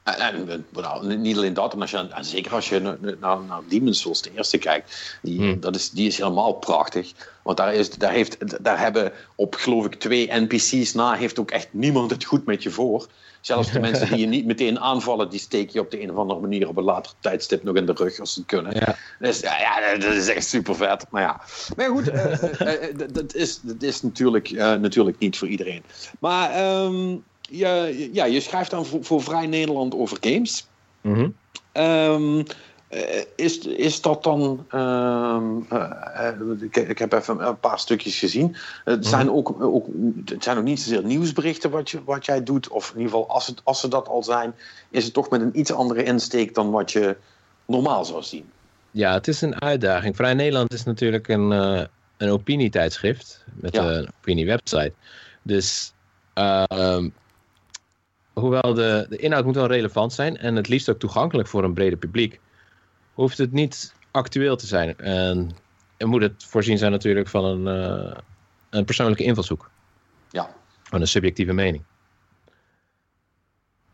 [0.06, 4.22] En, nou, niet alleen dat, maar als je, zeker als je naar, naar, Demon's Souls,
[4.22, 5.60] de eerste, kijkt, die, hmm.
[5.60, 7.12] dat is, die is helemaal prachtig.
[7.42, 11.50] Want daar, is, daar, heeft, daar hebben op, geloof ik, twee NPC's na, heeft ook
[11.50, 13.06] echt niemand het goed met je voor.
[13.40, 16.16] Zelfs de mensen die je niet meteen aanvallen, die steek je op de een of
[16.16, 18.74] andere manier op een later tijdstip nog in de rug als ze het kunnen.
[18.74, 18.96] Ja.
[19.18, 21.06] Dus ja, ja dat is echt super vet.
[21.10, 21.40] Maar ja,
[21.76, 25.82] maar goed, uh, uh, dat, is, dat is natuurlijk, natuurlijk niet voor iedereen.
[26.18, 30.66] Maar um, je, ja, je schrijft dan voor, voor Vrij Nederland over games.
[31.00, 31.34] Mm
[31.76, 32.44] um,
[33.36, 34.66] is, is dat dan.
[34.74, 38.56] Um, uh, ik, ik, heb even een paar stukjes gezien.
[38.84, 39.08] Het mhm.
[39.08, 39.86] zijn ook, ook,
[40.24, 42.68] het zijn ook niet zozeer nieuwsberichten wat, je, wat jij doet.
[42.68, 44.54] Of in ieder geval, als, het, als ze dat al zijn,
[44.90, 47.16] is het toch met een iets andere insteek dan wat je
[47.66, 48.44] normaal zou zien.
[48.90, 50.16] Ja, het is een uitdaging.
[50.16, 51.82] Vrij Nederland is natuurlijk een, uh,
[52.16, 53.84] een opinietijdschrift met ja.
[53.84, 54.92] een opiniewebsite.
[55.42, 55.92] Dus
[56.34, 57.04] uh,
[58.40, 61.74] hoewel de, de inhoud moet wel relevant zijn en het liefst ook toegankelijk voor een
[61.74, 62.40] breder publiek,
[63.14, 64.98] hoeft het niet actueel te zijn.
[64.98, 65.50] En,
[65.96, 68.16] en moet het voorzien zijn natuurlijk van een, uh,
[68.70, 69.70] een persoonlijke invalshoek.
[70.30, 70.50] Ja.
[70.82, 71.82] Van een subjectieve mening.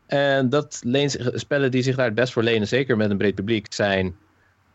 [0.05, 3.35] En dat leent, spellen die zich daar het best voor lenen, zeker met een breed
[3.35, 4.15] publiek, zijn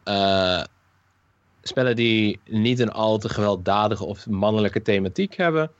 [0.04, 0.62] uh,
[1.62, 5.70] spellen die niet een al te gewelddadige of mannelijke thematiek hebben.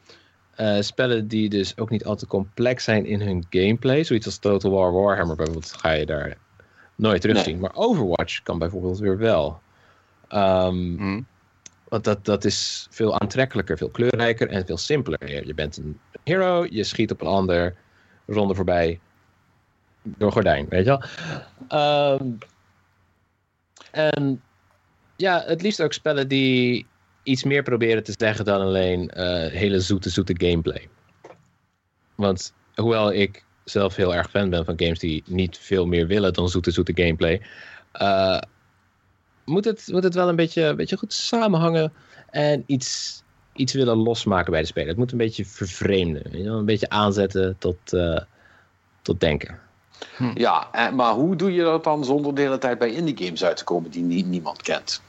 [0.61, 4.05] Uh, spellen die dus ook niet al te complex zijn in hun gameplay.
[4.05, 6.37] Zoiets als Total War Warhammer bijvoorbeeld ga je daar
[6.95, 7.53] nooit terugzien.
[7.53, 7.61] Nee.
[7.61, 9.61] Maar Overwatch kan bijvoorbeeld weer wel.
[10.31, 11.27] Um, mm.
[11.89, 15.31] Want dat, dat is veel aantrekkelijker, veel kleurrijker en veel simpeler.
[15.31, 17.77] Je, je bent een hero, je schiet op een ander,
[18.27, 19.01] ronde voorbij,
[20.03, 20.99] door gordijn, weet je
[21.69, 22.15] wel.
[22.21, 22.39] Um,
[23.91, 24.43] en
[25.17, 26.87] ja, het liefst ook spellen die
[27.29, 30.89] iets meer proberen te zeggen dan alleen uh, hele zoete, zoete gameplay.
[32.15, 36.33] Want hoewel ik zelf heel erg fan ben van games die niet veel meer willen
[36.33, 37.43] dan zoete, zoete gameplay,
[38.01, 38.41] uh,
[39.45, 41.93] moet, het, moet het wel een beetje, een beetje goed samenhangen
[42.31, 43.23] en iets,
[43.53, 44.89] iets willen losmaken bij de speler.
[44.89, 48.21] Het moet een beetje vervreemden, een beetje aanzetten tot, uh,
[49.03, 49.59] tot denken.
[50.17, 50.31] Hm.
[50.35, 53.57] Ja, maar hoe doe je dat dan zonder de hele tijd bij indie games uit
[53.57, 55.03] te komen die niemand kent?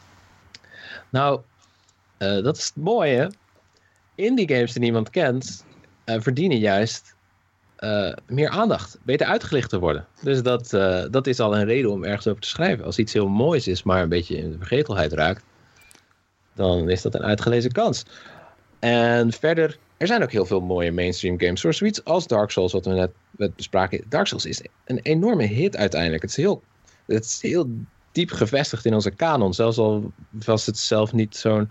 [1.09, 1.41] Nou,
[2.19, 3.31] uh, dat is het mooie.
[4.15, 5.65] Indie games die niemand kent,
[6.05, 7.15] uh, verdienen juist
[7.79, 8.97] uh, meer aandacht.
[9.03, 10.07] Beter uitgelicht te worden.
[10.21, 10.69] Dus dat,
[11.11, 12.85] dat is al een reden om ergens over te schrijven.
[12.85, 15.43] Als iets heel moois is, maar een beetje in de vergetelheid raakt,
[16.53, 18.05] dan is dat een uitgelezen kans.
[18.79, 21.61] En verder, er zijn ook heel veel mooie mainstream games.
[21.61, 24.03] Zoals zoiets als Dark Souls, wat we net bespraken.
[24.09, 26.21] Dark Souls is een enorme hit uiteindelijk.
[26.21, 26.63] Het is heel,
[27.05, 27.69] het is heel
[28.11, 29.53] diep gevestigd in onze kanon.
[29.53, 31.69] Zelfs al was het zelf niet zo'n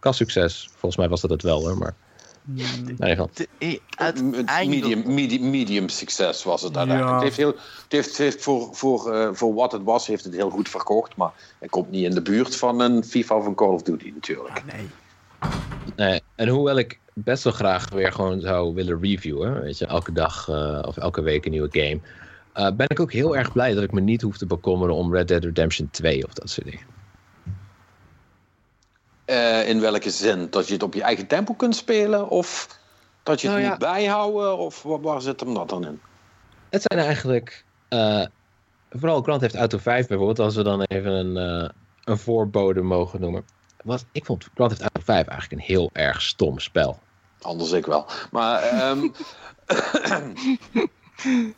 [0.00, 0.68] kassucces.
[0.70, 1.94] Volgens mij was dat het wel hoor, maar
[2.44, 3.30] Mm, in ieder geval.
[3.34, 7.08] De- eh, medium, medium, medium succes was het uiteindelijk.
[7.08, 7.14] Ja.
[7.14, 10.24] Het heeft, heel, het heeft, het heeft voor, voor, eh, voor wat het was, heeft
[10.24, 11.16] het heel goed verkocht.
[11.16, 14.10] Maar het komt niet in de buurt van een FIFA of een Call of Duty
[14.14, 14.62] natuurlijk.
[14.72, 14.88] nee.
[15.96, 20.12] Nee, en hoewel ik best wel graag weer gewoon zou willen reviewen, weet je, elke
[20.12, 22.00] dag eh, of elke week een nieuwe game,
[22.52, 25.14] eh, ben ik ook heel erg blij dat ik me niet hoef te bekommeren om
[25.14, 26.84] Red Dead Redemption 2 of dat soort dingen.
[29.30, 30.46] Eh, in welke zin?
[30.50, 32.28] Dat je het op je eigen tempo kunt spelen?
[32.28, 32.78] Of
[33.22, 33.72] dat je het Nou ja.
[33.72, 34.58] moet bijhouden?
[34.58, 36.00] Of waar, waar zit hem dat dan in?
[36.70, 38.24] Het zijn eigenlijk, eh,
[38.90, 41.68] vooral Grand Theft Auto 5 bijvoorbeeld, als we dan even een, eh,
[42.04, 43.44] een voorbode mogen noemen.
[43.84, 46.98] Was, ik vond Grand Theft Auto 5 eigenlijk een heel erg stom spel.
[47.40, 48.06] Anders ik wel.
[48.30, 48.98] Maar ehm,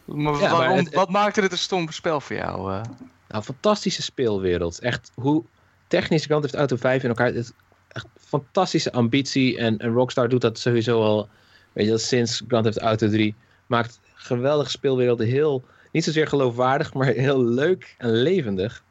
[0.07, 2.73] Maar Ja, maar het- wat maakte dit een stom spel voor jou?
[2.73, 2.81] eh?
[3.29, 4.79] Nou, fantastische speelwereld.
[4.81, 5.45] Echt hoe
[5.93, 7.33] technisch Grand Theft Auto 5 in elkaar...
[7.33, 7.55] Het
[7.89, 9.59] echt fantastische ambitie.
[9.59, 11.29] En, Rockstar doet dat sowieso al,
[11.73, 13.35] weet je, sinds Grand Theft Auto 3.
[13.67, 15.65] Maakt geweldige speelwerelden heel...
[15.93, 18.85] Niet zozeer geloofwaardig, maar heel leuk en levendig.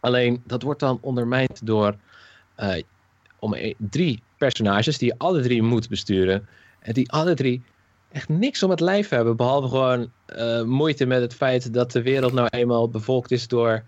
[0.00, 1.96] Alleen, dat wordt dan ondermijnd door...
[2.54, 2.82] eh,
[3.38, 6.46] om drie personages die je alle drie moet besturen.
[6.80, 7.62] En die alle drie
[8.08, 9.36] echt niks om het lijf hebben.
[9.36, 13.84] Behalve gewoon eh, moeite met het feit dat de wereld nou eenmaal bevolkt is door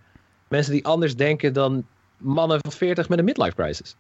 [0.49, 1.87] mensen die anders denken dan
[2.25, 3.97] mannen van 40 met een midlife crisis.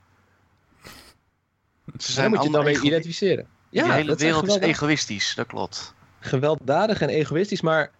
[1.98, 3.46] Ze Daar moet je dan allemaal mee identificeren.
[3.70, 5.94] de hele zijn wereld is egoïstisch, dat klopt.
[6.20, 7.90] gewelddadig en egoïstisch, maar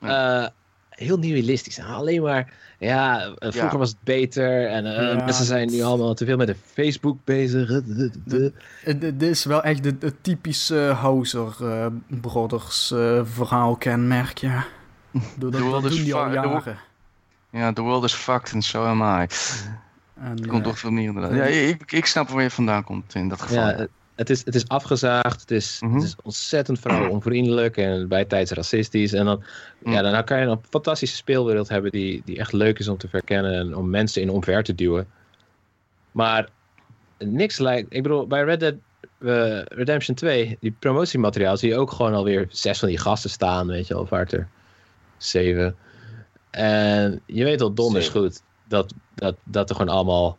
[0.00, 0.46] eh,
[0.90, 1.80] heel nihilistisch.
[1.80, 3.78] Alleen maar, ja, eh, vroeger Ja.
[3.78, 5.24] was het beter en eh, Ja.
[5.24, 7.68] mensen zijn nu allemaal te veel met de Facebook bezig.
[7.68, 11.86] Het het is wel echt het, typische Hauser eh,
[12.20, 14.64] Brothers eh, verhaal kenmerk, ja.
[15.38, 16.76] Dat, dat, doen die al jaren.
[17.54, 19.26] Ja, the world is fucked and so am I.
[20.14, 21.34] En, Het komt eh, toch veel meer inderdaad.
[21.34, 23.68] Ja, ik, ik snap waar je vandaan komt in dat geval.
[23.68, 25.94] Ja, het- is, het is afgezaagd, het is, Mhm.
[25.94, 29.12] het is ontzettend vrouwenonvriendelijk en bijtijds racistisch.
[29.12, 29.42] En dan,
[29.82, 29.92] Mm.
[29.92, 33.08] ja, dan kan je een fantastische speelwereld hebben die, die echt leuk is om te
[33.08, 35.06] verkennen en om mensen in omver te duwen.
[36.12, 36.48] Maar
[37.18, 37.94] niks lijkt.
[37.94, 38.74] Ik bedoel, bij Red Dead
[39.18, 43.66] eh, Redemption 2, die promotiemateriaal, zie je ook gewoon alweer zes van die gasten staan,
[43.66, 44.48] weet je wel, of er
[45.16, 45.76] zeven.
[46.54, 50.38] En je weet al donders goed dat, dat, dat er gewoon allemaal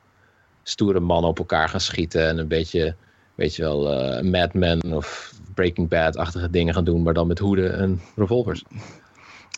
[0.64, 2.96] stoere mannen op elkaar gaan schieten en een beetje,
[3.36, 7.40] weet je wel, eh Mad Men of Breaking Bad-achtige dingen gaan doen, maar dan met
[7.40, 8.64] hoeden en revolvers.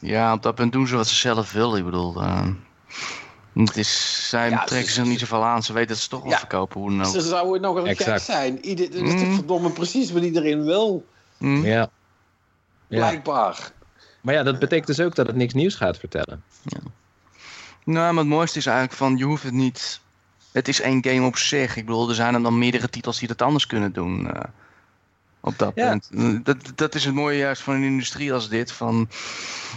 [0.01, 1.77] Ja, op dat punt doen ze wat ze zelf willen.
[1.77, 2.47] Ik bedoel, eh,
[3.53, 5.63] het is, zij Ja, trekken ze- zich niet zoveel aan.
[5.63, 6.37] Ze weten dat ze toch wel Ja.
[6.37, 6.81] verkopen.
[6.81, 7.11] Hoe dan ook.
[7.13, 8.65] Ze zouden nog wel gek zijn.
[8.65, 9.33] Ieder, het is Mm.
[9.35, 11.05] verdomme precies wat iedereen wil.
[11.37, 11.65] Hm?
[11.65, 11.79] Ja.
[11.79, 11.89] ja.
[12.87, 13.71] Blijkbaar.
[14.21, 16.43] Maar ja, dat betekent dus ook dat het niks nieuws gaat vertellen.
[17.83, 20.01] Nou, maar het mooiste is eigenlijk van, je hoeft het niet...
[20.51, 21.75] Het is één game op zich.
[21.75, 24.29] Ik bedoel, er zijn er dan meerdere titels die dat anders kunnen doen.
[25.39, 25.89] Op dat Ja.
[25.89, 26.09] punt.
[26.45, 28.71] Dat, dat is het mooie juist van een industrie als dit.
[28.71, 29.09] Van,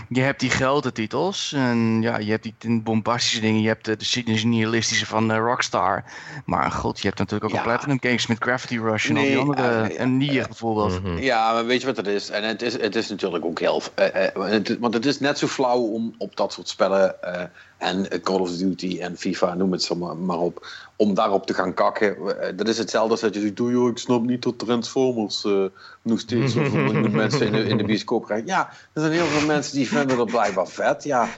[0.09, 1.53] je hebt die grote titels.
[1.53, 3.61] En ja, je hebt die bombastische dingen.
[3.63, 6.05] Je hebt de, de cynische nihilistische van Rockstar.
[6.45, 7.57] Maar god, je hebt natuurlijk ook Ja.
[7.59, 9.95] al Platinum Games met Gravity Rush en al die andere.
[9.95, 11.03] en Nier bijvoorbeeld.
[11.03, 11.19] Mhm.
[11.19, 12.31] Ja, maar weet je wat het is?
[12.31, 13.83] En het is, het is natuurlijk ook heel...
[13.95, 17.23] eh, eh, het- want het is net zo flauw om op dat soort spellen...
[17.23, 17.43] eh,
[17.79, 20.67] en Call of Duty en FIFA, noem het zo maar, maar op...
[21.01, 22.41] om daarop te gaan kakken.
[22.41, 23.57] Eh, dat is hetzelfde als dat je zegt...
[23.57, 25.65] "Doe, joh, ik snap niet dat Transformers eh,
[26.03, 28.47] nog steeds zoveel miljoen mensen in de, in de bioscoop krijgen.
[28.47, 31.05] Ja, er zijn heel veel mensen die vinden dat blijkbaar vet.
[31.05, 31.29] Ja,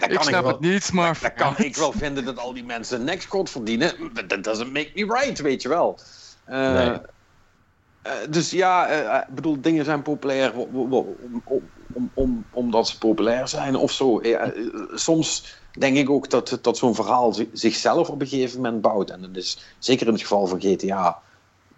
[0.00, 1.18] dat Ik kan snap wel, het niet, maar...
[1.22, 3.92] Dan kan ik wel vinden dat al die mensen een nekskot verdienen.
[4.26, 5.98] That doesn't make me right, weet je wel.
[6.44, 6.98] Eh, Nee.
[8.28, 8.86] dus ja,
[9.28, 11.16] ik bedoel, dingen zijn populair om, om,
[11.92, 14.20] om, om, omdat ze populair zijn of zo.
[14.94, 19.10] Soms denk ik ook dat, dat zo'n verhaal zi- zichzelf op een gegeven moment bouwt.
[19.10, 21.20] En dat is zeker in het geval van GTA.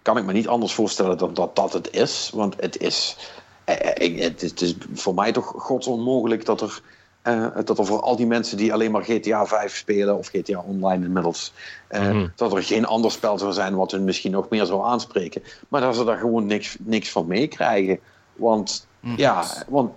[0.01, 2.31] Kan ik me niet anders voorstellen dan dat dat het is.
[2.33, 3.17] Want het is,
[3.63, 6.81] eh, eh, het is, voor mij toch godsonmogelijk dat er,
[7.21, 10.63] eh, dat er voor al die mensen die alleen maar GTA 5 spelen, of GTA
[10.67, 11.53] Online inmiddels,
[11.91, 12.27] Mhm.
[12.35, 15.43] dat er geen ander spel zou zijn wat hun misschien nog meer zou aanspreken.
[15.67, 17.99] Maar dat ze daar gewoon niks, niks van meekrijgen.
[18.35, 19.19] Want Mhm.
[19.19, 19.91] ja, want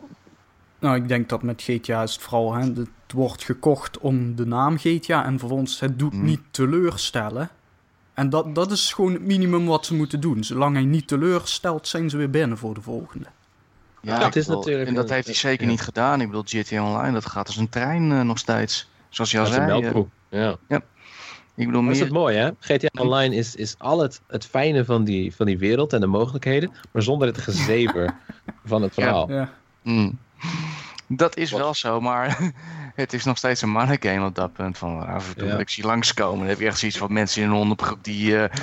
[0.81, 4.47] Nou, ik denk dat met GTA is het vooral, hè, het wordt gekocht om de
[4.47, 6.25] naam GTA en vervolgens het doet Mhm.
[6.25, 7.49] niet teleurstellen.
[8.15, 10.45] En dat, dat is gewoon het minimum wat ze moeten doen.
[10.45, 13.27] Zolang hij niet teleurstelt, zijn ze weer binnen voor de volgende.
[14.03, 15.71] Ja, het is bedoel, natuurlijk En dat heeft hij zeker ja.
[15.71, 16.21] niet gedaan.
[16.21, 18.89] Ik bedoel, GTA Online, dat gaat als een trein eh, nog steeds.
[19.09, 19.77] Zoals je al Dat is een zei.
[19.77, 20.07] eh, melkkoe.
[20.69, 20.81] Ja.
[21.55, 22.09] ik bedoel, Maar is meer...
[22.09, 22.51] dat mooi, hè?
[22.61, 26.07] GTA Online is, is al het, het fijne van die, van die wereld en de
[26.07, 28.15] mogelijkheden, maar zonder het gezever
[28.65, 29.31] van het verhaal.
[29.33, 29.53] Ja.
[29.83, 30.19] Mm.
[31.13, 31.61] Dat is Wat?
[31.61, 32.39] wel zo, maar
[32.95, 34.79] het is nog steeds een mannengame op dat punt.
[34.79, 35.59] Van af en toe Ja.
[35.59, 36.39] ik zie langskomen.
[36.39, 38.57] Dan heb je echt zoiets van mensen in een hondenbroek die eh,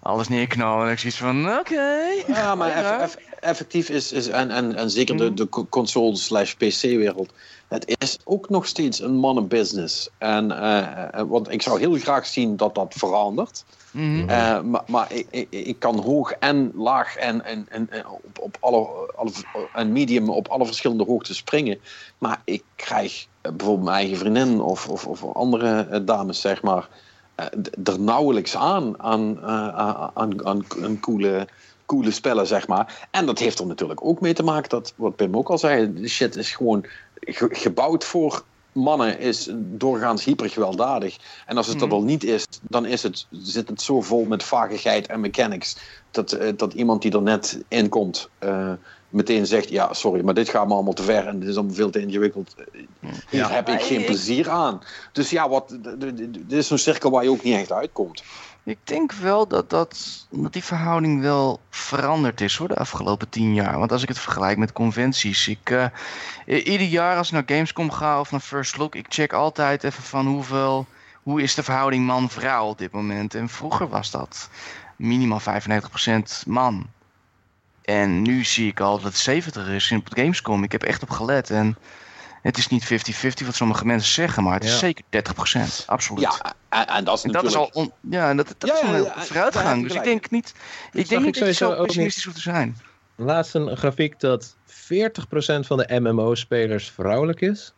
[0.00, 0.86] alles neerknallen.
[0.86, 1.98] En ik zie iets van, oké.
[2.26, 3.00] Ja, maar Ja.
[3.00, 6.80] eff- eff- effectief is, is en, en, en zeker de, de co- console slash PC
[6.82, 7.32] wereld,
[7.68, 10.08] het is ook nog steeds een mannenbusiness.
[10.18, 13.64] En, eh, want ik zou heel graag zien dat dat verandert.
[13.92, 14.28] Mhm.
[14.28, 18.56] Eh, maar maar ik, ik, ik kan hoog en laag en, en, en, op, op
[18.60, 19.30] alle, alle,
[19.72, 21.80] en medium op alle verschillende hoogtes springen.
[22.18, 26.62] Maar ik krijg eh, bijvoorbeeld mijn eigen vriendin of, of, of andere eh, dames, zeg
[26.62, 26.88] maar,
[27.84, 31.48] er nauwelijks aan aan, aan, aan, aan, coole,
[31.86, 33.08] coole spellen, zeg maar.
[33.10, 35.92] En dat heeft er natuurlijk ook mee te maken dat, wat Pim ook al zei,
[35.92, 41.16] de shit is gewoon ge- gebouwd voor mannen, is doorgaans hyper gewelddadig.
[41.46, 44.42] En als het dat al niet is, dan is het, zit het zo vol met
[44.42, 45.76] vagigheid en mechanics,
[46.10, 48.72] dat, eh, dat iemand die er net in komt, eh,
[49.08, 51.74] meteen zegt, ja, sorry, maar dit gaat me allemaal te ver en dit is allemaal
[51.74, 52.54] veel te ingewikkeld.
[52.54, 52.82] Eh,
[53.30, 53.48] Hier Ja.
[53.50, 54.80] heb ik geen plezier aan.
[55.12, 55.78] Dus ja, wat,
[56.18, 58.22] dit is zo'n cirkel waar je ook niet echt uitkomt.
[58.64, 63.54] Ik denk wel dat, dat, dat die verhouding wel veranderd is hoor, de afgelopen tien
[63.54, 63.78] jaar.
[63.78, 65.48] Want als ik het vergelijk met conventies.
[65.48, 69.32] Ik, eh, ieder jaar als ik naar Gamescom ga of naar First Look, ik check
[69.32, 70.86] altijd even van hoeveel,
[71.22, 73.34] hoe is de verhouding man-vrouw op dit moment.
[73.34, 74.48] En vroeger was dat
[74.96, 76.86] minimaal 95% man.
[77.82, 80.62] En nu zie ik al dat het 70 is op Gamescom.
[80.62, 81.50] Ik heb echt op gelet.
[81.50, 81.76] En
[82.42, 84.76] het is niet 50-50 wat sommige mensen zeggen, maar het is Ja.
[84.78, 85.84] zeker 30%.
[85.86, 86.22] Absoluut.
[86.22, 87.74] Ja, en, en dat is En dat is natuurlijk...
[87.74, 89.82] al on- ja, en dat, dat Ja, is een vooruitgang.
[89.82, 90.54] Dus ik denk niet,
[90.92, 92.76] ik denk ik niet dat je zo pessimistisch hoeft te zijn.
[93.16, 97.72] Laatst een grafiek dat 40% van de MMO-spelers vrouwelijk is.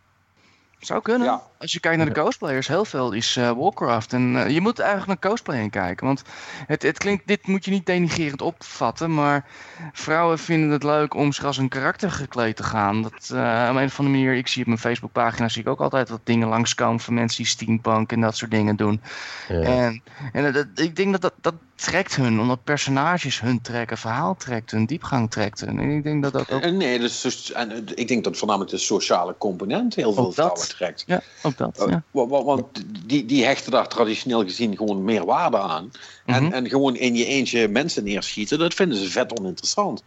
[0.79, 1.27] Zou kunnen.
[1.27, 1.43] Ja.
[1.65, 4.13] Als je kijkt naar de cosplayers, heel veel is eh, Warcraft.
[4.13, 6.07] En eh, je moet eigenlijk naar cosplaying kijken.
[6.07, 6.23] Want
[6.67, 9.15] het, het klinkt, dit moet je niet denigrerend opvatten.
[9.15, 9.47] Maar
[9.93, 13.03] vrouwen vinden het leuk om zich als een karakter gekleed te gaan.
[13.03, 15.81] Dat, eh, op een of andere manier, ik zie op mijn Facebookpagina zie ik ook
[15.81, 19.01] altijd wat dingen langskomen van mensen die steampunk en dat soort dingen doen.
[19.49, 24.37] En, en dat, ik denk dat, dat dat trekt hun, omdat personages hun trekken, verhaal
[24.37, 25.79] trekt hun, diepgang trekt hun.
[25.79, 29.35] En ik denk dat dat ook, nee, dus, en, ik denk dat voornamelijk de sociale
[29.39, 31.05] component heel veel vrouwen trekt.
[31.07, 31.23] ja,
[31.63, 31.87] ook dat.
[31.87, 32.03] Eh, Ja.
[32.11, 32.67] wa- wa- Want
[33.07, 35.91] die, die hechten daar traditioneel gezien gewoon meer waarde aan.
[36.27, 36.53] En, Mhm.
[36.53, 40.03] en gewoon in je eentje mensen neerschieten, dat vinden ze vet oninteressant.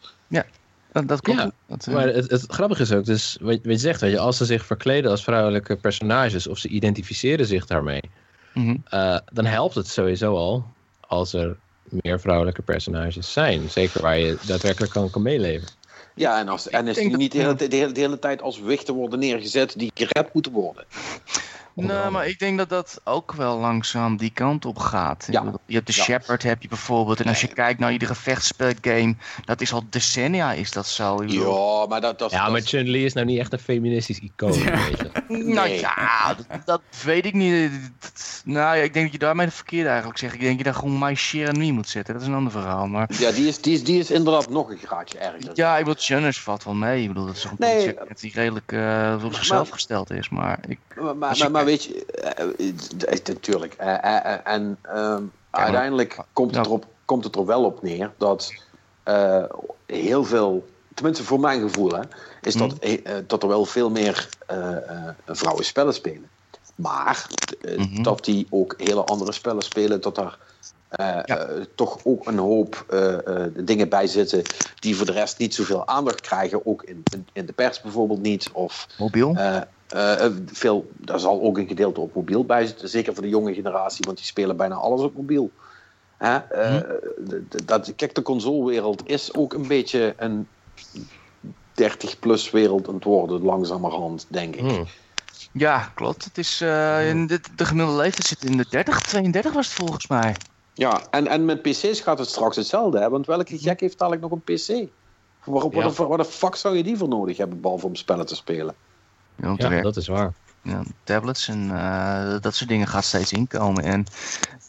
[0.91, 1.39] Dat, dat klopt.
[1.39, 4.11] Ja, Dat, eh, Maar het, het grappige is ook, dus wat, wat je zegt, weet
[4.11, 8.01] je, als ze zich verkleden als vrouwelijke personages of ze identificeren zich daarmee,
[8.53, 8.75] mhm.
[8.89, 10.65] eh, dan helpt het sowieso al
[10.99, 11.57] als er
[11.89, 13.69] meer vrouwelijke personages zijn.
[13.69, 15.67] Zeker waar je daadwerkelijk kan, kan meeleven.
[16.17, 18.59] Ja, en, als, en is die niet de hele, de, hele, de hele tijd als
[18.59, 20.85] wichten worden neergezet die gered moeten worden.
[21.85, 25.27] Nou, maar ik denk dat dat ook wel langzaam die kant op gaat.
[25.31, 25.43] Ja.
[25.65, 26.03] Je hebt de Ja.
[26.03, 27.19] Shepard heb je bijvoorbeeld.
[27.19, 31.23] En als je kijkt naar iedere vechtspelgame, dat is al decennia is dat zo.
[31.25, 34.51] Ja, maar dat, dat, Ja, dat- maar Chun-Li is nou niet echt een feministisch icoon,
[34.51, 35.09] weet je.
[35.27, 35.79] Nou Nee.
[35.79, 37.71] ja, dat, dat weet ik niet.
[37.99, 40.33] Dat- Nou ja, ik denk dat je daarmee de verkeerde eigenlijk zegt.
[40.33, 42.13] Ik denk dat je daar gewoon My Share and Me moet zetten.
[42.13, 42.87] Dat is een ander verhaal.
[42.87, 45.51] Maar ja, die is, die, is, die is inderdaad nog een graadje erger.
[45.53, 47.01] ja, ik bedoel, Chunners valt wel mee.
[47.01, 47.95] Ik bedoel, dat is toch een Nee.
[48.19, 50.29] die redelijk eh, op zichzelf gesteld is.
[50.29, 52.05] Maar ik, Maar, maar, maar weet je,
[53.25, 53.73] natuurlijk.
[54.43, 54.77] en
[55.51, 58.53] uiteindelijk komt het, erop, komt het er wel op neer dat
[59.03, 59.43] eh,
[59.85, 62.01] heel veel, tenminste voor mijn gevoel, hè,
[62.41, 64.77] is dat, eh, eh, dat er wel veel meer eh,
[65.25, 66.29] vrouwen spellen spelen.
[66.75, 67.27] Maar
[67.61, 68.03] Mhm.
[68.03, 70.37] dat die ook hele andere spellen spelen, dat daar
[71.25, 71.47] Ja.
[71.75, 72.85] toch ook een hoop
[73.55, 74.41] dingen bij zitten
[74.79, 76.65] die voor de rest niet zoveel aandacht krijgen.
[76.65, 78.49] Ook in, in, in de pers bijvoorbeeld niet.
[78.51, 79.35] Of mobiel.
[79.87, 82.89] Eh, eh, veel, daar zal ook een gedeelte op mobiel bij zitten.
[82.89, 85.51] Zeker voor de jonge generatie, want die spelen bijna alles op mobiel.
[86.17, 86.35] Hè?
[86.37, 86.81] Eh,
[87.27, 90.47] de- dat, kijk, de consolewereld is ook een beetje een
[91.73, 94.61] 30-plus wereld aan het worden, langzamerhand, denk ik.
[94.71, 94.85] Hmm.
[95.51, 96.23] Ja, klopt.
[96.23, 99.75] Het is, eh, in de, de gemiddelde leeftijd zit in de 30, 32 was het
[99.75, 100.35] volgens mij.
[100.73, 103.09] Ja, en, en met PC's gaat het straks hetzelfde, hè?
[103.09, 104.89] want welke gek heeft dadelijk nog een PC?
[105.45, 105.83] Waarop, Ja.
[105.83, 108.35] wat, de- wat de fuck zou je die voor nodig hebben, behalve om spellen te
[108.35, 108.75] spelen?
[109.57, 110.33] Ja, dat is waar.
[110.61, 113.83] Ja, tablets en eh, dat soort dingen gaat steeds inkomen.
[113.83, 114.05] En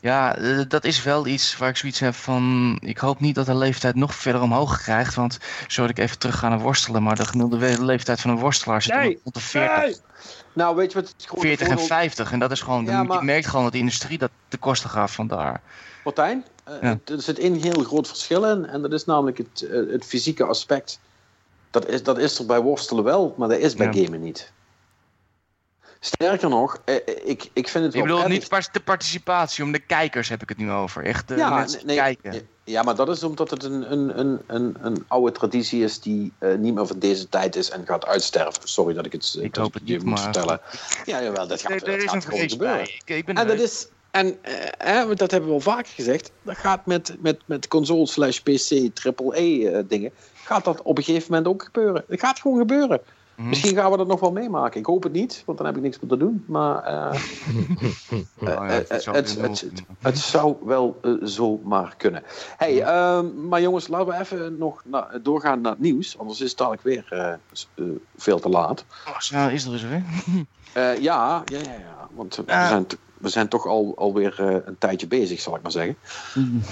[0.00, 2.76] ja, eh, dat is wel iets waar ik zoiets heb van...
[2.80, 5.14] Ik hoop niet dat de leeftijd nog verder omhoog krijgt.
[5.14, 7.02] Want zo dat ik even terug ga naar worstelen.
[7.02, 9.20] Maar de gemiddelde leeftijd van een worstelaar zit Nee.
[9.24, 9.98] rond de 40,
[10.52, 12.32] Nou, weet je wat het gewoon 40 en voordeel- 50.
[12.32, 12.84] En dat is gewoon...
[12.84, 15.60] Ja, Je merkt gewoon dat de industrie dat de kosten gaat vandaar.
[16.04, 16.98] Martijn, eh, Ja.
[17.04, 18.66] er zit één heel groot verschil in.
[18.66, 21.00] En dat is namelijk het, het fysieke aspect.
[21.70, 24.04] Dat is, dat is er bij worstelen wel, maar dat is bij Ja.
[24.04, 24.52] gamen niet.
[26.00, 26.94] Sterker nog, eh,
[27.24, 30.42] ik, ik vind het Ik wel bedoel prettig- niet de participatie, om de kijkers heb
[30.42, 31.04] ik het nu over.
[31.04, 32.30] Echt de Ja, mensen nee, kijken.
[32.30, 36.00] nee, Ja, maar dat is omdat het een, een, een, een, een oude traditie is
[36.00, 38.68] die eh, niet meer van deze tijd is en gaat uitsterven.
[38.68, 40.60] Sorry dat ik het, Ik dat hoop het je niet, moet maar- vertellen.
[41.04, 42.80] Ja, jawel, dat gaat, Er, dat is gaat een gewoon gebeuren.
[42.82, 43.88] Ik, ik ben En dat is.
[44.10, 46.30] En eh, eh, dat hebben we al vaker gezegd.
[46.42, 50.10] Dat gaat met, met, met console slash PC, triple E dingen.
[50.34, 52.04] Gaat dat op een gegeven moment ook gebeuren?
[52.08, 53.00] Het gaat gewoon gebeuren.
[53.38, 53.48] Mhm.
[53.48, 54.80] Misschien gaan we dat nog wel meemaken.
[54.80, 56.44] Ik hoop het niet, want dan heb ik niks meer te doen.
[56.46, 56.84] Maar
[58.40, 62.22] ja, het zou het- weer het- nul- het zou wel eh, zo maar kunnen.
[62.56, 66.18] Hey, ehm, maar jongens, laten we even nog na- doorgaan naar het nieuws.
[66.18, 67.32] Anders is het dadelijk weer eh,
[67.74, 67.84] eh,
[68.16, 68.84] veel te laat.
[69.08, 70.02] Oh, zo is er eens weer.
[70.72, 72.08] Eh, ja, ja, ja, ja.
[72.10, 72.86] Want we, zijn,
[73.18, 75.96] we zijn toch al, alweer eh, een tijdje bezig, zal ik maar zeggen.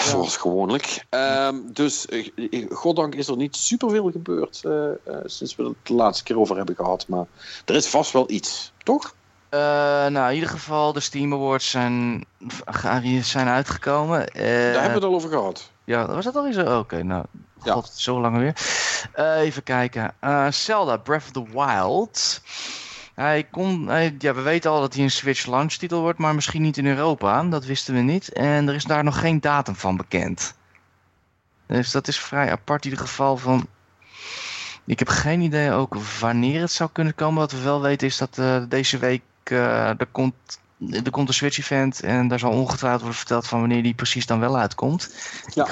[0.00, 1.04] Zoals gewoonlijk.
[1.08, 5.94] Ehm, dus, eh, eh, goddank is er niet superveel gebeurd eh, sinds we het de
[5.94, 7.04] laatste keer over hebben gehad.
[7.08, 7.24] Maar
[7.64, 9.14] er is vast wel iets, toch?
[9.50, 12.24] Nou, in ieder geval, de Steam Awards zijn,
[12.64, 14.18] ge- zijn uitgekomen.
[14.32, 15.70] Daar hebben we het al over gehad.
[15.84, 16.56] Ja, was dat al eens?
[16.56, 16.78] zo?
[16.78, 17.24] Oké, nou,
[17.62, 17.72] Ja.
[17.72, 18.54] god, zo lang weer.
[19.36, 20.14] Even kijken.
[20.50, 22.40] Zelda Breath of the Wild.
[23.14, 26.34] Hij kon, hij- ja, we weten al dat hij een Switch launch titel wordt, maar
[26.34, 27.42] misschien niet in Europa.
[27.44, 28.32] Dat wisten we niet.
[28.32, 30.54] En er is daar nog geen datum van bekend.
[31.66, 33.66] Dus dat is vrij apart in ieder geval van...
[34.86, 37.38] Ik heb geen idee ook wanneer het zou kunnen komen.
[37.38, 40.34] Wat we wel weten is dat eh, deze week eh, er, komt,
[40.90, 42.00] er komt een Switch event.
[42.02, 45.14] En daar zal ongetwijfeld worden verteld van wanneer die precies dan wel uitkomt.
[45.54, 45.66] Ja.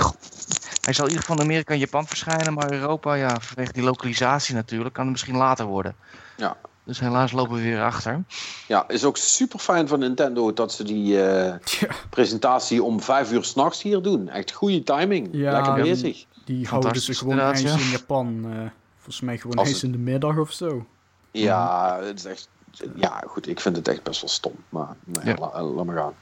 [0.83, 3.83] Hij zal in ieder geval in Amerika en Japan verschijnen, maar Europa, ja, vanwege die
[3.83, 5.95] lokalisatie natuurlijk, kan het misschien later worden.
[6.37, 6.57] Ja.
[6.89, 8.23] Dus helaas lopen we weer achter.
[8.67, 11.55] Ja, is ook super fijn van Nintendo dat ze die eh,
[12.11, 14.29] presentatie om vijf uur s'nachts hier doen.
[14.29, 15.29] Echt goede timing.
[15.33, 16.25] Ja, Lekker bezig.
[16.45, 17.73] die houden ze gewoon eens ja.
[17.79, 18.45] in Japan.
[18.51, 18.57] eh,
[18.97, 20.87] volgens mij gewoon Als eens in de middag of zo.
[21.31, 22.49] Ja, het is echt.
[22.95, 24.55] Ja, goed, ik vind het echt best wel stom.
[24.69, 25.35] Maar nee, Ja.
[25.41, 26.15] la- laat maar gaan.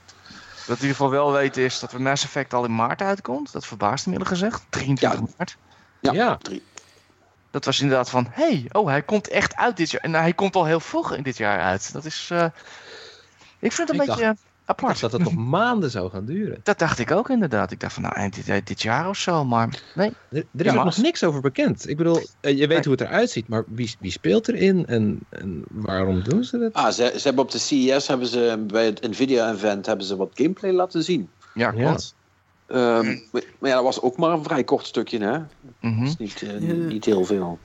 [0.67, 3.01] Wat we in ieder geval wel weten is dat we Mass Effect al in maart
[3.03, 3.53] uitkomt.
[3.53, 4.63] Dat verbaast me eerlijk gezegd.
[4.71, 5.57] 23 maart.
[6.01, 6.39] Ja, Ja.
[7.57, 10.01] Dat was inderdaad van, hey, oh, hij komt echt uit dit jaar.
[10.03, 11.93] En hij komt al heel vroeg in dit jaar uit.
[11.93, 12.45] Dat is, eh,
[13.61, 14.89] ik vind het een Ik beetje eh, Ik apart.
[14.89, 16.61] dacht dat het nog maanden zou gaan duren.
[16.63, 17.71] Dat dacht ik ook inderdaad.
[17.71, 19.45] Ik dacht van, nou, eind dit, eind dit jaar of zo.
[19.45, 21.89] Maar nee, Er, er is Ja, ook nog niks over bekend.
[21.89, 22.81] Ik bedoel, eh, je weet Nee.
[22.83, 26.73] hoe het eruit ziet, maar wie, wie speelt erin en, en waarom doen ze dat?
[26.73, 30.17] Ah, ze, ze hebben op de CES hebben ze bij het Nvidia event hebben ze
[30.17, 31.31] wat gameplay laten zien.
[31.55, 31.83] ja, Ja.
[31.85, 32.16] klopt.
[32.67, 35.31] Ehm, maar ja, dat was ook maar een vrij kort stukje, hè?
[35.33, 35.47] Dat
[35.81, 36.05] Mhm.
[36.05, 37.59] is niet, eh, niet heel veel.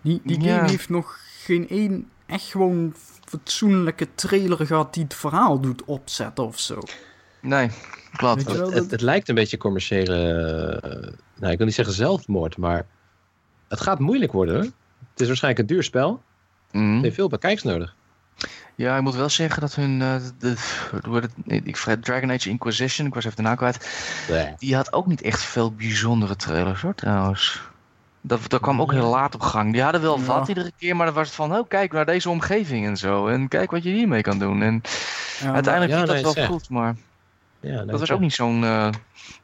[0.00, 0.56] Die, die Ja.
[0.56, 6.44] game heeft nog geen één echt gewoon fatsoenlijke trailer gehad die het verhaal doet opzetten
[6.44, 6.78] of zo.
[7.40, 7.70] Nee,
[8.16, 8.44] klopt.
[8.46, 10.16] Het, het, dat- het lijkt een beetje commerciële,
[10.82, 12.86] eh, nou ik wil niet zeggen zelfmoord, maar
[13.68, 14.54] het gaat moeilijk worden.
[14.54, 14.64] Hoor.
[15.10, 16.22] Het is waarschijnlijk een duur spel.
[16.72, 16.92] Mhm.
[16.94, 17.94] Het heeft veel bekijks nodig.
[18.76, 20.54] Ja, ik moet wel zeggen dat hun, eh, de,
[21.02, 23.88] heet het, ik vergeet Dragon Age Inquisition, ik was even de naam kwijt,
[24.58, 27.60] die had ook niet echt veel bijzondere trailers hoor trouwens.
[28.20, 29.72] Dat, dat kwam ook heel laat op gang.
[29.72, 30.24] Die hadden wel Ja.
[30.24, 33.26] wat iedere keer, maar dan was het van, oh kijk naar deze omgeving en zo.
[33.26, 34.62] En kijk wat je hiermee kan doen.
[34.62, 34.80] En
[35.40, 36.46] Ja, uiteindelijk ja, ging nee, dat wel zeg.
[36.46, 36.96] goed, maar
[37.60, 38.64] Ja, dat was ook niet zo'n...
[38.64, 38.88] eh,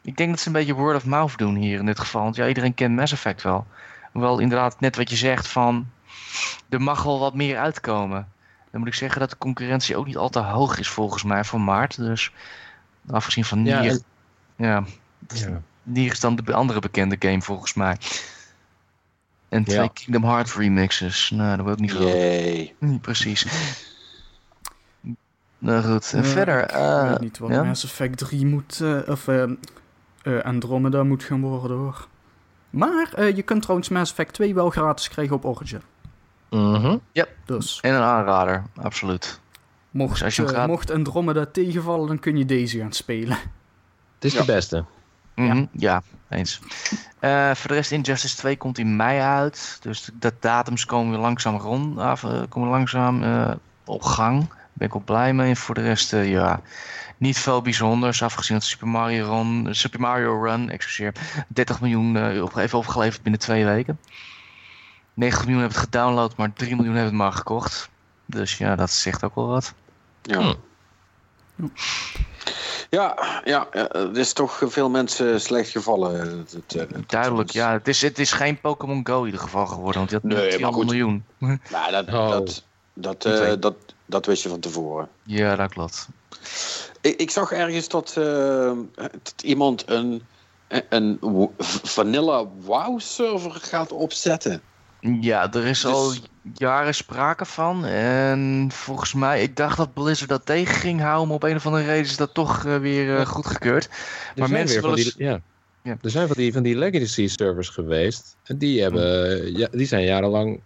[0.03, 2.23] ik denk dat ze een beetje word of mouth doen hier in dit geval.
[2.23, 3.67] Want ja, iedereen kent Mass Effect wel.
[4.13, 5.87] Hoewel inderdaad net wat je zegt van,
[6.69, 8.27] er mag wel wat meer uitkomen.
[8.73, 11.45] Dan moet ik zeggen dat de concurrentie ook niet al te hoog is volgens mij
[11.45, 11.97] voor maart.
[11.97, 12.33] Dus
[13.11, 14.03] afgezien van Ja, Nier, en-
[14.57, 14.85] ja,
[15.29, 15.63] Ja.
[15.83, 17.97] Nier is dan de andere bekende game volgens mij.
[19.49, 19.89] En twee Ja.
[19.93, 21.31] Kingdom Hearts remixes.
[21.31, 22.09] Nou, dat wil ik niet veel.
[22.09, 22.75] Jee.
[22.79, 23.47] Niet precies.
[25.59, 26.63] Nou goed, en eh, verder.
[26.63, 27.63] Ik eh, weet niet wat ja?
[27.63, 29.43] Mass Effect 3 moet, eh, of eh,
[30.23, 32.07] eh, Andromeda moet gaan worden hoor.
[32.71, 35.83] Maar eh, je kunt trouwens Mass Effect 2 wel gratis krijgen op Origin.
[36.53, 36.97] Mhm.
[37.45, 39.41] Dus En een aanrader, absoluut.
[39.91, 43.37] mocht, Dus als je eh, gaat- mocht Andromeda tegenvallen, dan kun je deze gaan spelen.
[44.15, 44.41] Het is Ja.
[44.41, 44.85] de beste.
[45.35, 46.03] Mhm, ja.
[46.29, 46.61] eens.
[47.19, 49.79] Eh, voor de rest, Injustice 2 komt in mei uit.
[49.81, 51.99] Dus de, de datums komen weer langzaam rond.
[51.99, 53.51] Af, eh, komen langzaam eh,
[53.85, 54.49] op gang.
[54.49, 55.49] Daar ben ik wel blij mee.
[55.49, 56.61] En voor de rest, eh, ja,
[57.17, 58.23] niet veel bijzonders.
[58.23, 61.13] Afgezien dat Super Mario Run, Super Mario Run excuseer,
[61.49, 63.99] 30 miljoen eh, op, even opgeleverd binnen twee weken.
[65.15, 67.89] 90 miljoen hebben het gedownload, maar 3 miljoen hebben het maar gekocht.
[68.27, 69.75] Dus ja, dat zegt ook wel wat.
[70.23, 70.55] Ja.
[71.57, 71.67] Hm.
[72.91, 76.21] Ja, ja, ja, het is toch veel mensen slecht gevallen.
[76.39, 77.73] Het, het, het- Duidelijk, het- ja.
[77.73, 80.39] Het is, het is geen Pokémon Go in ieder geval geworden, want die had Nee,
[80.41, 80.93] maar 200 goed.
[80.97, 81.25] miljoen.
[81.71, 82.31] Maar dat, Oh.
[82.31, 82.65] dat,
[82.95, 83.75] dat, eh, dat,
[84.07, 85.09] dat wist je van tevoren.
[85.23, 86.09] Ja, dat klopt.
[87.01, 90.23] Ik, ik zag ergens dat, eh, dat iemand een,
[90.89, 91.19] een
[91.83, 94.63] Vanilla WoW server gaat opzetten.
[95.21, 96.13] Ja, er is Dus- al
[96.55, 97.85] jaren sprake van.
[97.85, 101.67] En volgens mij, ik dacht dat Blizzard dat tegen ging houden, maar op een of
[101.67, 103.25] andere reden is dat toch eh, weer eh, Ja.
[103.25, 103.85] goedgekeurd.
[103.85, 103.93] Er
[104.37, 105.41] Maar mensen willen die, ja.
[105.83, 105.97] Ja.
[106.03, 108.37] Er zijn van die, van die legacy servers geweest.
[108.45, 110.61] En die, hebben, ja, die zijn jarenlang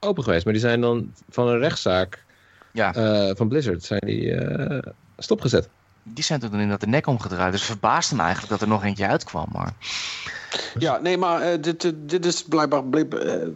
[0.00, 0.44] open geweest.
[0.44, 2.24] Maar die zijn dan van een rechtszaak
[2.72, 2.94] Ja.
[2.94, 5.68] eh, van Blizzard zijn die, eh, stopgezet.
[6.14, 7.52] Die zijn toen inderdaad de nek omgedraaid.
[7.52, 9.46] Dus het verbaasde me eigenlijk dat er nog eentje uitkwam.
[9.52, 9.72] Maar
[10.78, 12.84] Ja, nee, maar eh, dit, eh, dit is blijkbaar...
[12.84, 13.46] blijk- eh,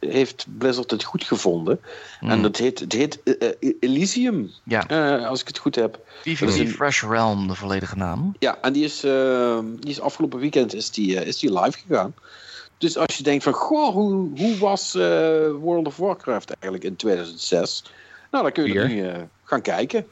[0.00, 1.80] heeft Blizzard het goed gevonden.
[2.20, 2.42] En Mm.
[2.42, 5.98] dat heet, het heet eh, Elysium, ja, eh, als ik het goed heb.
[6.22, 8.34] PvP dat is een- Fresh Realm, de volledige naam.
[8.38, 9.00] Ja, en die is,
[9.80, 12.14] die is afgelopen weekend is die, is die live gegaan.
[12.78, 15.00] Dus als je denkt van, goh, hoe, hoe was eh,
[15.50, 17.84] World of Warcraft eigenlijk in 2006?
[18.30, 20.06] Nou, dan kun je nu eh, gaan kijken.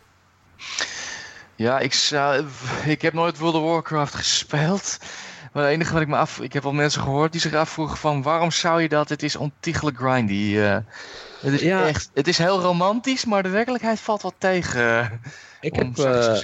[1.56, 2.44] Ja, ik, zou,
[2.84, 4.98] ik heb nooit World of Warcraft gespeeld.
[5.52, 6.40] Maar het enige wat ik me af...
[6.40, 8.22] Ik heb al mensen gehoord die zich afvroegen van...
[8.22, 9.08] Waarom zou je dat?
[9.08, 10.56] Het is ontiegelijk grindy.
[10.56, 10.76] eh.
[11.40, 11.86] het is Ja.
[11.86, 12.10] echt...
[12.14, 15.20] Het is heel romantisch, maar de werkelijkheid valt wat tegen.
[15.60, 16.42] Ik om heb, eh,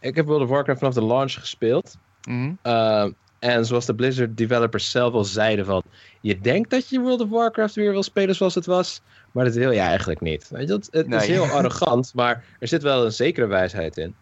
[0.00, 1.96] ik heb World of Warcraft vanaf de launch gespeeld.
[2.28, 2.52] Mhm.
[2.62, 3.06] Eh,
[3.38, 5.82] en zoals de Blizzard developers zelf al zeiden van...
[6.20, 9.00] Je denkt dat je World of Warcraft weer wil spelen zoals het was...
[9.32, 10.48] Maar dat wil je eigenlijk niet.
[10.50, 14.14] Weet je, het, het is heel arrogant, maar er zit wel een zekere wijsheid in.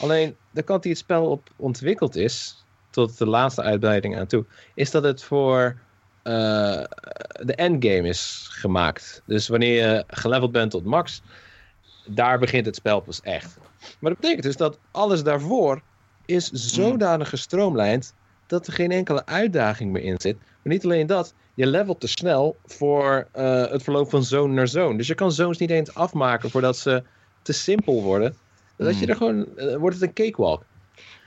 [0.00, 2.64] Alleen, de kant die het spel op ontwikkeld is...
[2.90, 4.44] tot de laatste uitbreiding aan toe...
[4.74, 5.78] is dat het voor
[6.22, 6.82] eh,
[7.40, 9.22] de endgame is gemaakt.
[9.24, 11.22] Dus wanneer je geleveld bent tot max...
[12.06, 13.58] daar begint het spel pas echt.
[13.98, 15.82] Maar dat betekent dus dat alles daarvoor
[16.26, 18.14] is zodanig gestroomlijnd
[18.46, 20.36] dat er geen enkele uitdaging meer in zit.
[20.38, 24.68] Maar niet alleen dat, je levelt te snel voor eh, het verloop van zone naar
[24.68, 24.96] zone.
[24.96, 27.02] Dus je kan zones niet eens afmaken voordat ze
[27.42, 28.36] te simpel worden.
[28.78, 29.08] Dat je Hmm.
[29.08, 30.62] er gewoon, eh, wordt het een cakewalk.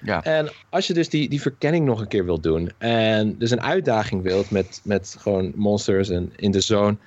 [0.01, 0.23] Ja.
[0.23, 3.61] En als je dus die, die verkenning nog een keer wilt doen en dus een
[3.61, 6.97] uitdaging wilt met, met gewoon monsters en in de zone,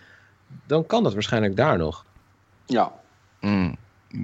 [0.66, 2.04] dan kan dat waarschijnlijk daar nog.
[2.66, 2.92] Ja.
[3.40, 3.76] Mm.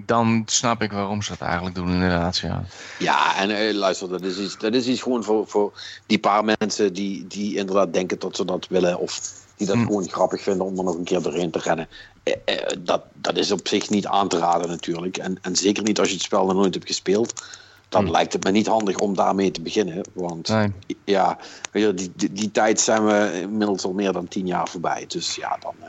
[0.04, 2.38] Dan snap ik waarom ze dat eigenlijk doen, inderdaad.
[2.38, 2.64] Ja.
[2.98, 5.72] Ja, en eh, luister, dat is iets, dat is iets gewoon voor, voor
[6.06, 8.98] die paar mensen die, die inderdaad denken dat ze dat willen.
[8.98, 9.20] Of
[9.60, 9.84] die dat Hm.
[9.86, 11.88] gewoon grappig vinden om er nog een keer doorheen te rennen.
[12.22, 15.16] Eh, eh, dat, dat is op zich niet aan te raden natuurlijk.
[15.16, 17.42] En, en zeker niet als je het spel nog nooit hebt gespeeld.
[17.88, 18.10] Dan Hm.
[18.10, 20.00] lijkt het me niet handig om daarmee te beginnen.
[20.12, 20.72] Want Nee.
[21.04, 21.38] ja,
[21.72, 25.04] die, die, die tijd zijn we inmiddels al meer dan tien jaar voorbij.
[25.08, 25.88] Dus ja, dan, eh,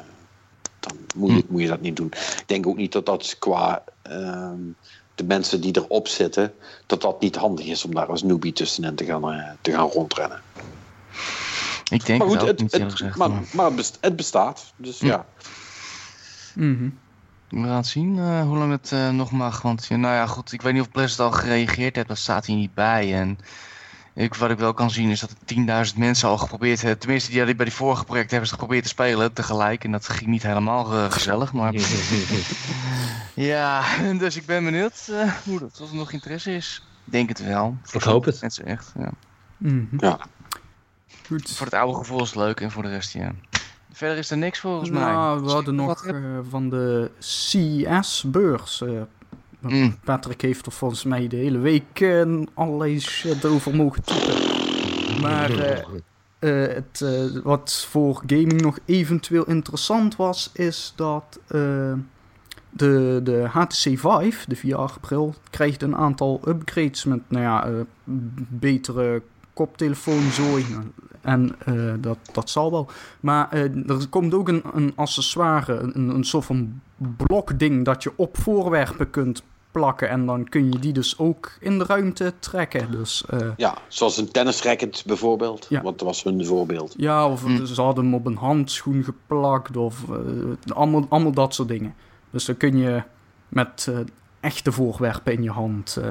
[0.79, 2.07] dan moet, je, moet je dat niet doen.
[2.11, 4.59] Ik denk ook niet dat dat qua ehm,
[5.15, 6.53] de mensen die erop zitten,
[6.85, 9.87] dat dat niet handig is om daar als newbie tussenin te gaan, eh, te gaan
[9.89, 10.41] rondrennen.
[11.91, 13.17] Ik denk Maar goed, het het, gezegd.
[13.17, 14.73] maar, maar- maar het, best- het bestaat.
[14.75, 15.05] Dus Hm.
[15.05, 15.25] ja.
[16.55, 16.89] Mhm.
[17.49, 19.61] We gaan zien eh, hoe lang het eh, nog mag.
[19.61, 22.07] Want ja, nou ja, goed, ik weet niet of Blizzard al gereageerd heeft.
[22.07, 23.13] Dat staat hier niet bij.
[23.19, 23.37] En
[24.13, 25.55] ik, wat ik wel kan zien is dat er
[25.91, 26.99] 10.000 mensen al geprobeerd hebben.
[26.99, 29.83] Tenminste, die, bij die vorige project hebben ze geprobeerd te spelen tegelijk.
[29.83, 31.53] En dat ging niet helemaal eh, gezellig.
[31.53, 31.73] Maar
[33.35, 33.83] ja,
[34.17, 36.83] dus ik ben benieuwd eh, hoe dat, of er nog interesse is.
[37.05, 37.77] Ik denk het wel.
[37.91, 38.41] Ik hoop het.
[38.41, 39.11] Mensen echt, ja.
[39.57, 39.85] Mhm.
[39.97, 40.19] Ja.
[41.31, 41.51] Goed.
[41.51, 43.31] Voor het oude gevoel is het leuk en voor de rest, ja.
[43.91, 45.01] Verder is er niks volgens mij.
[45.01, 46.15] Nou, we hadden nog eh,
[46.49, 48.81] van de CES-beurs.
[48.81, 48.89] eh,
[49.59, 49.97] Mm.
[50.03, 55.21] Patrick heeft er volgens mij de hele week eh, allerlei shit over mogen typen.
[55.21, 55.79] Maar eh,
[56.39, 61.93] eh, het, eh, wat voor gaming nog eventueel interessant was, is dat eh,
[62.69, 67.73] de, de HTC Vive, de VR-bril, krijgt een aantal upgrades met nou ja, eh,
[68.49, 69.21] betere
[69.53, 70.65] koptelefoonzooi.
[71.21, 72.87] En eh, dat, dat zal wel.
[73.19, 76.81] Maar eh, er komt ook een, een accessoire, een, een soort van
[77.17, 80.09] blokding dat je op voorwerpen kunt plakken.
[80.09, 82.91] En dan kun je die dus ook in de ruimte trekken.
[82.91, 85.65] Dus eh, ja, zoals een tennisracket bijvoorbeeld.
[85.69, 85.81] Ja.
[85.81, 86.93] Want dat was hun voorbeeld.
[86.97, 87.65] ja, of Hm.
[87.65, 89.77] ze hadden hem op een handschoen geplakt.
[89.77, 90.03] Of
[90.73, 91.95] allemaal, allemaal dat soort dingen.
[92.29, 93.03] Dus dan kun je
[93.51, 93.97] met eh,
[94.39, 96.09] echte voorwerpen in je hand eh,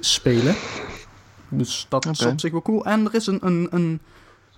[0.00, 0.54] spelen.
[1.48, 2.84] Dus dat is op zich wel cool.
[2.84, 4.00] En er is een, een, een,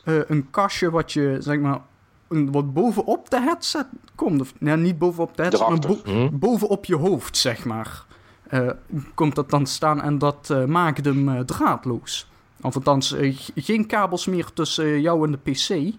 [0.04, 1.80] eh, een kastje wat je, zeg maar,
[2.28, 4.40] een, wat bovenop de headset komt.
[4.40, 6.28] Of, nee, niet bovenop de headset, maar bo- Hm?
[6.38, 8.04] bovenop je hoofd, zeg maar.
[8.48, 8.70] eh,
[9.14, 12.30] komt dat dan staan en dat eh, maakt hem eh, draadloos.
[12.60, 13.14] Of althans,
[13.54, 15.94] geen kabels meer tussen jou en de PC.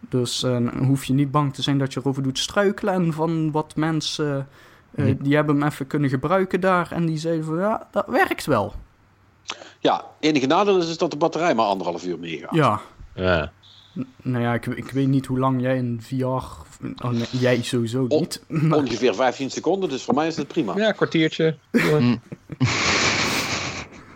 [0.00, 2.94] Dus eh, dan hoef je niet bang te zijn dat je erover doet struikelen.
[2.94, 4.48] En van wat mensen,
[4.90, 5.14] eh, Hm.
[5.22, 6.92] die hebben hem even kunnen gebruiken daar.
[6.92, 8.74] En die zeiden van, ja, dat werkt wel.
[9.78, 12.54] Ja, enige nadeel is, is dat de batterij maar anderhalf uur meegaat.
[12.54, 12.80] Ja,
[13.18, 13.52] Ja.
[14.22, 16.24] nou ja, ik, ik weet niet hoe lang jij in VR...
[16.24, 18.42] Oh, nee, jij sowieso niet.
[18.48, 20.76] Maar- Ongeveer 15 seconden, dus voor mij is het prima.
[20.76, 21.56] ja, een kwartiertje.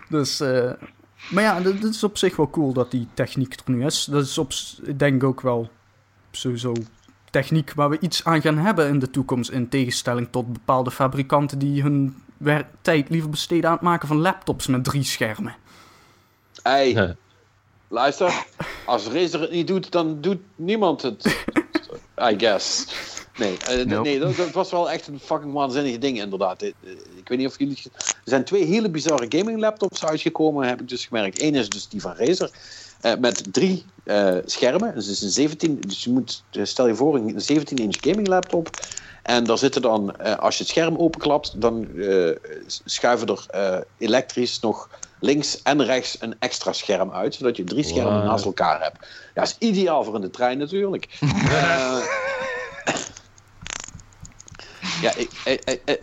[0.09, 0.70] Dus, eh,
[1.31, 4.05] maar ja, dat, dat is op zich wel cool dat die techniek er nu is.
[4.05, 4.53] Dat is op,
[4.83, 5.70] ik denk ook wel
[6.31, 6.73] sowieso
[7.31, 9.51] techniek waar we iets aan gaan hebben in de toekomst.
[9.51, 12.16] In tegenstelling tot bepaalde fabrikanten die hun
[12.83, 15.55] tijd liever besteden aan het maken van laptops met drie schermen.
[16.62, 17.15] Ei, Ja.
[17.93, 18.47] Luister.
[18.86, 21.24] Als Razer het niet doet, dan doet niemand het.
[22.31, 22.86] I guess.
[23.36, 24.09] Nee, eh, Nope.
[24.09, 26.62] nee dat, dat was wel echt een fucking waanzinnige ding, inderdaad.
[26.62, 27.82] Eh, eh, Ik weet niet of jullie.
[27.94, 31.43] Er zijn twee hele bizarre gaming laptops uitgekomen, heb ik dus gemerkt.
[31.43, 32.51] Eén is dus die van Razer.
[33.19, 33.85] met drie
[34.44, 34.94] schermen.
[34.94, 38.70] Dus, het is een 17, dus je moet, stel je voor, een 17-inch gaming laptop.
[39.23, 41.89] En daar zitten dan, als je het scherm openklapt, dan
[42.85, 44.89] schuiven er elektrisch nog
[45.23, 48.24] links en rechts een extra scherm uit, zodat je drie schermen Wow.
[48.24, 49.07] naast elkaar hebt.
[49.35, 51.09] Ja, is ideaal voor in de trein natuurlijk.
[51.23, 52.05] Eh,
[55.03, 55.31] ja, ik,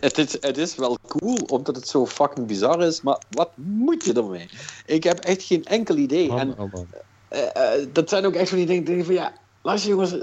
[0.00, 4.04] het, is, het is wel cool, omdat het zo fucking bizar is, maar wat moet
[4.04, 4.48] je ermee?
[4.86, 6.28] Ik heb echt geen enkel idee.
[6.28, 6.88] Man, En oh man.
[7.28, 9.32] eh, eh, dat zijn ook echt van die dingen, van ja,
[9.62, 10.10] luister jongens,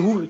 [0.00, 0.28] hoe,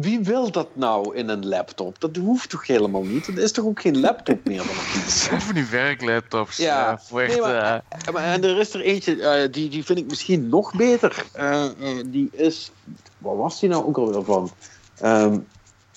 [0.00, 2.00] wie wil dat nou in een laptop?
[2.00, 3.26] Dat hoeft toch helemaal niet?
[3.26, 6.56] Dat is toch ook geen laptop meer dan een van die werklaptops.
[6.56, 6.64] Ja.
[6.90, 9.68] Ja, voor echt, Nee, maar- eh, Ja, maar, en er is er eentje, eh, die,
[9.70, 11.24] die vind ik misschien nog beter.
[11.32, 12.72] Eh, eh, die is,
[13.18, 14.50] waar was die nou ook alweer van?
[14.98, 15.34] Ehm,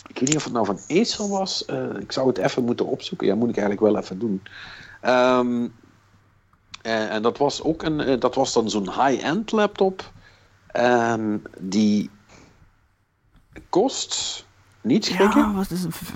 [0.08, 1.66] ik weet niet of het nou van Acer was.
[1.66, 3.28] Eh, ik zou het even moeten opzoeken.
[3.28, 4.42] Ja, moet ik eigenlijk wel even doen.
[5.02, 5.68] Ehm,
[6.82, 10.12] en, en dat was ook een, eh, dat was dan zo'n high-end laptop.
[10.68, 12.10] En die
[13.70, 14.46] kost,
[14.82, 16.10] niet schrikken, Ja, wat is v-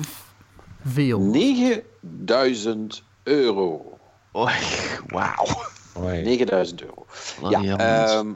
[0.86, 1.20] Veel.
[1.20, 3.98] 9000 euro.
[4.36, 4.54] Oei,
[5.08, 5.46] wauw.
[5.94, 6.22] Hoi.
[6.24, 7.06] 9000 euro.
[7.40, 8.28] Wat Ja, ehm,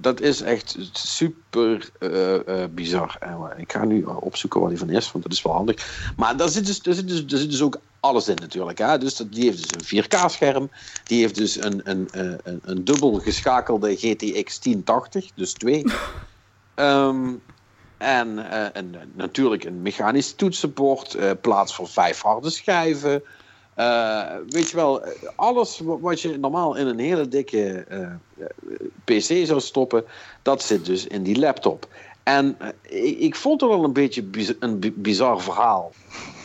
[0.00, 3.16] dat- is echt super eh, eh, bizar.
[3.20, 6.12] En, eh, ik ga nu opzoeken waar die van is, want dat is wel handig.
[6.16, 8.78] Maar daar zit dus, daar zit dus, daar zit dus ook alles in natuurlijk.
[8.78, 8.98] Hè?
[8.98, 10.70] Dus dat, die heeft dus een 4K-scherm.
[11.04, 15.84] Die heeft dus een, een, eh, een, een dubbel geschakelde GTX 1080, dus twee.
[16.74, 17.28] Ehm,
[17.98, 23.22] en, eh, en eh, natuurlijk een mechanisch toetsenbord, eh, plaats voor vijf harde schijven.
[23.74, 25.04] Eh, weet je wel,
[25.36, 27.86] alles wa- wat je normaal in een hele dikke
[29.04, 30.04] PC zou stoppen,
[30.42, 31.88] dat zit dus in die laptop.
[32.22, 34.28] En ik, ik vond het wel een beetje
[34.60, 35.92] een bi- bizar verhaal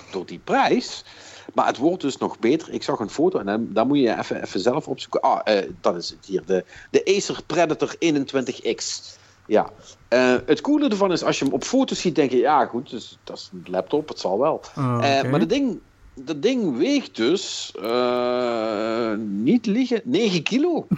[0.09, 1.05] door die prijs.
[1.53, 2.73] Maar het wordt dus nog beter.
[2.73, 5.21] Ik zag een foto en dan, moet je even, even zelf opzoeken.
[5.21, 6.45] Ah, dat is het hier.
[6.45, 9.17] De, de Acer Predator 21X.
[9.45, 9.70] Ja.
[10.07, 12.90] Eh, het coole ervan is, als je hem op foto's ziet, denk je, ja goed,
[12.90, 14.61] dus, dat is een laptop, het zal wel.
[14.78, 15.80] Oh, Eh, maar dat ding,
[16.14, 20.88] dat ding weegt dus, eh, niet liegen, 9 kilo.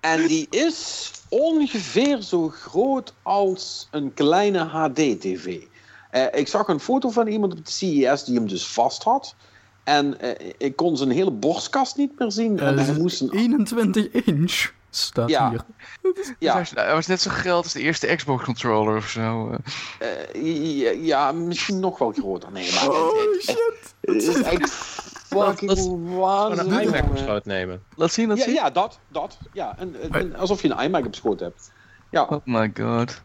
[0.00, 5.58] En die is ongeveer zo groot als een kleine HD-TV.
[6.10, 9.34] Eh, ik zag een foto van iemand op de CES die hem dus vast had.
[9.84, 10.16] En
[10.58, 12.58] ik kon zijn hele borstkast niet meer zien.
[12.58, 15.48] En hij moest een, 21 inch staat Ja.
[15.50, 15.64] hier.
[16.38, 19.50] ja, Hij was net zo groot als de eerste Xbox controller of zo.
[19.98, 20.10] eh.
[20.34, 22.52] eh, ja, ja, misschien nog wel groter.
[22.52, 23.94] Nee, maar het- het- shit.
[24.00, 26.80] het is echt fucking Dat is Gewoon waanzinnig.
[26.80, 27.82] een iMac op schoot nemen.
[27.96, 28.54] Laat zien, laat Ja, zien.
[28.54, 28.98] ja, dat.
[29.08, 31.70] dat ja, en, en- alsof je een iMac op schoot hebt.
[32.10, 33.22] Ja, Oh my god.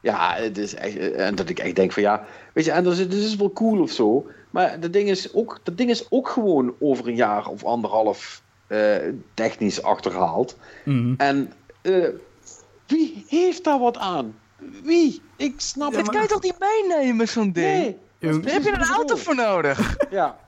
[0.00, 0.96] ja, het is echt.
[1.12, 3.52] En dat ik echt denk van ja, weet je, en dat is, dat is wel
[3.52, 4.26] cool of zo.
[4.50, 8.42] Maar dat ding is ook, dat ding is ook gewoon over een jaar of anderhalf
[8.74, 10.56] eh, technisch achterhaald.
[10.84, 11.14] Mhm.
[11.16, 11.52] En
[11.82, 12.08] eh,
[12.86, 14.34] wie heeft daar wat aan?
[14.82, 15.22] Wie?
[15.36, 16.08] Ik snap Ja, het.
[16.08, 17.66] Kan je toch niet meenemen, zo'n ding?
[17.66, 17.98] Nee.
[18.18, 19.96] Daar heb je een auto voor nodig.
[20.10, 20.38] Ja.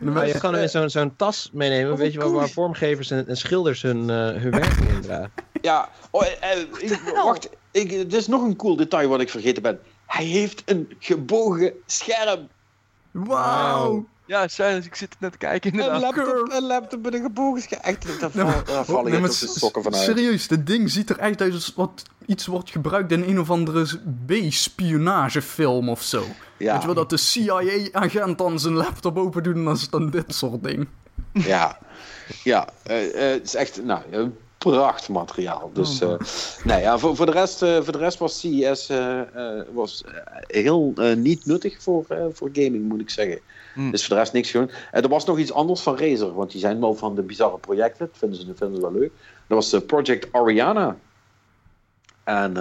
[0.00, 3.28] Maar je kan hem in zo'n zo'n tas meenemen, weet je wel, waar vormgevers en,
[3.28, 5.32] en schilders hun, eh, hun werk in dragen.
[5.60, 7.48] Ja, oh, eh, ik, wacht.
[7.70, 9.80] Ik, er is nog een cool detail wat ik vergeten ben.
[10.06, 12.48] Hij heeft een gebogen scherm.
[13.10, 14.06] Wauw.
[14.26, 16.00] Ja, Silence, ik zit net te kijken Een inderdaad.
[16.16, 17.82] laptop, een laptop met een gebogen.
[17.82, 20.02] Echt, daar Nee, val, val Nee, maar op de sokken van uit.
[20.02, 23.50] Serieus, dit ding ziet er echt uit als wat iets wordt gebruikt in een of
[23.50, 23.86] andere
[24.26, 26.24] B-spionagefilm of zo.
[26.56, 29.90] Weet je wel, dat de CIA-agent dan zijn laptop open doet en dan is het
[29.90, 30.88] dan dit soort ding.
[31.32, 31.78] ja.
[32.44, 35.70] Ja, eh, eh, het is echt nou, een prachtmateriaal.
[35.72, 36.18] Dus, Oh, eh,
[36.64, 40.04] nee, ja, voor, voor, de rest, eh, voor de rest was CES eh, eh, was,
[40.46, 43.40] heel eh, niet nuttig voor, eh, voor gaming, moet ik zeggen.
[43.76, 43.90] Hmm.
[43.90, 44.70] Dus voor de rest niks gewoon.
[44.92, 47.58] En er was nog iets anders van Razer, want die zijn wel van de bizarre
[47.58, 48.06] projecten.
[48.06, 49.10] Dat vinden ze, dat vinden ze wel leuk.
[49.46, 50.96] Dat was eh, Project Ariana.
[52.24, 52.56] En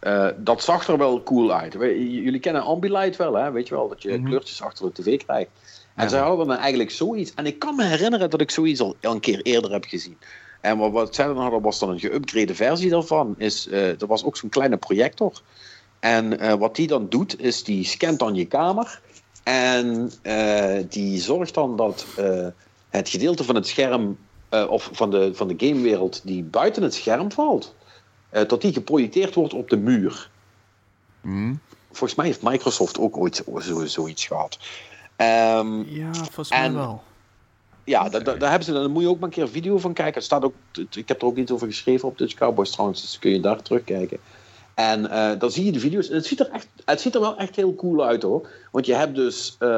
[0.00, 1.74] eh, dat zag er wel cool uit.
[1.74, 3.50] We- jullie kennen Ambilight wel, hè?
[3.50, 4.24] Weet je wel, dat je Mhm.
[4.26, 5.50] kleurtjes achter de tv krijgt.
[5.94, 6.10] En Ja.
[6.10, 7.32] zij hadden dan eigenlijk zoiets.
[7.34, 10.18] En ik kan me herinneren dat ik zoiets al een keer eerder heb gezien.
[10.60, 13.34] En wat, wat zij dan hadden was dan een geüpgrade versie daarvan.
[13.38, 15.32] Is, eh, er was ook zo'n kleine projector.
[16.00, 19.00] En eh, wat die dan doet, is die scant dan je kamer.
[19.52, 22.46] En eh, die zorgt dan dat eh,
[22.88, 24.18] het gedeelte van het scherm,
[24.48, 27.74] eh, of van de, van de gamewereld die buiten het scherm valt,
[28.30, 30.30] eh, dat die geprojecteerd wordt op de muur.
[31.20, 31.54] Hm.
[31.86, 34.58] Volgens mij heeft Microsoft ook ooit zo, zo- zoiets gehad.
[35.16, 37.02] Ehm, Ja, volgens mij En- wel.
[37.84, 39.78] Ja, daar, daar, daar hebben ze, daar moet je ook maar een keer een video
[39.78, 40.14] van kijken.
[40.14, 40.54] Het staat ook,
[40.90, 43.62] ik heb er ook iets over geschreven op Dutch Cowboys trouwens, dus kun je daar
[43.62, 44.18] terugkijken.
[44.78, 46.08] En uh, dan zie je de video's.
[46.08, 48.48] En het ziet, er echt, het ziet er wel echt heel cool uit hoor.
[48.70, 49.68] Want je hebt dus uh,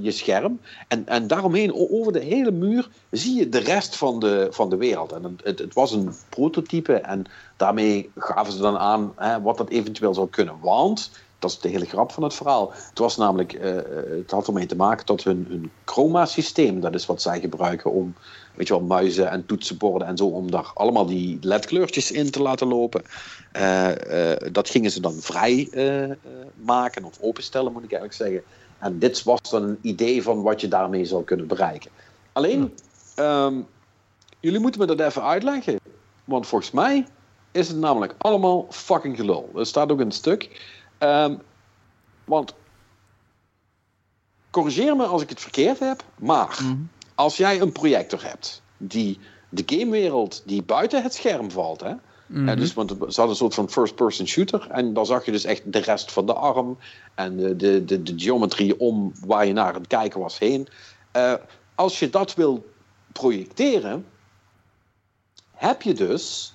[0.00, 0.60] je scherm.
[0.88, 4.76] En, en daaromheen, over de hele muur, zie je de rest van de, van de
[4.76, 5.12] wereld.
[5.12, 6.94] En het, het was een prototype.
[6.94, 7.24] En
[7.56, 10.54] daarmee gaven ze dan aan hè, wat dat eventueel zou kunnen.
[10.60, 12.72] Want, dat is de hele grap van het verhaal.
[12.88, 13.76] Het was namelijk, uh,
[14.18, 18.14] het had ermee te maken dat hun, hun chroma-systeem, dat is wat zij gebruiken om
[18.54, 22.42] weet je wel, muizen en toetsenborden en zo, om daar allemaal die ledkleurtjes in te
[22.42, 23.02] laten lopen.
[23.56, 26.10] Uh, uh, dat gingen ze dan vrij uh,
[26.54, 28.50] maken of openstellen, moet ik eigenlijk zeggen.
[28.78, 31.90] En dit was dan een idee van wat je daarmee zou kunnen bereiken.
[32.32, 32.74] Alleen,
[33.16, 33.66] um,
[34.40, 35.80] jullie moeten me dat even uitleggen.
[36.24, 37.06] Want volgens mij
[37.52, 39.50] is het namelijk allemaal fucking gelul.
[39.56, 40.70] Er staat ook een stuk.
[40.98, 41.40] Um,
[42.24, 42.54] want,
[44.50, 48.62] corrigeer me als ik het verkeerd heb, maar mm -hmm als jij een projector hebt
[48.76, 49.18] die
[49.48, 51.94] de gamewereld die buiten het scherm valt, hè,
[52.26, 52.56] mm -hmm.
[52.56, 54.70] dus, want ze hadden een soort van first-person shooter.
[54.70, 56.78] En dan zag je dus echt de rest van de arm.
[57.14, 60.68] En de, de, de, de geometrie om waar je naar het kijken was heen.
[61.16, 61.34] Uh,
[61.74, 62.66] als je dat wil
[63.12, 64.06] projecteren,
[65.54, 66.54] heb je dus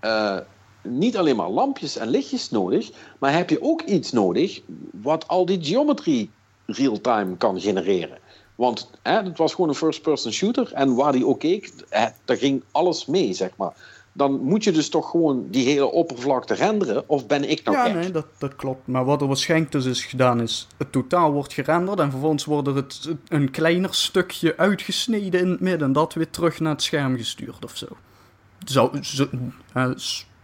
[0.00, 0.38] uh,
[0.82, 2.90] niet alleen maar lampjes en lichtjes nodig.
[3.18, 4.60] Maar heb je ook iets nodig
[4.92, 6.30] wat al die geometrie
[6.66, 8.18] real-time kan genereren.
[8.54, 10.72] Want hè, het was gewoon een first-person shooter.
[10.72, 13.74] En waar die ook keek, hè, daar ging alles mee, zeg maar.
[14.16, 17.08] Dan moet je dus toch gewoon die hele oppervlakte renderen.
[17.08, 17.94] Of ben ik nou Ja, gek?
[17.94, 18.86] nee, dat, dat klopt.
[18.86, 20.66] Maar wat er waarschijnlijk dus is gedaan is...
[20.76, 25.60] Het totaal wordt gerenderd en vervolgens wordt er het, een kleiner stukje uitgesneden in het
[25.60, 25.86] midden.
[25.88, 27.86] En dat weer terug naar het scherm gestuurd of zo.
[28.64, 29.26] Zo, zo
[29.76, 29.90] uh,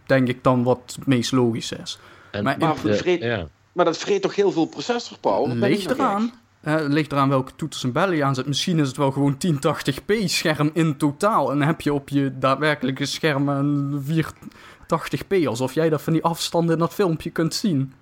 [0.05, 1.99] denk ik dan wat het meest logisch is.
[2.31, 3.47] En, Maar, maar, de- vreet, ja.
[3.73, 5.55] maar dat vreet toch heel veel processorpower?
[5.55, 6.31] Ligt eraan.
[6.63, 8.45] Eh, Het ligt eraan welke toeters en bellen je aanzet.
[8.47, 11.51] Misschien is het wel gewoon 1080p scherm in totaal.
[11.51, 15.45] En dan heb je op je daadwerkelijke scherm een 480p.
[15.47, 17.93] Alsof jij dat van die afstanden in dat filmpje kunt zien.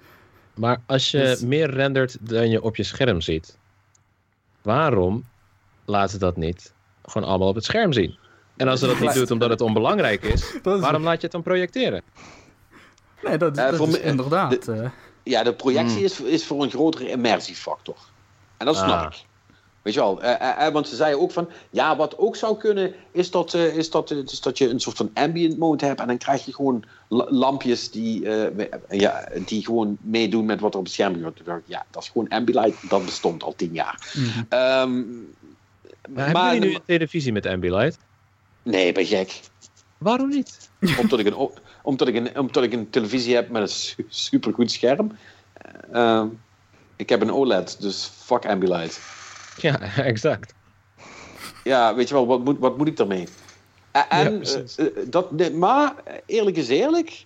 [0.56, 3.58] Maar als je Dus- meer rendert dan je op je scherm ziet,
[4.62, 5.26] waarom
[5.86, 6.74] laten ze dat niet
[7.06, 8.18] gewoon allemaal op het scherm zien?
[8.58, 11.42] En als ze dat niet doet omdat het onbelangrijk is, waarom laat je het dan
[11.44, 12.02] projecteren?
[13.24, 14.68] Nee, dat, Eh, dat voor is inderdaad.
[14.68, 14.90] eh,
[15.24, 16.06] Ja, de projectie Hmm.
[16.06, 17.96] is, is voor een grotere immersiefactor.
[18.62, 19.06] En dat snap Ah.
[19.12, 19.26] ik.
[19.82, 22.58] Weet je wel, eh, eh, eh, want ze zeiden ook van, ja, wat ook zou
[22.58, 25.86] kunnen, is dat, eh, is, dat, eh, is dat je een soort van ambient mode
[25.86, 28.30] hebt en dan krijg je gewoon la- lampjes die,
[28.90, 31.62] ja, die gewoon meedoen met wat er op het scherm gebeurt.
[31.66, 34.12] Ja, dat is gewoon Ambilight, dat bestond al tien jaar.
[34.16, 34.44] mhm.
[34.50, 35.04] Ehm,
[36.10, 37.98] Maar hebben jullie nu een televisie met Ambilight?
[38.64, 39.40] Nee, ben gek.
[39.98, 40.70] Waarom niet?
[41.00, 41.50] omdat, ik een,
[41.84, 45.12] omdat, ik een, omdat ik een televisie heb met een su- supergoed scherm.
[45.92, 46.28] Ehm,
[47.02, 49.00] ik heb een OLED, dus fuck Ambilight.
[49.58, 50.54] Ja, exact.
[51.64, 53.28] Ja, weet je wel, wat moet, wat moet ik daarmee?
[53.92, 57.26] En, Ja, en, eh, eh, dat, nee, maar eh, eerlijk is eerlijk,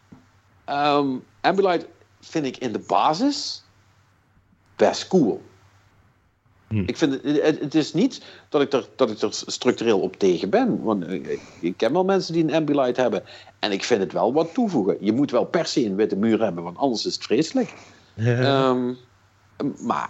[0.65, 1.07] ehm
[1.41, 1.87] Ambilight
[2.21, 3.63] vind ik in de basis
[4.75, 5.41] best cool.
[6.67, 6.83] Hm.
[6.85, 10.49] Ik vind het, het, is niet dat ik, er, dat ik er structureel op tegen
[10.49, 10.83] ben.
[10.83, 13.23] Want eh, ik, ik ken wel mensen die een Ambilight hebben.
[13.59, 14.97] En ik vind het wel wat toevoegen.
[14.99, 17.73] Je moet wel per se een witte muur hebben, want anders is het vreselijk.
[18.15, 18.93] Ehm,
[19.79, 20.09] maar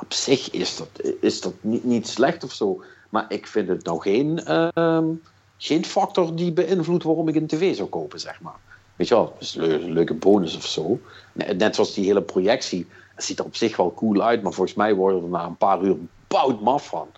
[0.00, 0.88] op zich is dat,
[1.20, 2.82] is dat niet, niet slecht of zo.
[3.08, 5.06] Maar ik vind het nou geen, ehm,
[5.56, 8.56] geen factor die beïnvloedt waarom ik een tv zou kopen, zeg maar.
[8.96, 11.00] Weet je wel, dat is een leu- een leuke bonus of zo.
[11.32, 12.86] Net zoals die hele projectie.
[13.14, 15.56] Het ziet er op zich wel cool uit, maar volgens mij worden er na een
[15.56, 15.96] paar uur
[16.28, 17.08] bout maf van.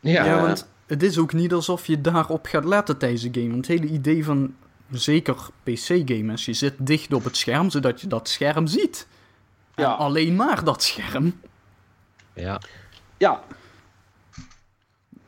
[0.00, 3.40] ja, Ja, eh, want het is ook niet alsof je daarop gaat letten tijdens de
[3.40, 3.50] game.
[3.50, 4.54] Want het hele idee van,
[4.90, 9.06] zeker PC-game, is je zit dicht op het scherm, zodat je dat scherm ziet.
[9.76, 9.90] En Ja.
[9.92, 11.40] alleen maar dat scherm.
[12.34, 12.60] ja.
[13.18, 13.42] Ja.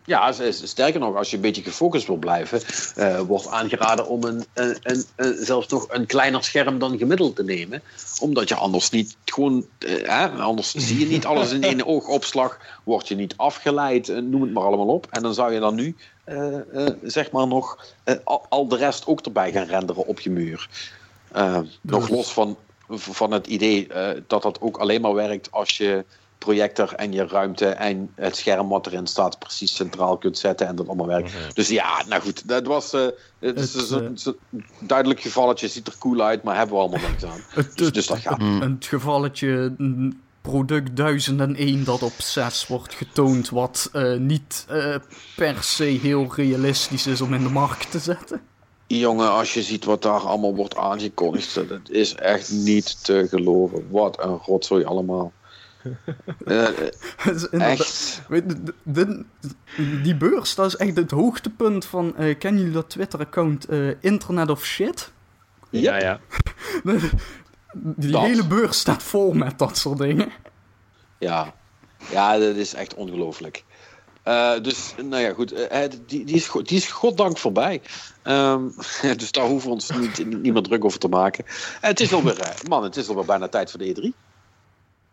[0.05, 2.61] Ja, sterker nog, als je een beetje gefocust wil blijven,
[2.95, 7.37] eh, wordt aangeraden om een, een, een, een- zelfs nog een kleiner scherm dan gemiddeld
[7.37, 7.83] te nemen.
[8.21, 12.59] Omdat je anders niet gewoon, eh, hè, anders zie je niet alles in één oogopslag,
[12.85, 15.07] word je niet afgeleid, eh, noem het maar allemaal op.
[15.11, 15.97] En dan zou je dan nu,
[17.03, 17.85] zeg maar nog,
[18.25, 20.69] al, al de rest ook erbij gaan renderen op je muur.
[21.81, 22.57] Nog los van,
[22.89, 26.05] van het idee eh, dat dat ook alleen maar werkt als je
[26.39, 30.77] projector en je ruimte en het scherm wat erin staat precies centraal kunt zetten en
[30.77, 31.33] dat allemaal werkt.
[31.55, 33.07] Dus ja, nou goed, dat was eh,
[33.39, 34.19] het is Het, een
[34.51, 37.41] eh, duidelijk gevalletje, ziet er cool uit, maar hebben we allemaal niks aan.
[37.55, 38.41] Het, Dus, dus dat gaat.
[38.41, 39.73] Een gevalletje
[40.51, 44.95] product 1001 dat op 6 wordt getoond, wat eh, niet eh,
[45.37, 48.41] per se heel realistisch is om in de markt te zetten.
[48.89, 53.91] Jongen, als je ziet wat daar allemaal wordt aangekondigd, dat is echt niet te geloven.
[53.91, 55.33] Wat een rotzooi allemaal.
[56.45, 56.69] Eh,
[57.51, 58.23] echt.
[60.03, 62.17] Die beurs, dat is echt het hoogtepunt van...
[62.17, 65.13] eh kennen jullie dat Twitter-account eh, Internet of Shit?
[65.71, 66.21] Ja, ja.
[67.73, 68.23] Die Dat.
[68.23, 70.29] hele beurs staat vol met dat soort dingen.
[71.19, 71.55] Ja.
[72.11, 73.65] ja, dat is echt ongelooflijk.
[74.29, 75.53] Eh, dus, nou ja, goed.
[75.53, 77.83] eh, eh, die, die, is, die is goddank voorbij.
[78.23, 78.69] Ehm,
[79.17, 81.45] dus daar hoeven we ons niet, meer druk over te maken.
[81.81, 84.03] En het is alweer, man, het is alweer bijna tijd voor de E3.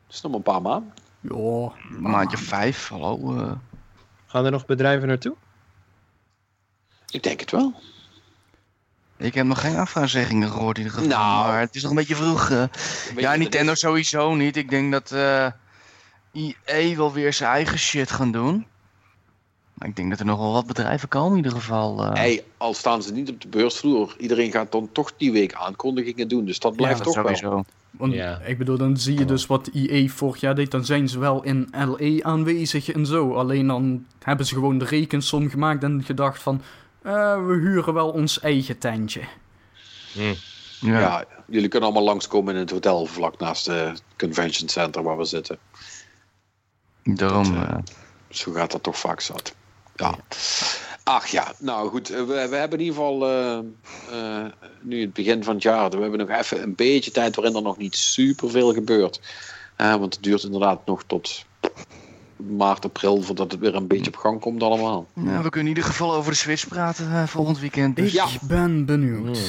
[0.06, 0.94] Het is nog maar een paar maanden.
[1.20, 3.38] Ja, Een maandje vijf, hallo.
[3.38, 3.52] eh.
[4.26, 5.36] Gaan er nog bedrijven naartoe?
[7.10, 7.74] Ik denk het wel.
[9.18, 11.18] Ik heb nog geen afvaarzeggingen gehoord in ieder geval.
[11.18, 11.48] Nou.
[11.48, 12.50] Maar het is nog een beetje vroeg.
[12.50, 14.58] ja, je, Nintendo sowieso niet.
[14.58, 15.48] Ik denk dat eh
[16.66, 18.68] EA wel weer zijn eigen shit gaan doen.
[19.76, 22.04] Maar ik denk dat er nog wel wat bedrijven komen in ieder geval.
[22.04, 22.12] eh.
[22.14, 25.54] is- Hey, al staan ze niet op de beursvloer, iedereen gaat dan toch die week
[25.54, 26.46] aankondigingen doen.
[26.46, 27.24] Dus dat blijft Ja, toch wel.
[27.36, 27.64] sowieso.
[27.92, 28.40] want Ja.
[28.40, 30.72] ik bedoel, dan zie je dus wat EA vorig jaar deed.
[30.72, 33.34] Dan zijn ze wel in LA aanwezig en zo.
[33.34, 36.62] Alleen dan hebben ze gewoon de rekensom gemaakt en gedacht van...
[37.02, 39.22] eh, we huren wel ons eigen tentje.
[40.14, 40.34] Ja.
[40.80, 41.26] Ja.
[41.48, 45.58] jullie kunnen allemaal langskomen in het hotel vlak naast het convention center waar we zitten.
[47.04, 47.54] Daarom.
[47.54, 47.78] Dat, eh,
[48.30, 49.56] Zo gaat dat toch vaak zat.
[49.96, 50.16] Ja.
[51.04, 52.10] Ach ja, nou goed.
[52.10, 53.58] eh, We, we hebben in ieder geval eh,
[54.12, 54.46] eh,
[54.82, 55.90] nu het begin van het jaar.
[55.90, 59.22] We hebben nog even een beetje tijd waarin er nog niet superveel gebeurt.
[59.78, 61.46] Want het duurt inderdaad nog tot
[62.36, 65.08] maart, april voordat het weer een beetje op gang komt allemaal.
[65.14, 67.96] nou, we kunnen in ieder geval over de Switch praten volgend weekend.
[67.96, 68.08] Dus.
[68.08, 68.28] Ik Ja.
[68.42, 69.40] ben benieuwd.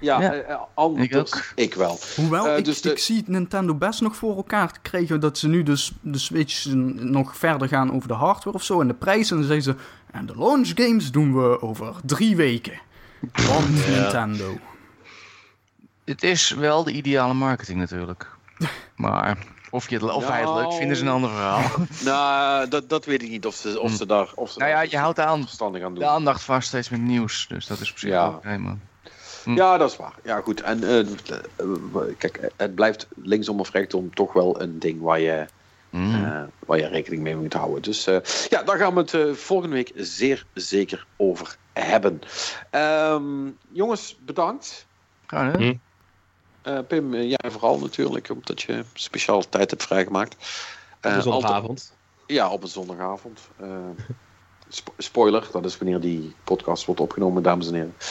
[0.00, 0.32] Ja, Ja.
[0.32, 1.44] eh, eh, anders Ik ook.
[1.54, 1.98] ik wel.
[2.16, 5.48] Hoewel, Eh, ik, dus de- ik zie Nintendo best nog voor elkaar krijgen dat ze
[5.48, 6.66] nu dus de Switch
[6.96, 8.80] nog verder gaan over de hardware of zo.
[8.80, 9.30] En de prijs.
[9.30, 9.74] En dan zeggen ze,
[10.12, 12.80] en de launch games doen we over drie weken.
[13.48, 14.58] Want Nintendo.
[16.04, 18.26] Het is wel de ideale marketing natuurlijk.
[18.96, 19.38] Maar
[19.70, 20.72] of, je het, of wij het leuk Nou.
[20.76, 21.62] vinden is een ander verhaal.
[22.04, 24.80] Nou, dat, dat weet ik niet of ze, of ze daar of ze nou ja,
[24.80, 26.02] je houdt de, aan, verstandig aan doen.
[26.02, 27.46] de aandacht vast steeds met nieuws.
[27.48, 28.28] Dus dat is zich Ja.
[28.28, 28.80] oké, man.
[29.44, 30.14] Ja, dat is waar.
[30.24, 30.60] Ja, goed.
[30.60, 31.06] En eh, eh,
[32.18, 35.46] kijk, het blijft linksom of rechtsom toch wel een ding waar je,
[35.90, 36.14] Mm.
[36.24, 37.82] eh, waar je rekening mee moet houden.
[37.82, 38.16] Dus eh,
[38.48, 42.20] ja, daar gaan we het eh, volgende week zeer zeker over hebben.
[42.70, 44.86] Ehm, jongens, bedankt.
[45.26, 45.74] Hm.
[46.62, 50.34] Eh, Pim, jij vooral natuurlijk, omdat je speciaal tijd hebt vrijgemaakt.
[51.00, 51.92] Eh, is altijd- zondagavond.
[52.26, 53.40] Ja, op een zondagavond.
[54.72, 57.94] Spo- spoiler, dat is wanneer die podcast wordt opgenomen, dames en heren.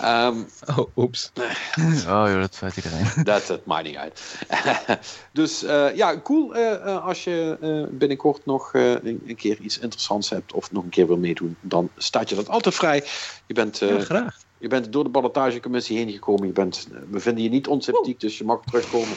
[0.00, 0.36] Ehm,
[0.78, 1.30] Oh, oeps.
[1.36, 3.06] Oh joh, dat weet iedereen.
[3.24, 4.20] Dat het maakt niet uit.
[5.32, 9.60] dus eh, ja, cool eh, eh, als je eh, binnenkort nog eh, een, een keer
[9.60, 13.04] iets interessants hebt of nog een keer wil meedoen, dan staat je dat altijd vrij.
[13.46, 14.36] Je bent, eh, Ja, graag.
[14.64, 16.46] Je bent door de ballotagecommissie heen gekomen.
[16.46, 19.08] Je bent, eh, we vinden je niet onsympathiek, dus je mag terugkomen.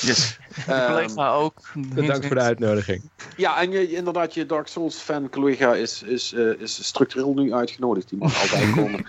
[0.00, 0.38] Yes.
[0.66, 1.54] Ehm, collega ook.
[1.94, 3.10] Bedankt voor de uitnodiging.
[3.36, 7.52] ja, en je, inderdaad, je Dark Souls fan collega is, is, eh, is structureel nu
[7.54, 8.08] uitgenodigd.
[8.08, 9.06] Die mag altijd komen.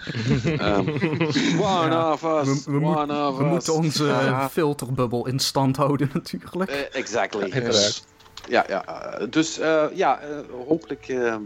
[0.59, 0.87] Ehm,
[1.61, 3.49] one of us, We, we, moet- one of we us.
[3.49, 4.49] moeten onze Ja.
[4.49, 6.69] filterbubbel in stand houden natuurlijk.
[6.71, 7.41] Eh, exactly.
[7.41, 8.03] Uiteraard.
[8.47, 10.27] Ja, ja, eh, dus eh, ja, eh,
[10.67, 11.39] hopelijk eh, eh,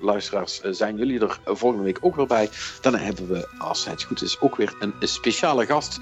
[0.00, 2.48] luisteraars zijn jullie er volgende week ook weer bij.
[2.80, 5.98] Dan hebben we, als het goed is, ook weer een speciale gast.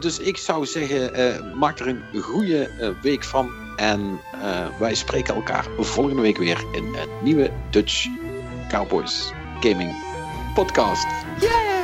[0.00, 2.70] Dus ik zou zeggen, maak er een goede
[3.02, 3.50] week van.
[3.76, 4.20] En
[4.78, 8.06] wij spreken elkaar volgende week weer in een nieuwe Dutch
[8.68, 9.94] Cowboys Gaming
[10.54, 11.06] Podcast.
[11.42, 11.79] Oh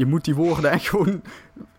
[0.00, 1.22] Je moet die woorden echt gewoon...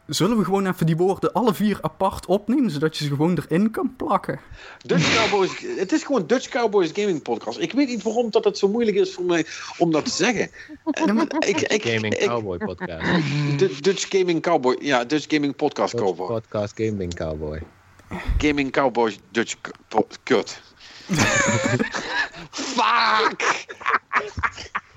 [0.06, 3.72] Zullen we gewoon even die woorden alle vier apart opnemen, zodat je ze gewoon erin
[3.72, 4.40] kan plakken?
[4.86, 7.60] Dutch Cowboys, het is gewoon Dutch Cowboys Gaming Podcast.
[7.60, 9.46] Ik weet niet waarom dat het zo moeilijk is voor mij
[9.78, 10.50] om dat te zeggen.
[10.92, 13.06] Eh, ik, ik, Gaming ik- Cowboy podcast.
[13.58, 16.28] Du- Dutch Gaming Cowboy, ja, Dutch Gaming Podcast Dutch Cowboy.
[16.28, 17.62] Podcast Gaming Cowboy.
[18.38, 19.56] Gaming Cowboys Dutch
[20.24, 20.62] Kut.
[22.52, 23.66] Fuck!